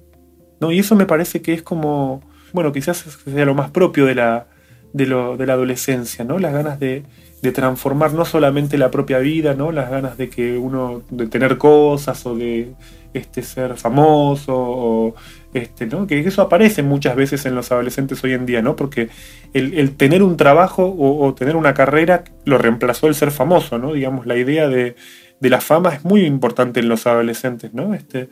¿no? 0.59 0.71
Y 0.71 0.79
eso 0.79 0.95
me 0.95 1.07
parece 1.07 1.41
que 1.41 1.53
es 1.53 1.63
como, 1.63 2.21
bueno, 2.57 2.71
quizás 2.71 3.05
sea 3.23 3.45
lo 3.45 3.53
más 3.53 3.69
propio 3.69 4.07
de 4.07 4.15
la, 4.15 4.47
de, 4.91 5.05
lo, 5.05 5.37
de 5.37 5.45
la 5.45 5.53
adolescencia, 5.53 6.25
¿no? 6.25 6.39
Las 6.39 6.53
ganas 6.53 6.79
de, 6.79 7.03
de 7.43 7.51
transformar 7.51 8.13
no 8.13 8.25
solamente 8.25 8.79
la 8.79 8.89
propia 8.89 9.19
vida, 9.19 9.53
¿no? 9.53 9.71
Las 9.71 9.91
ganas 9.91 10.17
de 10.17 10.27
que 10.27 10.57
uno, 10.57 11.03
de 11.11 11.27
tener 11.27 11.59
cosas 11.59 12.25
o 12.25 12.35
de 12.35 12.71
este, 13.13 13.43
ser 13.43 13.77
famoso, 13.77 14.55
o, 14.57 15.15
este, 15.53 15.85
¿no? 15.85 16.07
Que 16.07 16.19
eso 16.21 16.41
aparece 16.41 16.81
muchas 16.81 17.15
veces 17.15 17.45
en 17.45 17.53
los 17.53 17.71
adolescentes 17.71 18.23
hoy 18.23 18.33
en 18.33 18.47
día, 18.47 18.63
¿no? 18.63 18.75
Porque 18.75 19.09
el, 19.53 19.95
tener 19.95 20.23
un 20.23 20.35
trabajo 20.35 20.95
o, 20.97 21.31
tener 21.35 21.55
una 21.55 21.75
carrera 21.75 22.23
lo 22.43 22.57
reemplazó 22.57 23.05
el 23.05 23.13
ser 23.13 23.29
famoso, 23.29 23.77
¿no? 23.77 23.93
Digamos, 23.93 24.25
la 24.25 24.35
idea 24.35 24.67
de, 24.67 24.95
de 25.39 25.49
la 25.51 25.61
fama 25.61 25.93
es 25.93 26.03
muy 26.03 26.25
importante 26.25 26.79
en 26.79 26.89
los 26.89 27.05
adolescentes, 27.05 27.71
¿no? 27.75 27.93
Este, 27.93 28.29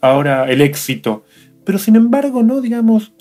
ahora 0.00 0.50
el 0.50 0.62
éxito. 0.62 1.24
Pero 1.66 1.78
sin 1.78 1.94
embargo, 1.96 2.42
¿no? 2.42 2.62
Digamos, 2.62 3.12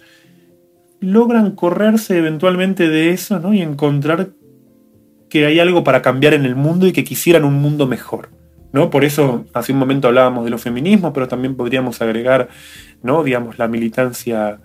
logran 1.05 1.51
correrse 1.51 2.17
eventualmente 2.17 2.89
de 2.89 3.11
eso, 3.11 3.39
¿no? 3.39 3.53
Y 3.53 3.61
encontrar 3.61 4.29
que 5.29 5.45
hay 5.45 5.59
algo 5.59 5.83
para 5.83 6.01
cambiar 6.01 6.33
en 6.33 6.45
el 6.45 6.55
mundo 6.55 6.87
y 6.87 6.91
que 6.91 7.03
quisieran 7.03 7.43
un 7.43 7.55
mundo 7.55 7.87
mejor. 7.87 8.29
¿no? 8.71 8.89
Por 8.89 9.05
eso 9.05 9.45
hace 9.53 9.71
un 9.71 9.79
momento 9.79 10.09
hablábamos 10.09 10.43
de 10.43 10.51
los 10.51 10.61
feminismos, 10.61 11.11
pero 11.13 11.29
también 11.29 11.55
podríamos 11.55 12.01
agregar, 12.01 12.49
¿no? 13.03 13.23
digamos, 13.23 13.57
la 13.57 13.69
militancia 13.69 14.59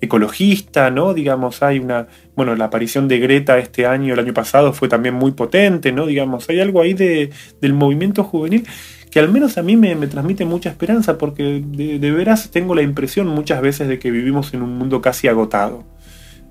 ecologista, 0.00 0.90
¿no? 0.90 1.14
Digamos, 1.14 1.62
hay 1.62 1.78
una, 1.78 2.08
bueno, 2.36 2.56
la 2.56 2.66
aparición 2.66 3.08
de 3.08 3.18
Greta 3.18 3.58
este 3.58 3.86
año, 3.86 4.14
el 4.14 4.20
año 4.20 4.34
pasado, 4.34 4.72
fue 4.72 4.88
también 4.88 5.14
muy 5.14 5.32
potente, 5.32 5.92
¿no? 5.92 6.06
Digamos, 6.06 6.48
hay 6.48 6.60
algo 6.60 6.80
ahí 6.80 6.94
de, 6.94 7.30
del 7.60 7.74
movimiento 7.74 8.24
juvenil 8.24 8.66
que 9.14 9.20
al 9.20 9.30
menos 9.30 9.58
a 9.58 9.62
mí 9.62 9.76
me, 9.76 9.94
transmite 10.08 10.44
mucha 10.44 10.70
esperanza, 10.70 11.18
porque 11.18 11.62
de, 11.64 12.10
veras 12.10 12.50
tengo 12.50 12.74
la 12.74 12.82
impresión 12.82 13.28
muchas 13.28 13.62
veces 13.62 13.86
de 13.86 14.00
que 14.00 14.10
vivimos 14.10 14.52
en 14.54 14.62
un 14.62 14.76
mundo 14.76 15.00
casi 15.00 15.28
agotado. 15.28 15.84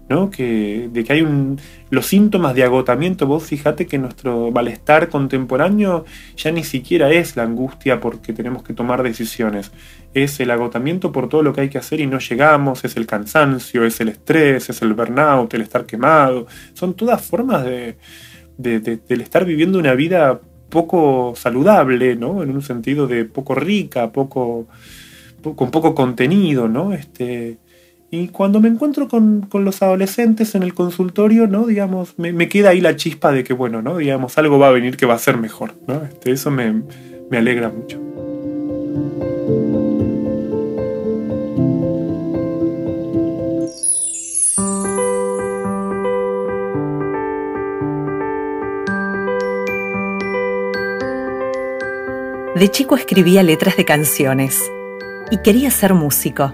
¿no? 0.08 0.30
Que, 0.30 0.90
de 0.90 1.04
que 1.04 1.12
hay 1.12 1.28
los 1.90 2.06
síntomas 2.06 2.56
de 2.56 2.64
agotamiento. 2.64 3.28
Vos 3.28 3.44
fíjate 3.44 3.86
que 3.86 3.98
nuestro 3.98 4.50
malestar 4.52 5.10
contemporáneo 5.10 6.06
ya 6.38 6.52
ni 6.52 6.64
siquiera 6.64 7.12
es 7.12 7.36
la 7.36 7.44
angustia 7.44 8.00
porque 8.00 8.32
tenemos 8.32 8.64
que 8.64 8.74
tomar 8.74 9.04
decisiones. 9.04 9.74
Es 10.14 10.40
el 10.40 10.50
agotamiento 10.50 11.12
por 11.12 11.28
todo 11.28 11.44
lo 11.44 11.52
que 11.52 11.62
hay 11.62 11.70
que 11.70 11.80
hacer 11.80 12.00
y 12.00 12.08
no 12.08 12.20
llegamos, 12.20 12.86
es 12.86 12.96
el 12.96 13.06
cansancio, 13.06 13.84
es 13.84 14.00
el 14.00 14.08
estrés, 14.08 14.70
es 14.70 14.82
el 14.82 14.94
burnout, 14.94 15.54
el 15.54 15.64
estar 15.64 15.86
quemado. 15.86 16.48
Son 16.76 16.94
todas 16.94 17.26
formas 17.26 17.66
de, 17.66 17.98
del 18.58 19.20
estar 19.20 19.44
viviendo 19.44 19.80
una 19.80 19.96
vida 19.96 20.40
poco 20.74 21.36
saludable, 21.36 22.16
¿no? 22.16 22.42
En 22.42 22.50
un 22.50 22.64
sentido 22.64 23.06
de 23.06 23.26
poco 23.26 23.54
rica, 23.54 24.12
poco, 24.12 24.66
con 25.56 25.70
poco 25.70 25.94
contenido, 25.94 26.68
¿no? 26.68 26.94
Este, 26.94 27.60
y 28.10 28.30
cuando 28.30 28.60
me 28.60 28.70
encuentro 28.70 29.08
con, 29.08 29.48
los 29.54 29.84
adolescentes 29.84 30.56
en 30.56 30.64
el 30.64 30.74
consultorio, 30.74 31.46
¿no? 31.46 31.68
Digamos, 31.68 32.18
me, 32.18 32.50
queda 32.50 32.72
ahí 32.72 32.82
la 32.82 32.96
chispa 32.96 33.32
de 33.32 33.44
que, 33.44 33.54
bueno, 33.54 33.84
¿no? 33.84 33.98
Digamos, 33.98 34.36
algo 34.40 34.58
va 34.58 34.70
a 34.70 34.72
venir 34.72 34.98
que 34.98 35.06
va 35.06 35.14
a 35.14 35.20
ser 35.20 35.38
mejor, 35.38 35.76
¿no? 35.88 36.04
Este, 36.06 36.32
eso 36.32 36.50
me, 36.50 36.82
me 37.30 37.38
alegra 37.38 37.70
mucho. 37.70 38.02
De 52.56 52.70
chico 52.70 52.96
escribía 52.96 53.44
letras 53.44 53.78
de 53.78 53.86
canciones 53.86 54.62
y 55.32 55.38
quería 55.38 55.72
ser 55.72 55.94
músico 55.94 56.54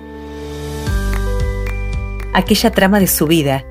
aquella 2.33 2.71
trama 2.71 2.99
de 2.99 3.07
su 3.07 3.27
vida, 3.27 3.65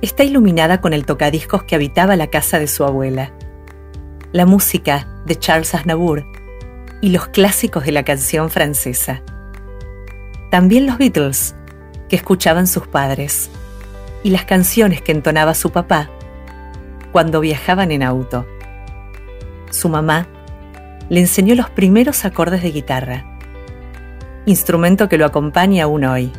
está 0.00 0.24
iluminada 0.24 0.80
con 0.80 0.92
el 0.92 1.04
tocadiscos 1.04 1.64
que 1.64 1.74
habitaba 1.74 2.16
la 2.16 2.28
casa 2.28 2.58
de 2.58 2.66
su 2.66 2.84
abuela, 2.84 3.32
la 4.32 4.46
música 4.46 5.06
de 5.26 5.38
Charles 5.38 5.74
Aznavour 5.74 6.24
y 7.02 7.10
los 7.10 7.28
clásicos 7.28 7.84
de 7.84 7.92
la 7.92 8.04
canción 8.04 8.48
francesa. 8.48 9.22
También 10.50 10.86
los 10.86 10.98
Beatles, 10.98 11.54
que 12.08 12.16
escuchaban 12.16 12.66
sus 12.66 12.86
padres, 12.86 13.50
y 14.22 14.30
las 14.30 14.44
canciones 14.44 15.00
que 15.02 15.12
entonaba 15.12 15.54
su 15.54 15.70
papá 15.70 16.10
cuando 17.12 17.40
viajaban 17.40 17.90
en 17.90 18.02
auto. 18.02 18.46
Su 19.70 19.88
mamá 19.88 20.26
le 21.10 21.20
enseñó 21.20 21.56
los 21.56 21.68
primeros 21.68 22.24
acordes 22.24 22.62
de 22.62 22.70
guitarra, 22.70 23.26
instrumento 24.46 25.08
que 25.08 25.18
lo 25.18 25.26
acompaña 25.26 25.84
aún 25.84 26.04
hoy. 26.04 26.32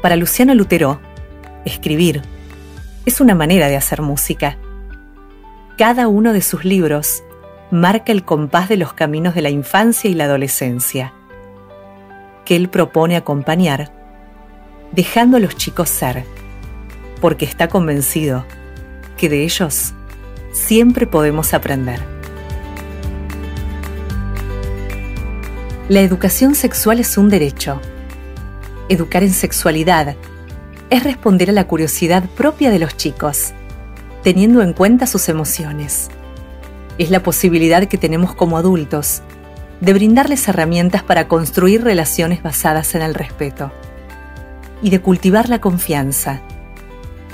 Para 0.00 0.14
Luciano 0.14 0.54
Lutero, 0.54 1.00
escribir 1.64 2.22
es 3.04 3.20
una 3.20 3.34
manera 3.34 3.68
de 3.68 3.76
hacer 3.76 4.00
música. 4.00 4.56
Cada 5.76 6.06
uno 6.06 6.32
de 6.32 6.40
sus 6.40 6.64
libros 6.64 7.24
marca 7.72 8.12
el 8.12 8.24
compás 8.24 8.68
de 8.68 8.76
los 8.76 8.92
caminos 8.92 9.34
de 9.34 9.42
la 9.42 9.50
infancia 9.50 10.08
y 10.08 10.14
la 10.14 10.24
adolescencia, 10.24 11.12
que 12.44 12.54
él 12.54 12.68
propone 12.68 13.16
acompañar, 13.16 13.92
dejando 14.92 15.36
a 15.36 15.40
los 15.40 15.56
chicos 15.56 15.88
ser, 15.88 16.24
porque 17.20 17.44
está 17.44 17.66
convencido 17.66 18.44
que 19.16 19.28
de 19.28 19.42
ellos 19.42 19.94
siempre 20.52 21.08
podemos 21.08 21.54
aprender. 21.54 22.15
La 25.88 26.00
educación 26.00 26.54
sexual 26.54 27.00
es 27.00 27.16
un 27.16 27.28
derecho 27.28 27.80
educar 28.88 29.22
en 29.22 29.32
sexualidad 29.32 30.16
es 30.90 31.04
responder 31.04 31.50
a 31.50 31.52
la 31.52 31.66
curiosidad 31.66 32.24
propia 32.36 32.70
de 32.70 32.78
los 32.78 32.96
chicos, 32.96 33.52
teniendo 34.22 34.62
en 34.62 34.72
cuenta 34.72 35.06
sus 35.06 35.28
emociones. 35.28 36.08
Es 36.98 37.10
la 37.10 37.22
posibilidad 37.22 37.86
que 37.86 37.98
tenemos 37.98 38.34
como 38.34 38.56
adultos 38.56 39.22
de 39.80 39.92
brindarles 39.92 40.46
herramientas 40.48 41.02
para 41.02 41.28
construir 41.28 41.82
relaciones 41.82 42.42
basadas 42.42 42.94
en 42.94 43.02
el 43.02 43.14
respeto 43.14 43.72
y 44.82 44.90
de 44.90 45.00
cultivar 45.00 45.48
la 45.48 45.60
confianza, 45.60 46.40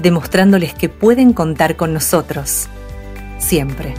demostrándoles 0.01 0.75
que 0.75 0.89
pueden 0.89 1.33
contar 1.33 1.77
con 1.77 1.93
nosotros, 1.93 2.69
siempre. 3.39 3.95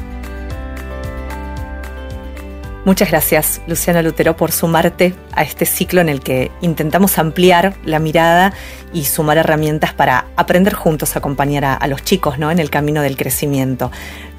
Muchas 2.86 3.12
gracias, 3.12 3.62
Luciana 3.66 4.02
Lutero, 4.02 4.36
por 4.36 4.52
sumarte 4.52 5.16
a 5.32 5.44
este 5.44 5.66
ciclo 5.66 6.02
en 6.02 6.10
el 6.10 6.20
que 6.20 6.52
intentamos 6.60 7.18
ampliar 7.18 7.76
la 7.86 8.00
mirada 8.00 8.54
y 8.92 9.06
sumar 9.06 9.38
herramientas 9.38 9.94
para 9.94 10.26
aprender 10.36 10.74
juntos 10.74 11.16
a 11.16 11.20
acompañar 11.20 11.64
a, 11.64 11.88
los 11.88 12.04
chicos 12.04 12.40
¿no? 12.40 12.52
en 12.52 12.60
el 12.60 12.70
camino 12.70 13.02
del 13.02 13.16
crecimiento. 13.16 13.90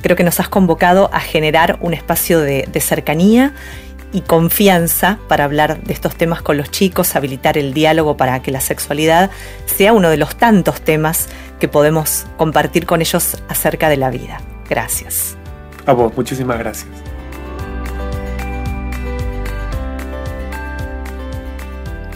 Creo 0.02 0.14
que 0.14 0.24
nos 0.24 0.40
has 0.40 0.50
convocado 0.50 1.08
a 1.14 1.20
generar 1.20 1.78
un 1.80 1.94
espacio 1.94 2.40
de, 2.40 2.68
de 2.70 2.80
cercanía 2.82 3.54
y 4.12 4.20
confianza 4.20 5.18
para 5.26 5.44
hablar 5.44 5.82
de 5.82 5.94
estos 5.94 6.14
temas 6.14 6.42
con 6.42 6.58
los 6.58 6.70
chicos, 6.70 7.16
habilitar 7.16 7.56
el 7.56 7.72
diálogo 7.72 8.18
para 8.18 8.42
que 8.42 8.50
la 8.50 8.60
sexualidad 8.60 9.30
sea 9.64 9.94
uno 9.94 10.10
de 10.10 10.18
los 10.18 10.36
tantos 10.36 10.82
temas 10.82 11.28
que 11.58 11.68
podemos 11.68 12.26
compartir 12.36 12.84
con 12.84 13.00
ellos 13.00 13.38
acerca 13.48 13.88
de 13.88 13.96
la 13.96 14.10
vida. 14.10 14.38
Gracias. 14.68 15.34
A 15.86 15.94
vos, 15.94 16.14
muchísimas 16.14 16.58
gracias. 16.58 17.13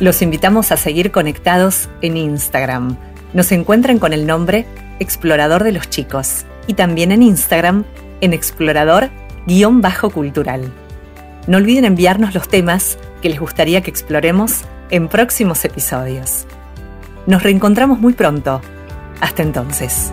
Los 0.01 0.23
invitamos 0.23 0.71
a 0.71 0.77
seguir 0.77 1.11
conectados 1.11 1.89
en 2.03 2.17
Instagram. 2.17 2.97
Nos 3.33 3.51
encuentran 3.51 3.99
con 3.99 4.13
el 4.13 4.29
nombre 4.29 4.65
Explorador 5.01 5.65
de 5.65 5.73
los 5.73 5.91
Chicos 5.91 6.45
y 6.69 6.75
también 6.75 7.11
en 7.11 7.23
Instagram 7.23 7.85
en 8.21 8.33
explorador-cultural. 8.33 10.73
No 11.49 11.57
olviden 11.57 11.85
enviarnos 11.85 12.33
los 12.33 12.49
temas 12.49 12.97
que 13.23 13.29
les 13.29 13.41
gustaría 13.41 13.81
que 13.81 13.91
exploremos 13.91 14.61
en 14.91 15.09
próximos 15.09 15.65
episodios. 15.65 16.47
Nos 17.27 17.43
reencontramos 17.43 17.99
muy 17.99 18.13
pronto. 18.13 18.61
Hasta 19.21 19.43
entonces. 19.43 20.13